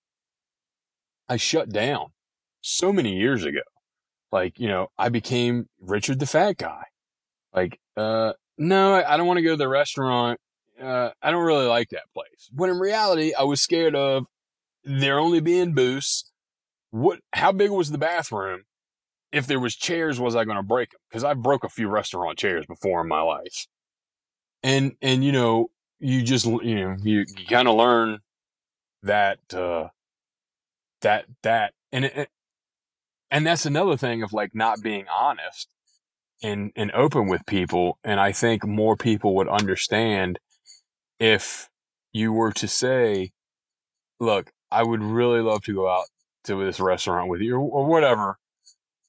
[1.29, 2.07] I shut down
[2.59, 3.61] so many years ago
[4.31, 6.83] like, you know, I became Richard the fat guy.
[7.53, 10.39] Like, uh, no, I don't want to go to the restaurant.
[10.81, 12.49] Uh, I don't really like that place.
[12.53, 14.25] When in reality, I was scared of
[14.83, 16.31] there only being booths.
[16.91, 18.63] What, how big was the bathroom?
[19.31, 20.99] If there was chairs, was I going to break them?
[21.11, 23.67] Cause I broke a few restaurant chairs before in my life.
[24.63, 28.19] And, and, you know, you just, you know, you, you kind of learn
[29.03, 29.87] that, uh,
[31.01, 32.29] that, that, and it,
[33.31, 35.69] and that's another thing of like not being honest
[36.43, 37.97] and and open with people.
[38.03, 40.39] And i think more people would understand
[41.19, 41.69] if
[42.13, 43.31] you were to say
[44.19, 46.05] look i would really love to go out
[46.43, 48.37] to this restaurant with you or, or whatever.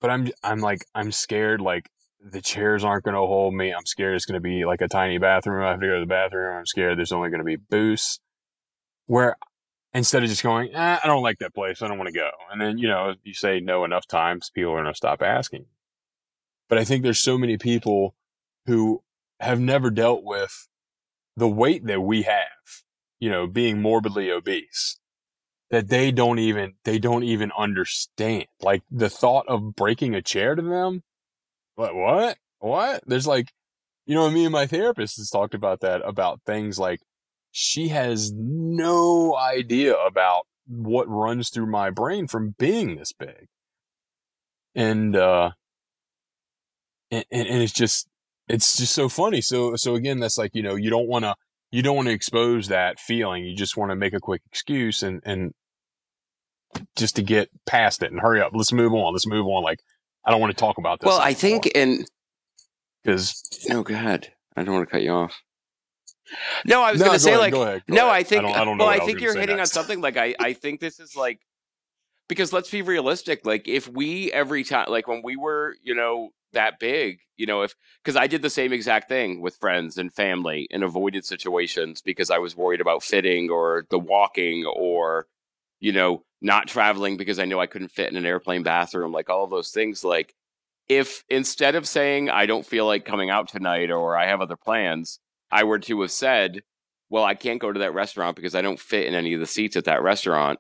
[0.01, 1.89] But i'm i'm like i'm scared like
[2.25, 3.73] the chairs aren't going to hold me.
[3.73, 5.65] I'm scared it's going to be like a tiny bathroom.
[5.65, 6.57] I have to go to the bathroom.
[6.57, 8.21] I'm scared there's only going to be booths.
[9.07, 9.37] Where
[9.95, 11.83] instead of just going, eh, I don't like that place.
[11.83, 12.31] I don't want to go.
[12.51, 15.67] And then, you know, you say no enough times, people are going to stop asking.
[16.69, 18.15] But I think there's so many people
[18.67, 19.03] who
[19.41, 20.69] have never dealt with
[21.37, 22.83] the weight that we have,
[23.21, 24.99] you know, being morbidly obese
[25.71, 28.47] that they don't even, they don't even understand.
[28.61, 31.03] Like the thought of breaking a chair to them.
[31.75, 33.03] What, what, what?
[33.07, 33.53] There's like,
[34.07, 37.01] you know, me and my therapist has talked about that, about things like
[37.53, 43.47] she has no idea about what runs through my brain from being this big.
[44.75, 45.51] And, uh,
[47.11, 48.09] and, and it's just,
[48.49, 49.43] it's just so funny.
[49.43, 51.35] So, so again, that's like, you know, you don't want to,
[51.71, 53.45] you don't want to expose that feeling.
[53.45, 55.53] You just want to make a quick excuse and, and
[56.97, 58.53] just to get past it and hurry up.
[58.55, 59.13] Let's move on.
[59.13, 59.63] Let's move on.
[59.63, 59.81] Like,
[60.25, 61.07] I don't want to talk about this.
[61.07, 62.07] Well, I think, and
[63.03, 64.33] because no, go ahead.
[64.57, 65.35] I don't want to cut you off.
[66.65, 68.15] No, I was No, going to go say ahead, like go ahead, go no, ahead.
[68.17, 69.77] I think I don't- I don't know well, I I think you're hitting next.
[69.77, 71.41] on something like I I think this is like
[72.29, 76.31] because let's be realistic, like if we every time like when we were, you know,
[76.53, 80.13] that big, you know, if cuz I did the same exact thing with friends and
[80.15, 85.27] family and avoided situations because I was worried about fitting or the walking or
[85.81, 89.29] you know, not traveling because I knew I couldn't fit in an airplane bathroom, like
[89.29, 90.35] all of those things like
[90.89, 94.57] if instead of saying I don't feel like coming out tonight or I have other
[94.57, 95.19] plans,
[95.53, 96.63] I were to have said,
[97.11, 99.47] well, I can't go to that restaurant because I don't fit in any of the
[99.47, 100.59] seats at that restaurant.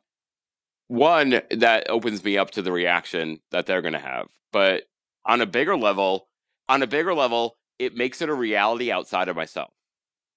[0.88, 4.28] One, that opens me up to the reaction that they're going to have.
[4.53, 4.84] But
[5.24, 6.28] on a bigger level,
[6.68, 9.72] on a bigger level, it makes it a reality outside of myself.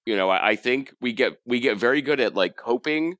[0.06, 3.16] You know, I, I think we get we get very good at like coping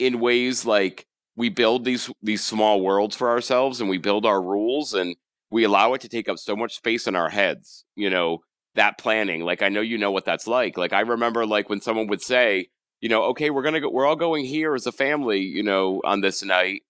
[0.00, 1.06] in ways like
[1.36, 5.14] we build these these small worlds for ourselves and we build our rules and
[5.50, 7.84] we allow it to take up so much space in our heads.
[7.94, 8.40] You know,
[8.74, 9.42] that planning.
[9.42, 10.76] Like I know you know what that's like.
[10.76, 12.68] Like I remember like when someone would say,
[13.00, 16.00] you know, okay, we're gonna go we're all going here as a family, you know,
[16.04, 16.82] on this night.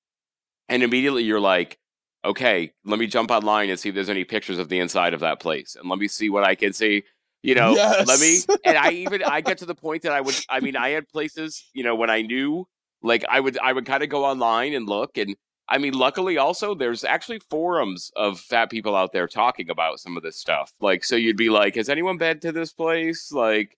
[0.68, 1.78] And immediately you're like,
[2.24, 5.20] okay, let me jump online and see if there's any pictures of the inside of
[5.20, 5.76] that place.
[5.76, 7.05] And let me see what I can see.
[7.43, 7.72] You know,
[8.07, 10.76] let me and I even I get to the point that I would I mean
[10.76, 12.66] I had places, you know, when I knew
[13.03, 15.37] like I would I would kind of go online and look and
[15.68, 20.16] I mean luckily also there's actually forums of fat people out there talking about some
[20.16, 20.72] of this stuff.
[20.80, 23.32] Like so you'd be like, has anyone been to this place?
[23.32, 23.76] Like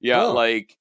[0.00, 0.30] yeah, Huh.
[0.30, 0.76] like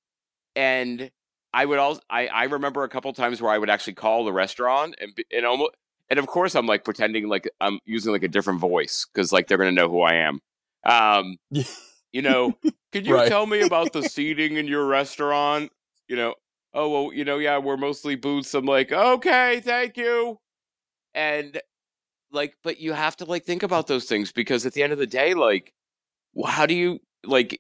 [0.56, 1.12] and
[1.54, 4.34] I would also I I remember a couple times where I would actually call the
[4.34, 5.72] restaurant and and almost
[6.10, 9.48] and of course I'm like pretending like I'm using like a different voice cuz like
[9.48, 10.42] they're going to know who I am.
[10.86, 11.38] Um
[12.12, 12.58] you know,
[12.92, 13.22] could you Right.
[13.22, 15.72] tell me about the seating in your restaurant?
[16.08, 16.36] You know,
[16.74, 18.54] oh well, you know, yeah, we're mostly booths.
[18.54, 20.40] I'm like, okay, thank you.
[21.16, 21.60] And
[22.32, 25.00] like, but you have to like think about those things because at the end of
[25.00, 25.74] the day, like,
[26.46, 27.60] how do you like?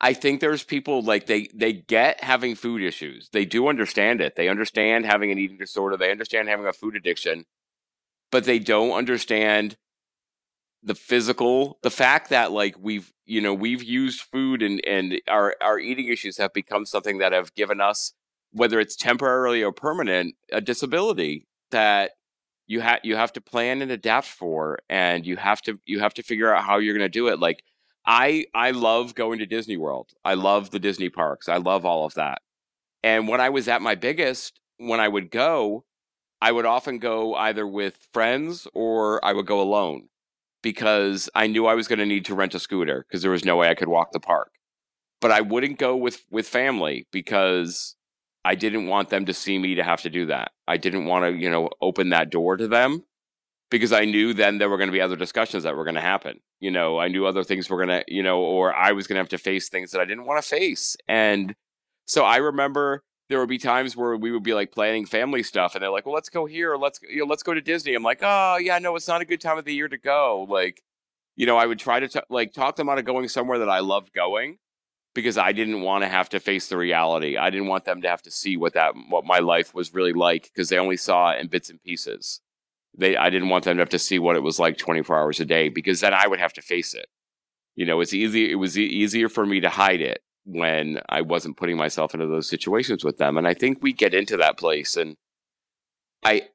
[0.00, 3.30] I think there's people like they they get having food issues.
[3.32, 4.36] They do understand it.
[4.36, 5.96] They understand having an eating disorder.
[5.96, 7.44] They understand having a food addiction,
[8.30, 9.76] but they don't understand
[10.82, 15.54] the physical the fact that like we've you know we've used food and and our
[15.60, 18.12] our eating issues have become something that have given us
[18.52, 22.12] whether it's temporarily or permanent a disability that
[22.66, 26.14] you have you have to plan and adapt for and you have to you have
[26.14, 27.62] to figure out how you're going to do it like
[28.06, 30.10] i i love going to disney world.
[30.24, 31.48] I love the disney parks.
[31.48, 32.42] I love all of that.
[33.02, 35.84] And when i was at my biggest when i would go
[36.40, 40.08] i would often go either with friends or i would go alone
[40.66, 43.44] because I knew I was going to need to rent a scooter because there was
[43.44, 44.50] no way I could walk the park.
[45.20, 47.95] But I wouldn't go with with family because
[48.46, 50.52] I didn't want them to see me to have to do that.
[50.68, 53.02] I didn't want to, you know, open that door to them
[53.70, 56.00] because I knew then there were going to be other discussions that were going to
[56.00, 56.38] happen.
[56.60, 59.16] You know, I knew other things were going to, you know, or I was going
[59.16, 60.96] to have to face things that I didn't want to face.
[61.08, 61.56] And
[62.06, 65.74] so I remember there would be times where we would be like planning family stuff
[65.74, 66.76] and they're like, well, let's go here.
[66.76, 67.94] Let's, you know, let's go to Disney.
[67.94, 70.46] I'm like, oh yeah, no, it's not a good time of the year to go.
[70.48, 70.84] Like,
[71.34, 73.68] you know, I would try to t- like talk them out of going somewhere that
[73.68, 74.58] I loved going
[75.16, 77.36] because I didn't want to have to face the reality.
[77.36, 80.12] I didn't want them to have to see what that, what my life was really
[80.12, 82.40] like because they only saw it in bits and pieces.
[82.96, 85.40] They, I didn't want them to have to see what it was like 24 hours
[85.40, 87.06] a day because then I would have to face it.
[87.74, 88.50] You know, it's easy.
[88.50, 92.48] It was easier for me to hide it when I wasn't putting myself into those
[92.48, 93.36] situations with them.
[93.36, 95.16] And I think we get into that place and
[96.24, 96.48] I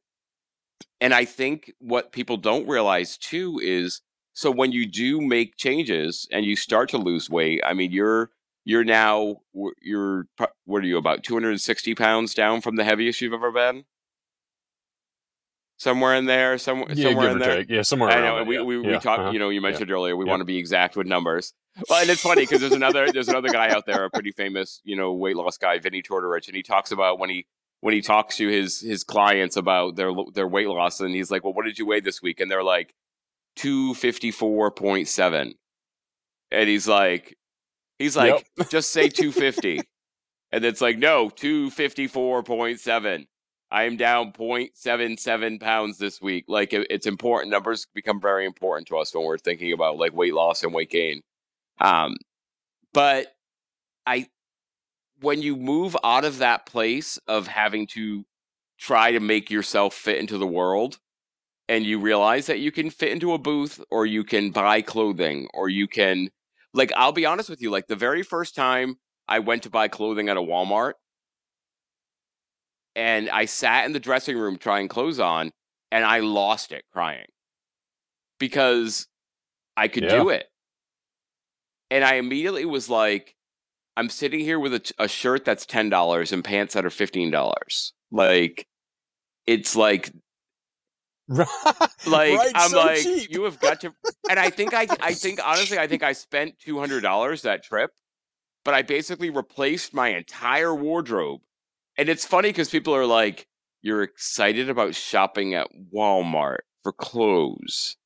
[1.00, 4.02] and I think what people don't realize too is
[4.34, 8.32] so when you do make changes and you start to lose weight, I mean you're
[8.66, 9.38] you're now
[9.82, 10.28] you're
[10.66, 13.86] what are you about 260 pounds down from the heaviest you've ever been?
[15.78, 17.56] Somewhere in there, somewhere Yeah, somewhere in there.
[17.58, 17.70] take.
[17.70, 18.36] Yeah, somewhere I know.
[18.36, 18.62] there, we yeah.
[18.62, 19.22] we, we Yeah, talked.
[19.22, 19.32] uh-huh.
[19.32, 21.54] You know, you mentioned earlier we want to be exact with numbers.
[21.90, 24.80] Well, and it's funny because there's another there's another guy out there, a pretty famous
[24.84, 27.48] you know weight loss guy, Vinnie Tortorich, and he talks about when he
[27.80, 31.44] when he talks to his his clients about their their weight loss, and he's like,
[31.44, 32.94] "Well, what did you weigh this week?" And they're like,
[33.56, 35.56] two fifty four point seven,
[36.52, 37.38] and he's like,
[38.02, 39.82] he's like, just say two fifty,
[40.52, 43.28] and it's like, no, two fifty four point seven.
[43.72, 46.44] I am down 0.77 pounds this week.
[46.50, 47.52] Like it, it's important.
[47.52, 50.90] Numbers become very important to us when we're thinking about like weight loss and weight
[50.90, 51.22] gain.
[51.80, 52.18] Um,
[52.94, 53.28] but
[54.06, 54.28] I,
[55.22, 58.26] when you move out of that place of having to
[58.78, 61.00] try to make yourself fit into the world
[61.70, 65.48] and you realize that you can fit into a booth or you can buy clothing
[65.54, 66.30] or you can
[66.74, 68.96] like I'll be honest with you like the very first time
[69.28, 70.94] I went to buy clothing at a Walmart
[72.96, 75.52] and I sat in the dressing room trying clothes on
[75.92, 77.28] and I lost it crying
[78.40, 79.08] because
[79.78, 80.10] I could Yeah.
[80.10, 80.48] do it.
[81.90, 83.36] And I immediately was like,
[83.98, 87.92] I'm sitting here with a, a shirt that's $10 and pants that are $15.
[88.12, 88.66] Like,
[89.46, 90.12] it's like,
[91.28, 91.48] like,
[92.08, 93.32] right, I'm so like, cheap.
[93.32, 93.94] you have got to,
[94.30, 97.92] and I think I, I think honestly, I think I spent $200 that trip,
[98.66, 101.42] but I basically replaced my entire wardrobe.
[101.98, 103.48] And it's funny because people are like,
[103.82, 107.98] you're excited about shopping at Walmart for clothes.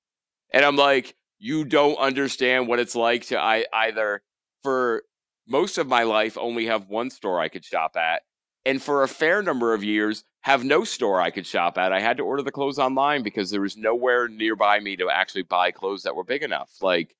[0.53, 4.22] And I'm like, you don't understand what it's like to I either
[4.63, 5.03] for
[5.47, 8.22] most of my life only have one store I could shop at.
[8.66, 11.91] And for a fair number of years, have no store I could shop at.
[11.91, 15.41] I had to order the clothes online because there was nowhere nearby me to actually
[15.41, 16.70] buy clothes that were big enough.
[16.84, 17.16] Like,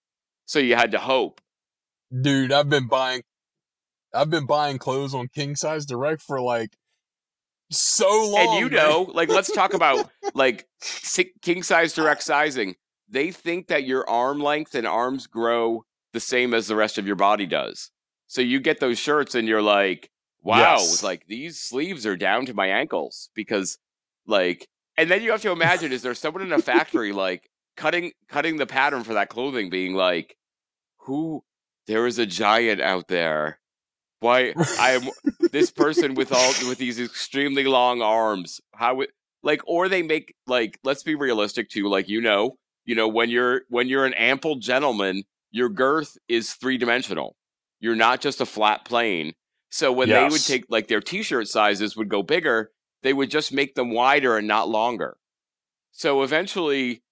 [0.46, 1.42] so you had to hope.
[2.22, 2.52] dude.
[2.52, 3.24] I've been buying,
[4.14, 6.78] I've been buying clothes on King Size Direct for like
[7.72, 8.48] so long.
[8.48, 8.86] and you man.
[8.86, 10.68] know, like, let's talk about like
[11.42, 12.76] king size direct sizing.
[13.10, 17.08] They think that your arm length and arms grow the same as the rest of
[17.08, 17.90] your body does.
[18.28, 20.12] So you get those shirts and you're like,
[20.46, 21.04] wow, Yes.
[21.04, 23.78] like these sleeves are down to my ankles because
[24.26, 24.68] like
[24.98, 28.56] and then you have to imagine is there someone in a factory like cutting cutting
[28.58, 30.38] the pattern for that clothing being like
[31.00, 31.44] who
[31.88, 33.60] there is a giant out there.
[34.20, 35.10] Why I am
[35.52, 38.62] this person with all with these extremely long arms.
[38.74, 39.04] How
[39.44, 43.30] like or they make like let's be realistic too, like you know, you know, when
[43.30, 47.36] you're when you're an ample gentleman, your girth is three dimensional.
[47.80, 49.34] You're not just a flat plane.
[49.76, 52.72] So when they would take like their t-shirt sizes would go bigger,
[53.04, 55.18] they would just make them wider and not longer.
[55.92, 57.04] So eventually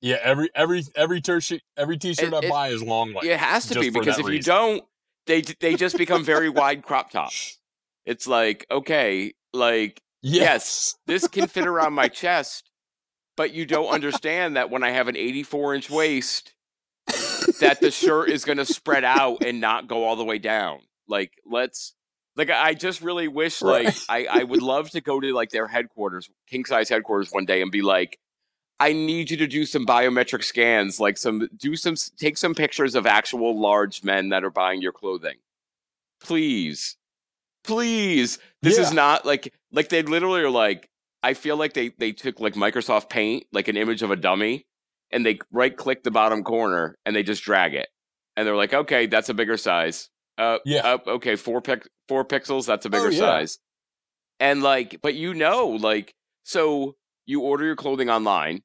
[0.00, 3.38] Yeah, every every every t-shirt every t-shirt It- I it- buy is long like it
[3.38, 4.82] has to be because if you don't,
[5.26, 7.58] they they just become very wide crop tops.
[8.06, 10.96] It's like okay, like Yes.
[11.06, 12.70] this can fit around my chest,
[13.36, 16.54] but you don't understand that when I have an 84 inch waist,
[17.60, 20.80] that the shirt is going to spread out and not go all the way down.
[21.08, 21.94] Like, let's,
[22.36, 25.66] like, I just really wish, like, I, I would love to go to, like, their
[25.66, 28.18] headquarters, king size headquarters one day and be like,
[28.80, 32.94] I need you to do some biometric scans, like, some, do some, take some pictures
[32.94, 35.36] of actual large men that are buying your clothing.
[36.20, 36.96] Please.
[37.62, 38.38] Please.
[38.62, 40.90] This is not like, like, they literally are like,
[41.22, 44.66] I feel like they, they took, like, Microsoft Paint, like an image of a dummy,
[45.10, 47.88] and they right click the bottom corner and they just drag it.
[48.36, 50.10] And they're like, okay, that's a bigger size.
[50.38, 50.80] Uh, Yeah.
[50.94, 53.18] uh, okay, four pic- four pixels, that's a bigger Oh, yeah.
[53.18, 53.58] size.
[54.40, 56.96] And like, but you know, like, so
[57.26, 58.62] you order your clothing online.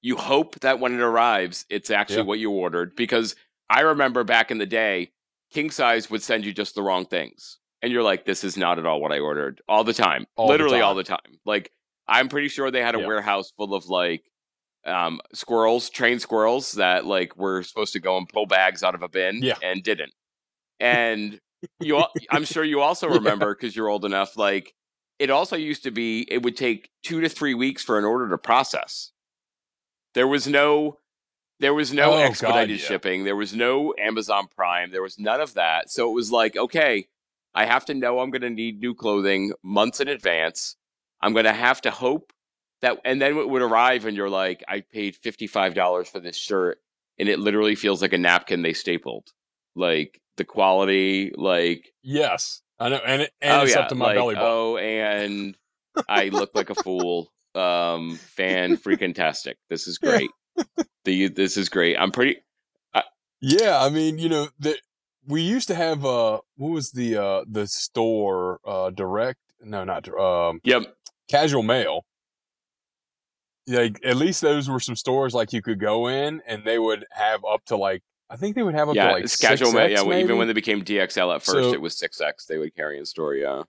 [0.00, 2.22] You hope that when it arrives, it's actually Yeah.
[2.24, 2.94] what you ordered.
[2.94, 3.34] Because
[3.68, 5.12] I remember back in the day,
[5.50, 7.58] king size would send you just the wrong things.
[7.82, 10.26] And you're like, this is not at all what I ordered all the time.
[10.36, 11.40] All the Literally all the time.
[11.44, 11.72] Like,
[12.08, 13.06] I'm pretty sure they had a Yeah.
[13.06, 14.24] warehouse full of like
[14.84, 19.02] um, squirrels, trained squirrels that like were supposed to go and pull bags out of
[19.02, 19.56] a bin Yeah.
[19.60, 20.12] and didn't.
[20.80, 21.40] And
[21.80, 24.36] you, al- I'm sure you also remember because you're old enough.
[24.36, 24.74] Like
[25.18, 28.28] it also used to be, it would take two to three weeks for an order
[28.30, 29.12] to process.
[30.14, 30.98] There was no,
[31.60, 32.86] there was no Oh, God, expedited yeah.
[32.86, 33.24] shipping.
[33.24, 34.90] There was no Amazon Prime.
[34.90, 35.90] There was none of that.
[35.90, 37.08] So it was like, okay,
[37.54, 40.76] I have to know I'm going to need new clothing months in advance.
[41.22, 42.32] I'm going to have to hope
[42.82, 46.78] that, and then it would arrive, and you're like, I paid $55 for this shirt,
[47.18, 49.30] and it literally feels like a napkin they stapled.
[49.74, 53.94] Like the quality, like, Yes, I know, and it, and oh it's yeah, up to
[53.94, 54.48] my like, belly button.
[54.50, 55.56] oh, and
[56.08, 57.32] I look like a fool.
[57.54, 59.56] Um, fan freaking tastic.
[59.70, 60.10] This is Yeah.
[60.10, 60.30] great.
[61.06, 61.96] The this is great.
[61.98, 62.38] I'm pretty.
[63.40, 64.76] Yeah, I mean, you know, the,
[65.26, 69.40] we used to have uh, what was the uh the store uh direct?
[69.60, 70.94] No, not um Yep.
[71.28, 72.04] Casual Male.
[73.66, 77.04] Like at least those were some stores like you could go in and they would
[77.12, 79.70] have up to like I think they would have up yeah, to like it's casual.
[79.70, 82.20] 6X ma- Yeah, well, even when they became DXL at first, So- it was six
[82.20, 82.46] X.
[82.46, 83.34] They would carry in store.
[83.34, 83.62] Yeah.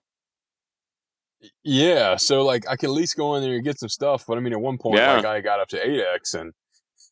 [1.62, 4.36] Yeah, so like I could at least go in there and get some stuff, but
[4.36, 5.14] I mean at one point Yeah.
[5.16, 6.52] like I got up to 8X and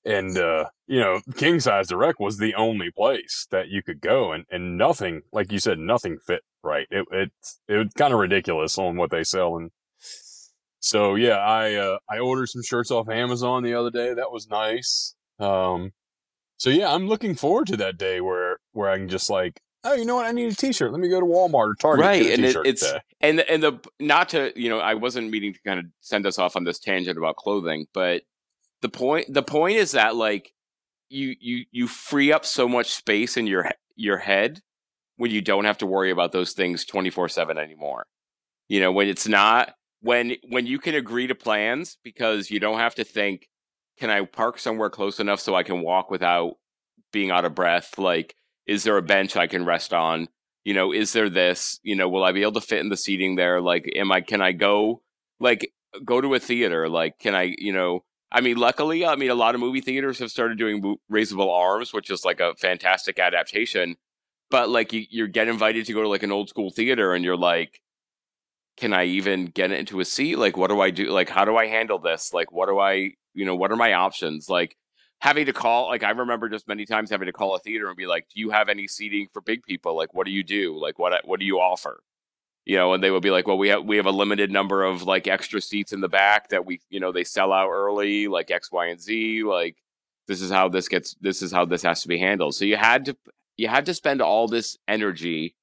[0.04, 4.32] and uh you know, King Size Direct was the only place that you could go
[4.32, 6.88] and and nothing, like you said, nothing fit right.
[6.90, 7.30] It it
[7.68, 9.70] it was kind of ridiculous on what they sell and
[10.80, 14.12] so yeah, I uh I ordered some shirts off Amazon the other day.
[14.12, 15.14] That was nice.
[15.38, 15.92] Um
[16.56, 19.94] so yeah, I'm looking forward to that day where where I can just like oh,
[19.94, 20.26] you know what?
[20.26, 20.90] I need a T-shirt.
[20.90, 22.04] Let me go to Walmart or Target.
[22.04, 23.00] right get a and it, t-shirt it's today.
[23.20, 26.26] and the, and the not to you know i wasn't meaning to kind of send
[26.26, 28.22] us off on this tangent about clothing but
[28.82, 30.52] the point the point is that like
[31.08, 34.60] you you you free up so much space in your your head
[35.16, 38.06] when you don't have to worry about those things 24/7 anymore
[38.68, 42.78] you know when it's not when when you can agree to plans because you don't
[42.78, 43.48] have to think
[43.98, 46.56] can i park somewhere close enough so i can walk without
[47.12, 47.98] being out of breath?
[47.98, 48.34] Like
[48.66, 50.28] is there a bench i can rest on?
[50.64, 51.80] You know is there this?
[51.82, 53.60] You know will i be able to fit in the seating there?
[53.60, 55.02] Like am i can i go
[55.40, 55.72] like
[56.04, 56.88] go to a theater?
[56.88, 60.18] Like can i you know i mean luckily i mean a lot of movie theaters
[60.18, 63.94] have started doing raisable arms which is like a fantastic adaptation
[64.50, 67.24] but like you, you get invited to go to like an old school theater and
[67.24, 67.80] you're like
[68.76, 70.36] can i even get into a seat?
[70.36, 71.10] Like what do i do?
[71.10, 72.32] Like how do i handle this?
[72.34, 74.48] Like what do i you know what are my options?
[74.48, 74.76] Like
[75.20, 77.96] having to call like i remember just many times having to call a theater and
[77.96, 79.96] be like do you have any seating for big people?
[79.96, 80.78] Like what do you do?
[80.80, 82.00] Like what what do you offer?
[82.64, 84.82] You know and they would be like well we have we have a limited number
[84.82, 88.28] of like extra seats in the back that we you know they sell out early
[88.28, 89.76] like x y and z like
[90.26, 92.54] this is how this gets this is how this has to be handled.
[92.54, 93.16] So you had to
[93.56, 95.54] you had to spend all this energy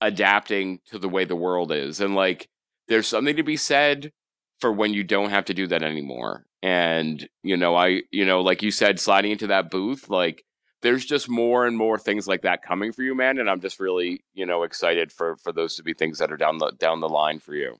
[0.00, 2.48] adapting to the way the world is and like
[2.86, 4.12] there's something to be said
[4.60, 8.40] for when you don't have to do that anymore and you know i you know
[8.40, 10.44] like you said sliding into that booth like
[10.80, 13.80] there's just more and more things like that coming for you man and i'm just
[13.80, 17.00] really you know excited for for those to be things that are down the down
[17.00, 17.78] the line for you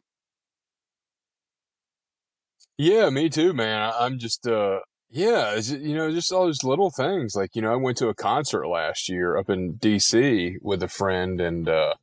[2.78, 3.92] Yeah, me too, man.
[3.98, 4.78] I'm just, uh,
[5.10, 7.34] yeah, you know, just all those little things.
[7.34, 10.88] Like, you know, I went to a concert last year up in DC with a
[10.88, 11.94] friend, and uh,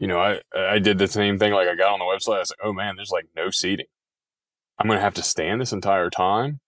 [0.00, 1.52] you know, I I did the same thing.
[1.52, 2.36] Like, I got on the website.
[2.36, 3.86] I was like, oh man, there's like no seating.
[4.80, 6.60] I'm gonna have to stand this entire time.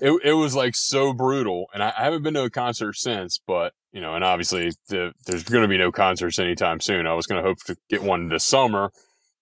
[0.00, 3.38] It it was like so brutal, and I, I haven't been to a concert since.
[3.46, 7.06] But you know, and obviously the, there's gonna be no concerts anytime soon.
[7.06, 8.90] I was gonna hope to get one this summer,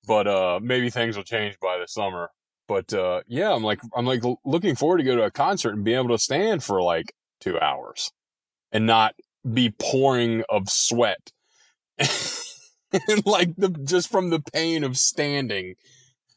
[0.07, 2.31] but uh, maybe things will change by the summer.
[2.67, 5.85] But uh, yeah, I'm like I'm like looking forward to go to a concert and
[5.85, 8.11] be able to stand for like two hours
[8.73, 9.15] and not
[9.51, 11.31] be pouring of sweat.
[11.99, 15.77] and like the just from the pain of standing.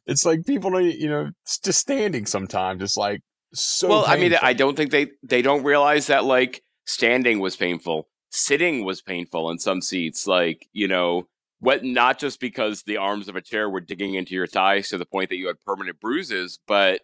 [0.05, 2.81] It's like people don't you know, it's just standing sometimes.
[2.81, 3.21] It's like
[3.53, 7.55] so well i mean i don't think they they don't realize that like standing was
[7.55, 11.27] painful sitting was painful in some seats like you know
[11.59, 14.97] what not just because the arms of a chair were digging into your thighs to
[14.97, 17.01] the point that you had permanent bruises but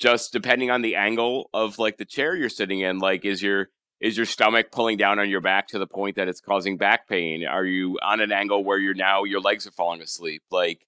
[0.00, 3.68] just depending on the angle of like the chair you're sitting in like is your
[4.00, 7.08] is your stomach pulling down on your back to the point that it's causing back
[7.08, 7.46] pain?
[7.46, 10.42] Are you on an angle where you're now your legs are falling asleep?
[10.50, 10.84] Like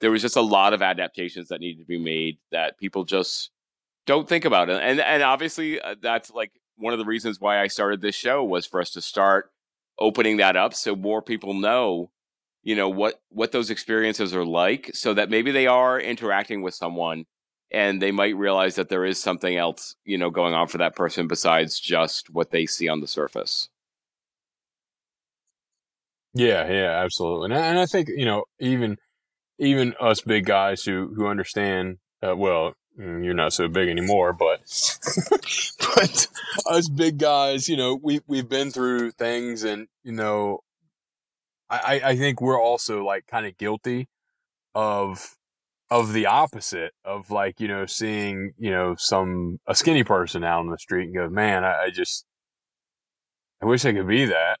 [0.00, 3.50] there was just a lot of adaptations that needed to be made that people just
[4.06, 7.60] don't think about it and and obviously uh, that's like one of the reasons why
[7.60, 9.50] I started this show was for us to start
[9.98, 12.10] opening that up so more people know
[12.62, 16.74] you know what what those experiences are like so that maybe they are interacting with
[16.74, 17.24] someone
[17.72, 20.94] and they might realize that there is something else you know going on for that
[20.94, 23.68] person besides just what they see on the surface
[26.34, 27.46] Yeah, yeah, absolutely.
[27.46, 28.98] And I, and I think, you know, even
[29.58, 34.32] even us big guys who who understand uh, well, mm, you're not so big anymore,
[34.32, 34.60] but
[35.78, 36.26] but
[36.66, 40.60] us big guys, you know, we we've been through things and, you know,
[41.68, 44.08] I I think we're also like kind of guilty
[44.74, 45.36] of
[45.90, 50.60] of the opposite of like, you know, seeing, you know, some a skinny person out
[50.60, 52.24] on the street and go, "Man, I, I just
[53.62, 54.58] I wish I could be that."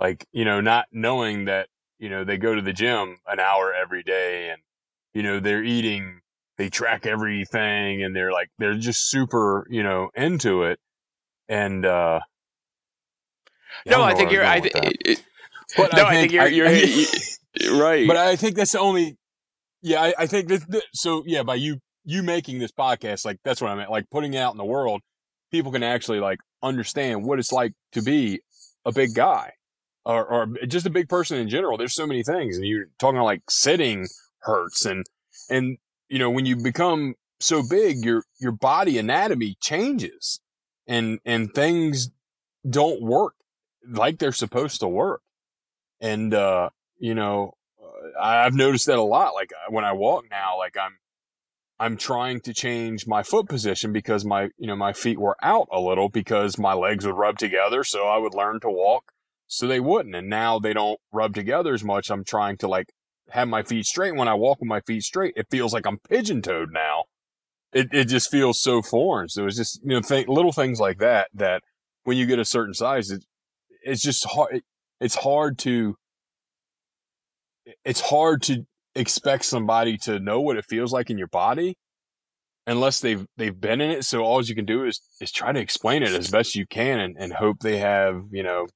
[0.00, 1.68] like you know not knowing that
[1.98, 4.60] you know they go to the gym an hour every day and
[5.14, 6.20] you know they're eating
[6.56, 10.78] they track everything and they're like they're just super you know into it
[11.48, 12.20] and uh
[13.84, 15.24] yeah, no i think you're I i was going th- it-
[15.76, 19.16] but no i think you're you're, I- right but I think that's the only.
[19.82, 20.68] Yeah, I, I think that.
[20.70, 23.90] that- So yeah, by you you making this podcast, like that's what I meant.
[23.90, 25.00] Like putting it out in the world,
[25.50, 28.40] people can actually like understand what it's like to be
[28.84, 29.52] a big guy,
[30.08, 31.76] or or just a big person in general.
[31.76, 34.08] There's so many things, and you're talking like sitting
[34.40, 35.04] hurts, and
[35.50, 35.76] and
[36.08, 40.40] you know when you become so big, your your body anatomy changes,
[40.86, 42.10] and and things
[42.68, 43.34] don't work
[43.86, 45.20] like they're supposed to work,
[46.00, 49.34] and uh, you know uh, I've noticed that a lot.
[49.34, 50.96] Like uh, when I walk now, like I'm,
[51.78, 55.68] I'm trying to change my foot position because my, you know, my feet were out
[55.70, 57.84] a little because my legs would rub together.
[57.84, 59.12] So I would learn to walk
[59.48, 60.14] so they wouldn't.
[60.14, 62.10] And now they don't rub together as much.
[62.10, 62.92] I'm trying to like
[63.30, 64.14] have my feet straight.
[64.14, 67.04] When I walk with my feet straight, it feels like I'm pigeon toed now.
[67.72, 69.28] It, it just feels so foreign.
[69.28, 71.62] So it's just, you know, th- little things like that, that
[72.04, 73.24] when you get a certain size, it,
[73.82, 74.56] it's just hard.
[74.56, 74.64] It,
[75.00, 75.96] it's hard to
[77.84, 78.64] it's hard to
[78.94, 81.76] expect somebody to know what it feels like in your body
[82.66, 84.04] unless they've they've been in it.
[84.04, 86.98] So all you can do is is try to explain it as best you can
[86.98, 88.66] and, and hope they have, you know,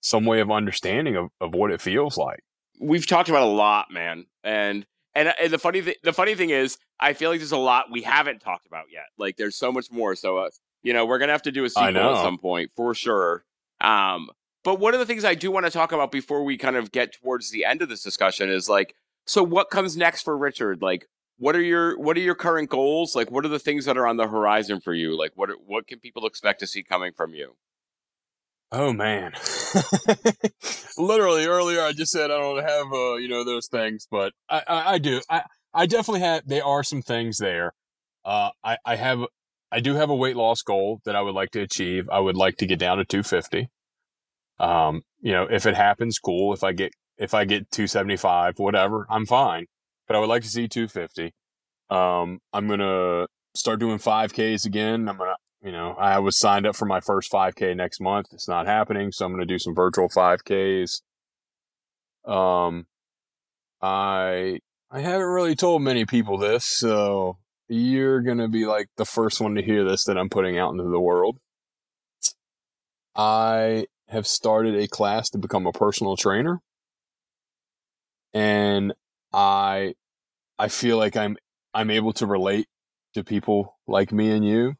[0.00, 2.40] some way of understanding of, of what it feels like.
[2.80, 4.26] We've talked about a lot, man.
[4.44, 7.56] And and, and the funny thing the funny thing is I feel like there's a
[7.56, 9.06] lot we haven't talked about yet.
[9.18, 10.14] Like there's so much more.
[10.14, 10.50] So uh,
[10.82, 13.44] you know, we're gonna have to do a sequel at some point for sure.
[13.80, 14.28] Um,
[14.64, 16.92] but one of the things I do want to talk about before we kind of
[16.92, 18.94] get towards the end of this discussion is like,
[19.24, 20.82] so what comes next for Richard?
[20.82, 21.06] Like,
[21.38, 23.14] what are your what are your current goals?
[23.14, 25.16] Like, what are the things that are on the horizon for you?
[25.16, 27.56] Like, what what can people expect to see coming from you?
[28.70, 29.32] Oh man,
[30.98, 34.62] literally earlier I just said I don't have uh, you know those things, but I,
[34.66, 35.20] I, I do.
[35.30, 35.42] I
[35.72, 36.42] I definitely have.
[36.46, 37.72] There are some things there.
[38.24, 39.20] Uh, I I have
[39.72, 42.08] I do have a weight loss goal that I would like to achieve.
[42.10, 43.68] I would like to get down to 250.
[44.58, 46.52] Um, you know, if it happens, cool.
[46.52, 49.66] If I get if I get 275, whatever, I'm fine.
[50.06, 51.32] But I would like to see 250.
[51.90, 55.08] Um, I'm gonna start doing 5Ks again.
[55.08, 55.36] I'm gonna,
[55.68, 58.28] you know, I was signed up for my first 5K next month.
[58.32, 61.02] It's not happening, so I'm gonna do some virtual 5Ks.
[62.24, 62.86] Um,
[63.82, 67.36] I I haven't really told many people this, so
[67.68, 70.84] you're gonna be like the first one to hear this that I'm putting out into
[70.84, 71.38] the world.
[73.14, 76.62] I have started a class to become a personal trainer.
[78.32, 78.94] And
[79.34, 79.96] I
[80.58, 81.36] I feel like I'm
[81.74, 82.68] I'm able to relate
[83.12, 84.76] to people like me and you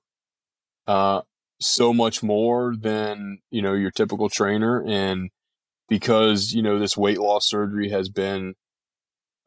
[0.88, 1.22] uh
[1.60, 5.30] so much more than, you know, your typical trainer and
[5.88, 8.54] because, you know, this weight loss surgery has been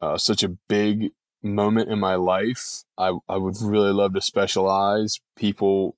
[0.00, 1.10] uh, such a big
[1.42, 2.82] moment in my life.
[2.98, 5.96] I, I would really love to specialize people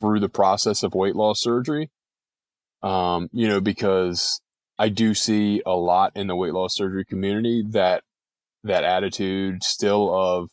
[0.00, 1.90] through the process of weight loss surgery.
[2.82, 4.40] Um, you know, because
[4.78, 8.02] I do see a lot in the weight loss surgery community that
[8.64, 10.50] that attitude still of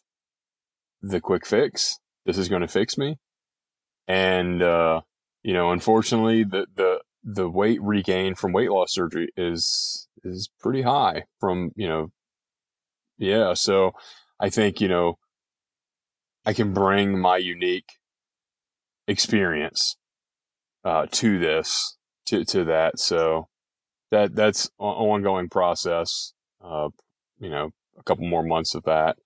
[1.01, 1.97] the quick fix.
[2.25, 3.17] This is going to fix me.
[4.09, 5.01] And, uh,
[5.43, 10.81] you know, unfortunately the, the, the weight regain from weight loss surgery is, is pretty
[10.81, 12.11] high from, you know,
[13.19, 13.53] yeah.
[13.53, 13.91] So
[14.39, 15.19] I think, you know,
[16.43, 17.91] I can bring my unique
[19.07, 19.95] experience,
[20.83, 22.97] uh, to this, to, to that.
[22.97, 23.47] So
[24.09, 26.33] that, that's an ongoing process.
[26.63, 26.89] Uh,
[27.39, 29.17] you know, a couple more months of that.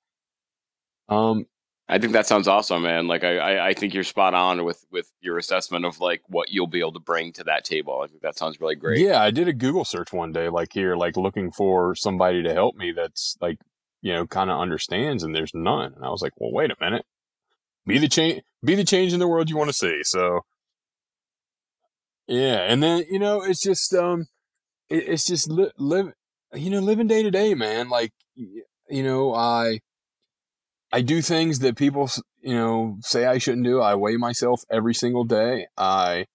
[1.08, 1.46] Um,
[1.90, 3.08] I think that sounds awesome, man.
[3.08, 6.50] Like I, I, I, think you're spot on with with your assessment of like what
[6.50, 8.02] you'll be able to bring to that table.
[8.04, 9.00] I think that sounds really great.
[9.00, 12.54] Yeah, I did a Google search one day, like here, like looking for somebody to
[12.54, 13.58] help me that's like
[14.04, 15.94] you know, kind of understands and there's none.
[15.96, 17.06] And I was like, well, wait a minute.
[17.88, 20.02] Be the change, be the change in the world you want to see.
[20.04, 20.42] So
[22.28, 22.66] yeah.
[22.68, 24.26] And then, you know, it's just, um,
[24.90, 26.12] it, it's just li- live,
[26.54, 27.90] you know, living day to day, man.
[27.90, 29.80] Like, you know, I,
[30.94, 32.08] I do things that people,
[32.42, 33.82] you know, say I shouldn't do.
[33.82, 35.66] I weigh myself every single day.
[35.76, 36.28] I,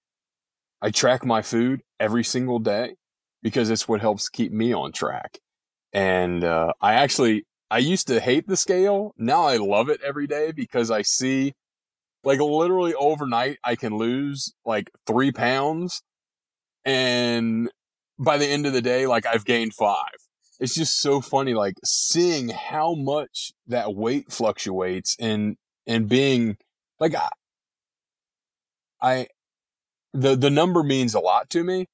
[0.83, 2.97] I track my food every single day
[3.41, 5.39] because it's what helps keep me on track.
[5.93, 9.15] And, uh, I actually, I used to hate the scale.
[9.17, 11.53] Now I love it every day because I see
[12.25, 16.03] like literally overnight I can lose like three pounds.
[16.85, 17.71] And
[18.19, 20.28] by the end of the day, like I've gained five.
[20.61, 25.57] It's just so funny, like seeing how much that weight fluctuates and,
[25.87, 26.57] and being
[26.99, 27.29] like, I,
[29.01, 29.27] I
[30.13, 31.87] the, the number means a lot to me,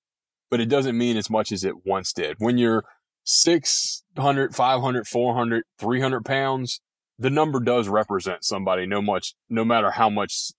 [0.51, 2.37] but it doesn't mean as much as it once did.
[2.39, 2.85] When you're
[3.25, 6.81] 600, 500, 400, 300 pounds,
[7.19, 10.53] the number does represent somebody no much, no matter how much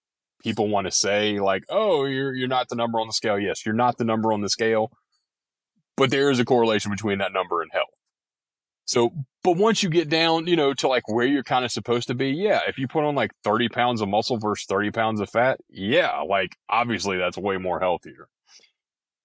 [0.43, 3.39] people want to say like, oh, you're, you're not the number on the scale.
[3.39, 4.91] Yes, you're not the number on the scale,
[5.97, 7.89] but there is a correlation between that number and health.
[8.85, 9.13] So,
[9.43, 12.13] but once you get down, you know, to like where you're kind of supposed to
[12.13, 15.29] be, yeah, if you put on like 30 pounds of muscle versus 30 pounds of
[15.29, 18.27] fat, yeah, like obviously that's way more healthier.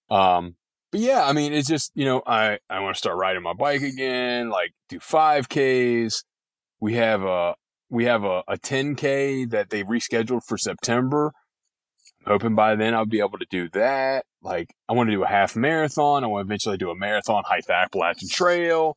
[0.08, 0.56] Um,
[0.90, 3.52] but yeah, I mean, it's just, you know, I, I want to start riding my
[3.52, 6.24] bike again, like do 5Ks.
[6.80, 7.54] We have a,
[7.90, 11.32] we have a, a 10K that they rescheduled for September.
[12.30, 14.24] Hoping by then I'll be able to do that.
[14.40, 16.22] Like, I want to do a half marathon.
[16.22, 18.96] I want to eventually do a marathon, hike the Appalachian Trail,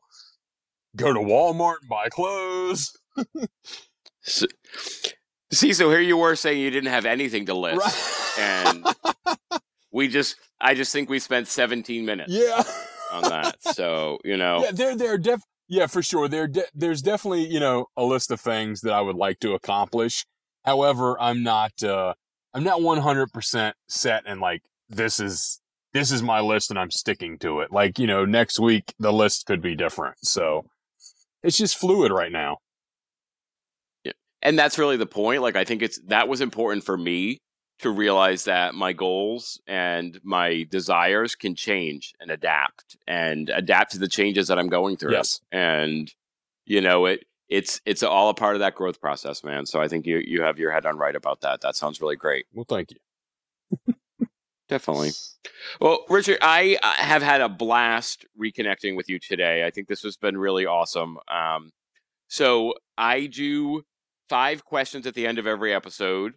[0.94, 2.96] go to Walmart and buy clothes.
[4.22, 4.46] so,
[5.52, 8.38] see, so here you were saying you didn't have anything to list.
[8.38, 8.38] Right.
[8.38, 8.86] And
[9.92, 12.62] we just I just think we spent 17 minutes yeah.
[13.12, 13.56] on that.
[13.74, 14.62] So, you know.
[14.62, 16.28] Yeah, there there def yeah, for sure.
[16.28, 19.54] There de- there's definitely, you know, a list of things that I would like to
[19.54, 20.24] accomplish.
[20.64, 22.14] However, I'm not uh
[22.54, 25.60] I'm not 100% set and like this is
[25.92, 27.72] this is my list and I'm sticking to it.
[27.72, 30.16] Like, you know, next week the list could be different.
[30.22, 30.64] So
[31.42, 32.58] it's just fluid right now.
[34.02, 34.12] Yeah.
[34.42, 35.42] And that's really the point.
[35.42, 37.40] Like I think it's that was important for me
[37.80, 43.98] to realize that my goals and my desires can change and adapt and adapt to
[43.98, 45.12] the changes that I'm going through.
[45.12, 45.40] Yes.
[45.50, 46.12] And
[46.66, 49.66] you know, it it's it's all a part of that growth process, man.
[49.66, 51.60] So I think you you have your head on right about that.
[51.60, 52.46] That sounds really great.
[52.52, 53.94] Well, thank you.
[54.68, 55.10] Definitely.
[55.80, 59.64] Well, Richard, I uh, have had a blast reconnecting with you today.
[59.64, 61.18] I think this has been really awesome.
[61.28, 61.70] Um,
[62.28, 63.82] so I do
[64.30, 66.34] five questions at the end of every episode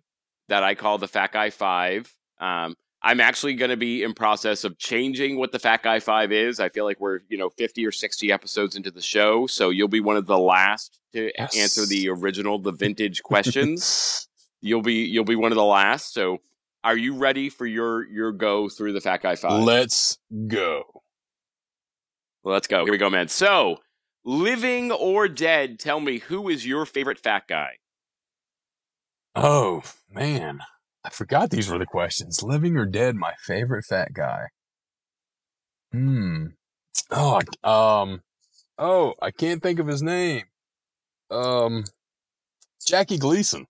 [0.49, 2.13] that I call the Fat Guy Five.
[2.39, 2.75] Um,
[3.07, 6.59] I'm actually going to be in process of changing what the Fat Guy Five is.
[6.59, 9.87] I feel like we're you know 50 or 60 episodes into the show, so you'll
[9.87, 11.55] be one of the last to Yes.
[11.57, 14.27] answer the original, the vintage questions.
[14.59, 16.13] you'll be you'll be one of the last.
[16.13, 16.39] So,
[16.83, 19.63] are you ready for your your go through the Fat Guy Five?
[19.63, 20.17] Let's
[20.47, 20.83] go.
[22.43, 22.83] Let's go.
[22.83, 23.29] Here we go, man.
[23.29, 23.77] So,
[24.25, 27.77] living or dead, tell me who is your favorite fat guy?
[29.35, 30.59] Oh, man.
[31.07, 32.43] I forgot these were the questions.
[32.43, 34.47] Living or dead, my favorite fat guy.
[35.93, 36.47] Hmm.
[37.09, 38.21] Oh, I- um,
[38.77, 40.43] oh, I can't think of his name.
[41.31, 41.85] Um,
[42.85, 43.67] Jackie Gleason.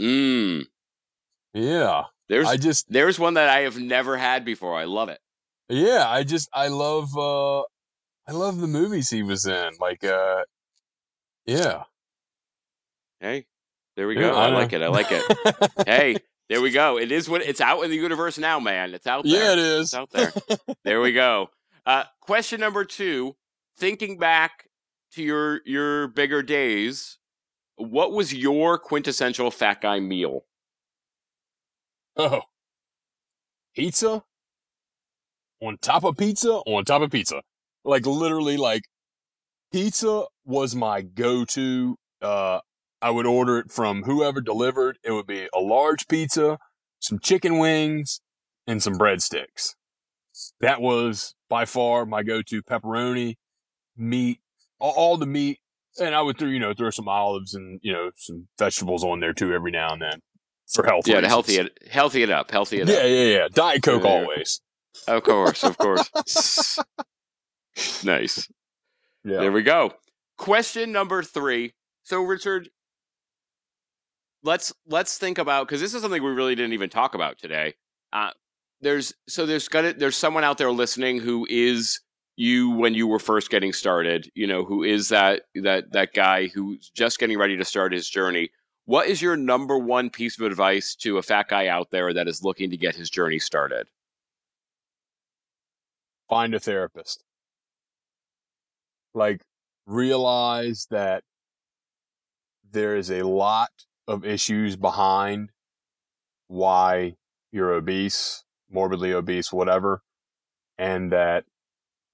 [0.00, 0.66] Mm.
[1.52, 2.04] Yeah.
[2.28, 4.76] There's I just, there's one that I have never had before.
[4.76, 5.18] I love it.
[5.68, 7.60] yeah, I just, I love, uh,
[8.28, 9.70] I love the movies he was in.
[9.80, 10.42] Like, uh,
[11.44, 11.82] yeah.
[13.18, 13.46] Hey,
[13.96, 14.36] there we Yeah, go.
[14.36, 14.82] I, like it.
[14.82, 15.24] I like it.
[15.86, 16.16] hey,
[16.48, 16.98] there we go.
[16.98, 18.94] It is what it's out in the universe now, man.
[18.94, 19.56] It's out there.
[19.56, 20.32] yeah, it It's out there.
[20.84, 21.48] there we go.
[21.84, 23.36] Uh, question number two.
[23.78, 24.68] Thinking back
[25.12, 27.18] to your your bigger days,
[27.76, 30.44] what was your quintessential fat guy meal?
[32.16, 32.42] Oh.
[33.74, 34.22] Pizza?
[35.60, 36.52] On top of pizza?
[36.66, 37.42] On top of pizza.
[37.84, 38.82] Like literally like
[39.72, 41.96] pizza was my go-to.
[42.22, 42.60] Uh
[43.02, 44.98] I would order it from whoever delivered.
[45.04, 46.58] It would be a large pizza,
[46.98, 48.20] some chicken wings,
[48.66, 49.74] and some breadsticks.
[50.60, 53.36] That was by far my go-to pepperoni,
[53.96, 54.40] meat,
[54.78, 55.58] all, the meat,
[56.00, 59.20] and I would throw, you know, throw some olives and, you know, some vegetables on
[59.20, 60.20] there too every now and then
[60.72, 61.06] for health.
[61.08, 62.50] Yeah, to healthy it healthy it up.
[62.50, 63.02] Healthy it Yeah, up.
[63.04, 63.08] yeah,
[63.38, 63.48] yeah.
[63.52, 64.10] Diet Coke Yeah.
[64.10, 64.60] always.
[65.08, 66.10] Of course, of course.
[68.04, 68.48] nice.
[69.24, 69.40] Yeah.
[69.40, 69.92] There we go.
[70.38, 71.72] Question number three.
[72.02, 72.68] So, Richard,
[74.46, 77.74] let's let's think about because this is something we really didn't even talk about today.
[78.12, 78.30] Uh,
[78.80, 82.00] there's so there's gonna there's someone out there listening who is
[82.36, 84.30] you when you were first getting started.
[84.34, 88.08] You know, who is that that that guy who's just getting ready to start his
[88.08, 88.50] journey.
[88.84, 92.28] What is your number one piece of advice to a fat guy out there that
[92.28, 93.88] is looking to get his journey started?
[96.28, 97.24] Find a therapist.
[99.12, 99.40] Like,
[99.86, 101.24] realize that
[102.70, 103.70] there is a lot
[104.06, 105.50] of issues behind
[106.48, 107.16] why
[107.52, 110.02] you're obese, morbidly obese, whatever,
[110.78, 111.44] and that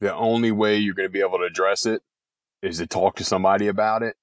[0.00, 2.02] the only way you're going to be able to address it
[2.62, 4.16] is to talk to somebody about it,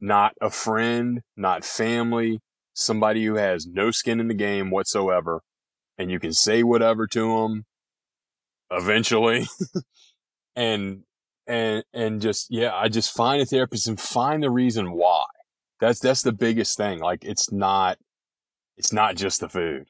[0.00, 2.40] not a friend, not family,
[2.74, 5.42] somebody who has no skin in the game whatsoever,
[5.96, 7.64] and you can say whatever to them
[8.70, 9.46] eventually,
[10.56, 11.02] and
[11.46, 15.24] and and just yeah, I just find a therapist and find the reason why.
[15.80, 17.00] That's that's the biggest thing.
[17.00, 17.98] Like it's not
[18.76, 19.88] it's not just the food.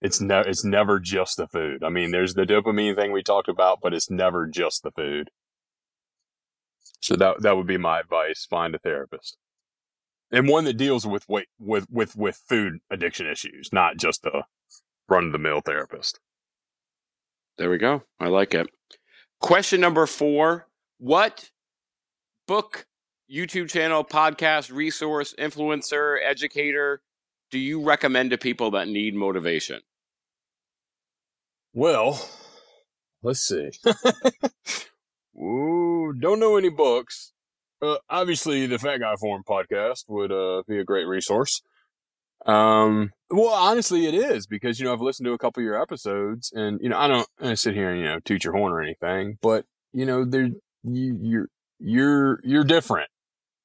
[0.00, 1.84] It's no it's never just the food.
[1.84, 5.30] I mean, there's the dopamine thing we talked about, but it's never just the food.
[7.00, 8.46] So that that would be my advice.
[8.48, 9.36] Find a therapist.
[10.30, 14.44] And one that deals with weight with with with food addiction issues, not just a
[15.08, 16.20] run of the mill therapist.
[17.58, 18.04] There we go.
[18.18, 18.68] I like it.
[19.40, 20.68] Question number four
[20.98, 21.50] What
[22.46, 22.86] book,
[23.30, 27.00] YouTube channel, podcast, resource, influencer, educator
[27.50, 29.80] do you recommend to people that need motivation?
[31.72, 32.28] Well,
[33.22, 33.70] let's see.
[35.36, 37.32] Ooh, don't know any books.
[37.82, 41.62] Uh, obviously, the Fat Guy Forum podcast would uh, be a great resource.
[42.46, 45.80] Um, well, honestly, it is because you know I've listened to a couple of your
[45.80, 48.72] episodes, and you know I don't I sit here and you know toot your horn
[48.72, 50.50] or anything, but you know there
[50.82, 51.48] you you're
[51.78, 53.08] you're you're different.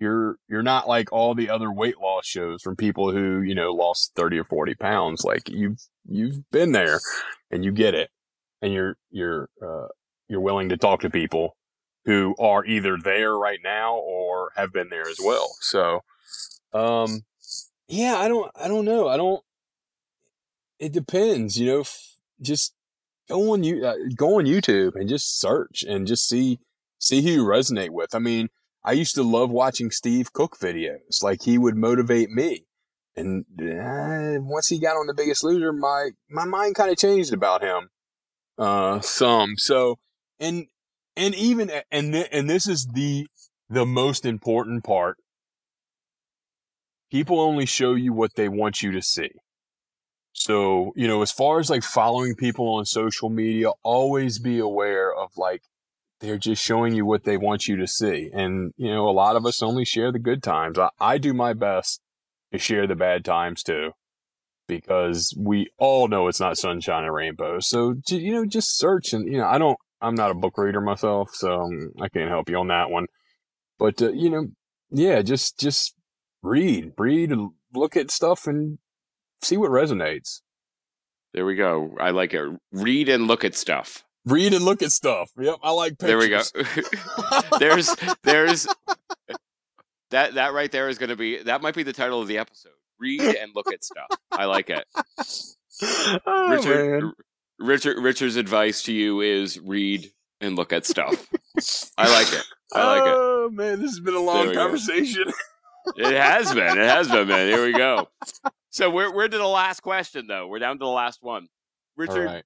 [0.06, 3.72] You're you're not like all the other weight loss shows from people who you know
[3.72, 5.23] lost thirty or forty pounds.
[5.23, 6.99] Like you've you've been there,
[7.49, 8.11] and you get it,
[8.61, 9.88] and you're you're uh,
[10.27, 11.57] you're willing to talk to people
[12.06, 15.56] who are either there right now or have been there as well.
[15.61, 16.02] So,
[16.72, 17.22] um,
[17.88, 19.07] yeah, I don't I don't know.
[19.07, 19.44] I don't.
[20.77, 21.80] It depends, you know.
[21.80, 22.76] F- just
[23.27, 26.60] go on you uh, go on YouTube and just search and just see
[26.99, 28.14] see who you resonate with.
[28.14, 28.49] I mean,
[28.85, 31.23] I used to love watching Steve Cook videos.
[31.23, 32.65] Like he would motivate me.
[33.15, 37.33] And uh, once he got on the Biggest Loser, my my mind kind of changed
[37.33, 37.89] about him.
[38.57, 39.97] Uh, some so
[40.39, 40.67] and
[41.17, 43.25] and even and th- and this is the
[43.69, 45.17] the most important part.
[47.11, 49.31] People only show you what they want you to see.
[50.33, 55.13] So, you know, as far as like following people on social media, always be aware
[55.13, 55.61] of like
[56.21, 58.29] they're just showing you what they want you to see.
[58.33, 60.79] And, you know, a lot of us only share the good times.
[60.79, 62.01] I, I do my best
[62.53, 63.91] to share the bad times too,
[64.67, 67.67] because we all know it's not sunshine and rainbows.
[67.67, 70.81] So, you know, just search and, you know, I don't, I'm not a book reader
[70.81, 71.69] myself, so
[72.01, 73.07] I can't help you on that one.
[73.77, 74.47] But, uh, you know,
[74.91, 75.95] yeah, just, just
[76.41, 77.33] read, read,
[77.73, 78.77] look at stuff and
[79.41, 80.41] see what resonates.
[81.33, 81.93] There we go.
[81.99, 82.43] I like it.
[82.71, 84.05] Read and look at stuff.
[84.26, 85.31] Read and look at stuff.
[85.38, 86.52] Yep, I like pictures.
[86.52, 87.41] There we go.
[87.60, 88.68] there's there's
[90.11, 92.38] that that right there is going to be that might be the title of the
[92.38, 92.72] episode.
[92.99, 94.07] Read and look at stuff.
[94.31, 94.85] I like it.
[96.26, 97.14] Oh, Richard man.
[97.60, 100.11] Richard Richard's advice to you is read
[100.41, 101.27] and look at stuff.
[101.97, 102.43] I like it.
[102.73, 103.14] I like it.
[103.15, 105.26] Oh man, this has been a long conversation.
[105.97, 106.77] it has been.
[106.77, 107.47] It has been, man.
[107.47, 108.10] Here we go.
[108.72, 110.47] So we're we're to the last question though.
[110.47, 111.47] We're down to the last one.
[111.95, 112.43] Richard, right.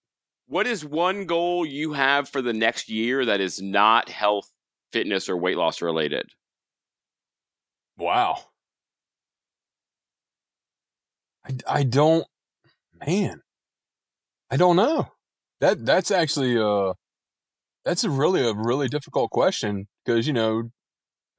[0.50, 4.52] What is one goal you have for the next year that is not health,
[4.92, 6.32] fitness, or weight loss related?
[7.98, 8.40] Wow.
[11.46, 12.26] I, I don't
[13.06, 13.42] man.
[14.50, 15.12] I don't know.
[15.62, 16.94] That that's actually uh
[17.86, 20.72] that's a really a really difficult question because you know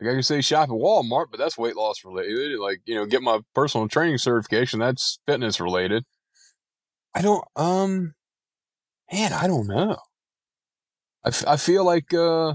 [0.01, 2.59] like I can say shop at Walmart, but that's weight loss related.
[2.59, 6.05] Like, you know, get my personal training certification, that's fitness related.
[7.15, 8.15] I don't, um,
[9.13, 9.97] man, I don't know.
[11.25, 12.55] I, f- I feel like, uh,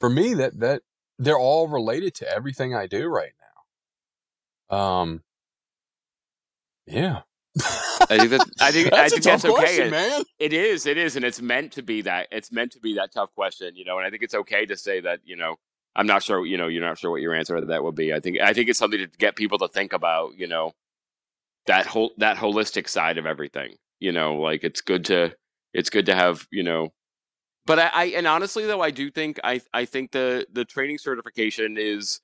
[0.00, 0.82] for me, that, that
[1.18, 3.32] they're all related to everything I do right
[4.70, 4.76] now.
[4.78, 5.22] Um,
[6.86, 7.20] yeah.
[8.08, 9.54] I think that I think that's I think that's okay.
[9.54, 10.22] Question, man.
[10.38, 12.28] It is, it is, and it's meant to be that.
[12.30, 13.96] It's meant to be that tough question, you know.
[13.96, 15.56] And I think it's okay to say that, you know,
[15.94, 18.12] I'm not sure, you know, you're not sure what your answer to that would be.
[18.12, 20.72] I think I think it's something to get people to think about, you know,
[21.66, 23.76] that whole that holistic side of everything.
[24.00, 25.34] You know, like it's good to
[25.72, 26.90] it's good to have, you know,
[27.66, 30.98] but I, I and honestly though, I do think I I think the the training
[30.98, 32.20] certification is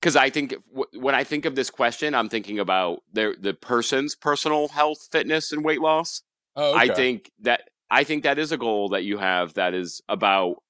[0.00, 3.54] because I think w- when I think of this question, I'm thinking about the the
[3.54, 6.22] person's personal health, fitness, and weight loss.
[6.54, 6.92] Oh, okay.
[6.92, 10.62] I think that I think that is a goal that you have that is about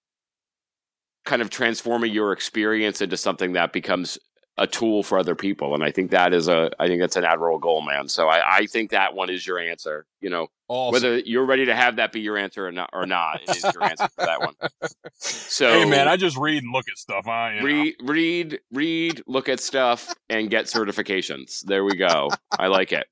[1.26, 4.18] kind of transforming your experience into something that becomes
[4.58, 5.74] a tool for other people.
[5.74, 8.08] And I think that is a, I think that's an admirable goal, man.
[8.08, 10.06] So I, I think that one is your answer.
[10.20, 10.92] You know, awesome.
[10.92, 13.62] whether you're ready to have that be your answer or not, or not, it is
[13.62, 14.54] your answer for that one.
[15.20, 17.26] So, hey, man, I just read and look at stuff.
[17.26, 18.12] I read, know.
[18.12, 21.62] read, read, look at stuff, and get certifications.
[21.62, 22.30] There we go.
[22.56, 23.06] I like it.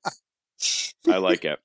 [1.07, 1.59] I like it.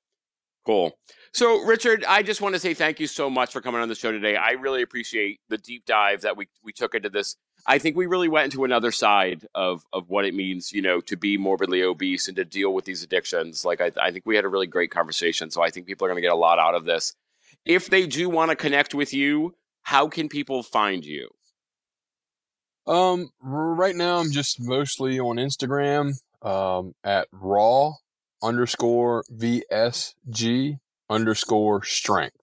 [0.65, 0.97] Cool.
[1.33, 3.95] So, Richard, I just want to say thank you so much for coming on the
[3.95, 4.35] show today.
[4.35, 7.37] I really appreciate the deep dive that we, we took into this.
[7.65, 10.99] I think we really went into another side of, of what it means, you know,
[11.01, 13.63] to be morbidly obese and to deal with these addictions.
[13.63, 15.49] Like, I, I think we had a really great conversation.
[15.49, 17.15] So, I think people are going to get a lot out of this.
[17.65, 21.29] If they do want to connect with you, how can people find you?
[22.85, 27.93] Um, right now I'm just mostly on Instagram, um, at raw
[28.41, 30.79] underscore VSG
[31.09, 32.35] underscore strength.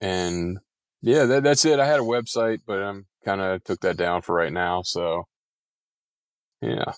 [0.00, 0.58] And
[1.02, 1.78] yeah, that, that's it.
[1.78, 4.82] I had a website, but I'm kind of took that down for right now.
[4.82, 5.24] So
[6.62, 6.92] yeah.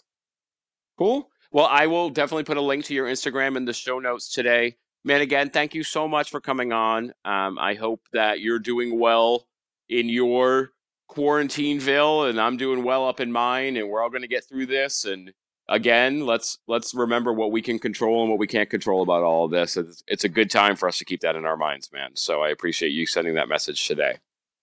[0.99, 1.29] Cool.
[1.51, 4.77] Well, I will definitely put a link to your Instagram in the show notes today.
[5.05, 7.13] Man, again, thank you so much for coming on.
[7.25, 9.47] Um, I hope that you're doing well
[9.89, 10.73] in your
[11.11, 14.67] quarantineville, and I'm doing well up in mine, and we're all going to get through
[14.67, 15.05] this.
[15.05, 15.33] And
[15.69, 19.47] again, let's let's remember what we can control and what we can't control about all
[19.47, 19.77] of this.
[19.77, 22.11] It's, it's a good time for us to keep that in our minds, man.
[22.15, 24.19] So I appreciate you sending that message today.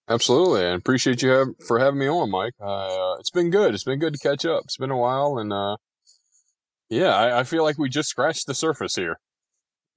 [0.08, 2.54] Absolutely, and appreciate you have, for having me on, Mike.
[2.60, 3.74] Uh, it's been good.
[3.74, 4.62] It's been good to catch up.
[4.64, 5.76] It's been a while, and uh,
[6.88, 9.18] yeah, I, I feel like we just scratched the surface here.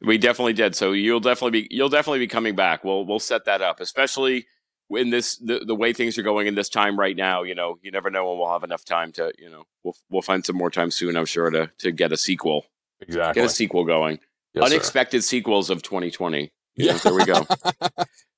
[0.01, 0.75] We definitely did.
[0.75, 2.83] So you'll definitely be you'll definitely be coming back.
[2.83, 4.45] We'll we'll set that up, especially
[4.91, 7.77] in this the, the way things are going in this time right now, you know,
[7.81, 10.55] you never know when we'll have enough time to, you know, we'll we'll find some
[10.55, 12.65] more time soon, I'm sure, to to get a sequel.
[13.01, 13.41] Exactly.
[13.41, 14.19] Get a sequel going.
[14.53, 15.27] Yes, Unexpected sir.
[15.27, 16.51] sequels of 2020.
[16.75, 17.45] yeah, there we go.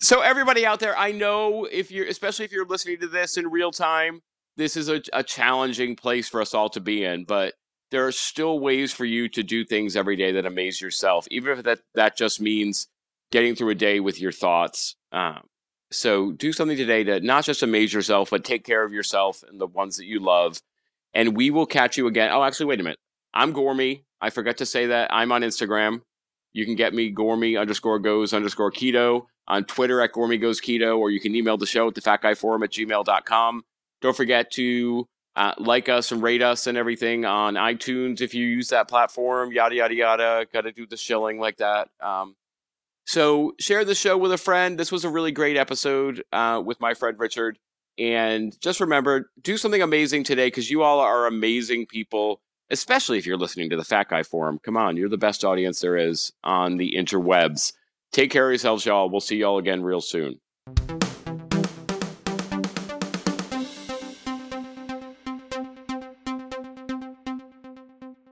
[0.00, 3.50] so everybody out there, I know if you're especially if you're listening to this in
[3.50, 4.22] real time,
[4.56, 7.54] this is a, a challenging place for us all to be in, but
[7.90, 11.58] there are still ways for you to do things every day that amaze yourself, even
[11.58, 12.88] if that that just means
[13.30, 14.96] getting through a day with your thoughts.
[15.12, 15.42] Um,
[15.90, 19.60] so do something today to not just amaze yourself, but take care of yourself and
[19.60, 20.60] the ones that you love.
[21.12, 22.30] And we will catch you again.
[22.32, 23.00] Oh, actually, wait a minute.
[23.34, 24.04] I'm Gormy.
[24.20, 25.12] I forgot to say that.
[25.12, 26.02] I'm on Instagram.
[26.52, 30.96] You can get me Gormy underscore goes underscore keto on Twitter at Gormy goes keto,
[30.96, 33.64] or you can email the show at the fat guy forum at gmail.com.
[34.00, 38.46] Don't forget to uh, like us and rate us and everything on iTunes if you
[38.46, 40.46] use that platform, yada, yada, yada.
[40.52, 41.88] Got to do the shilling like that.
[42.00, 42.36] Um,
[43.06, 44.78] so share the show with a friend.
[44.78, 47.58] This was a really great episode uh, with my friend Richard.
[47.98, 52.40] And just remember, do something amazing today because you all are amazing people,
[52.70, 54.60] especially if you're listening to the Fat Guy Forum.
[54.62, 57.72] Come on, you're the best audience there is on the interwebs.
[58.12, 59.08] Take care of yourselves, y'all.
[59.10, 60.40] We'll see y'all again real soon.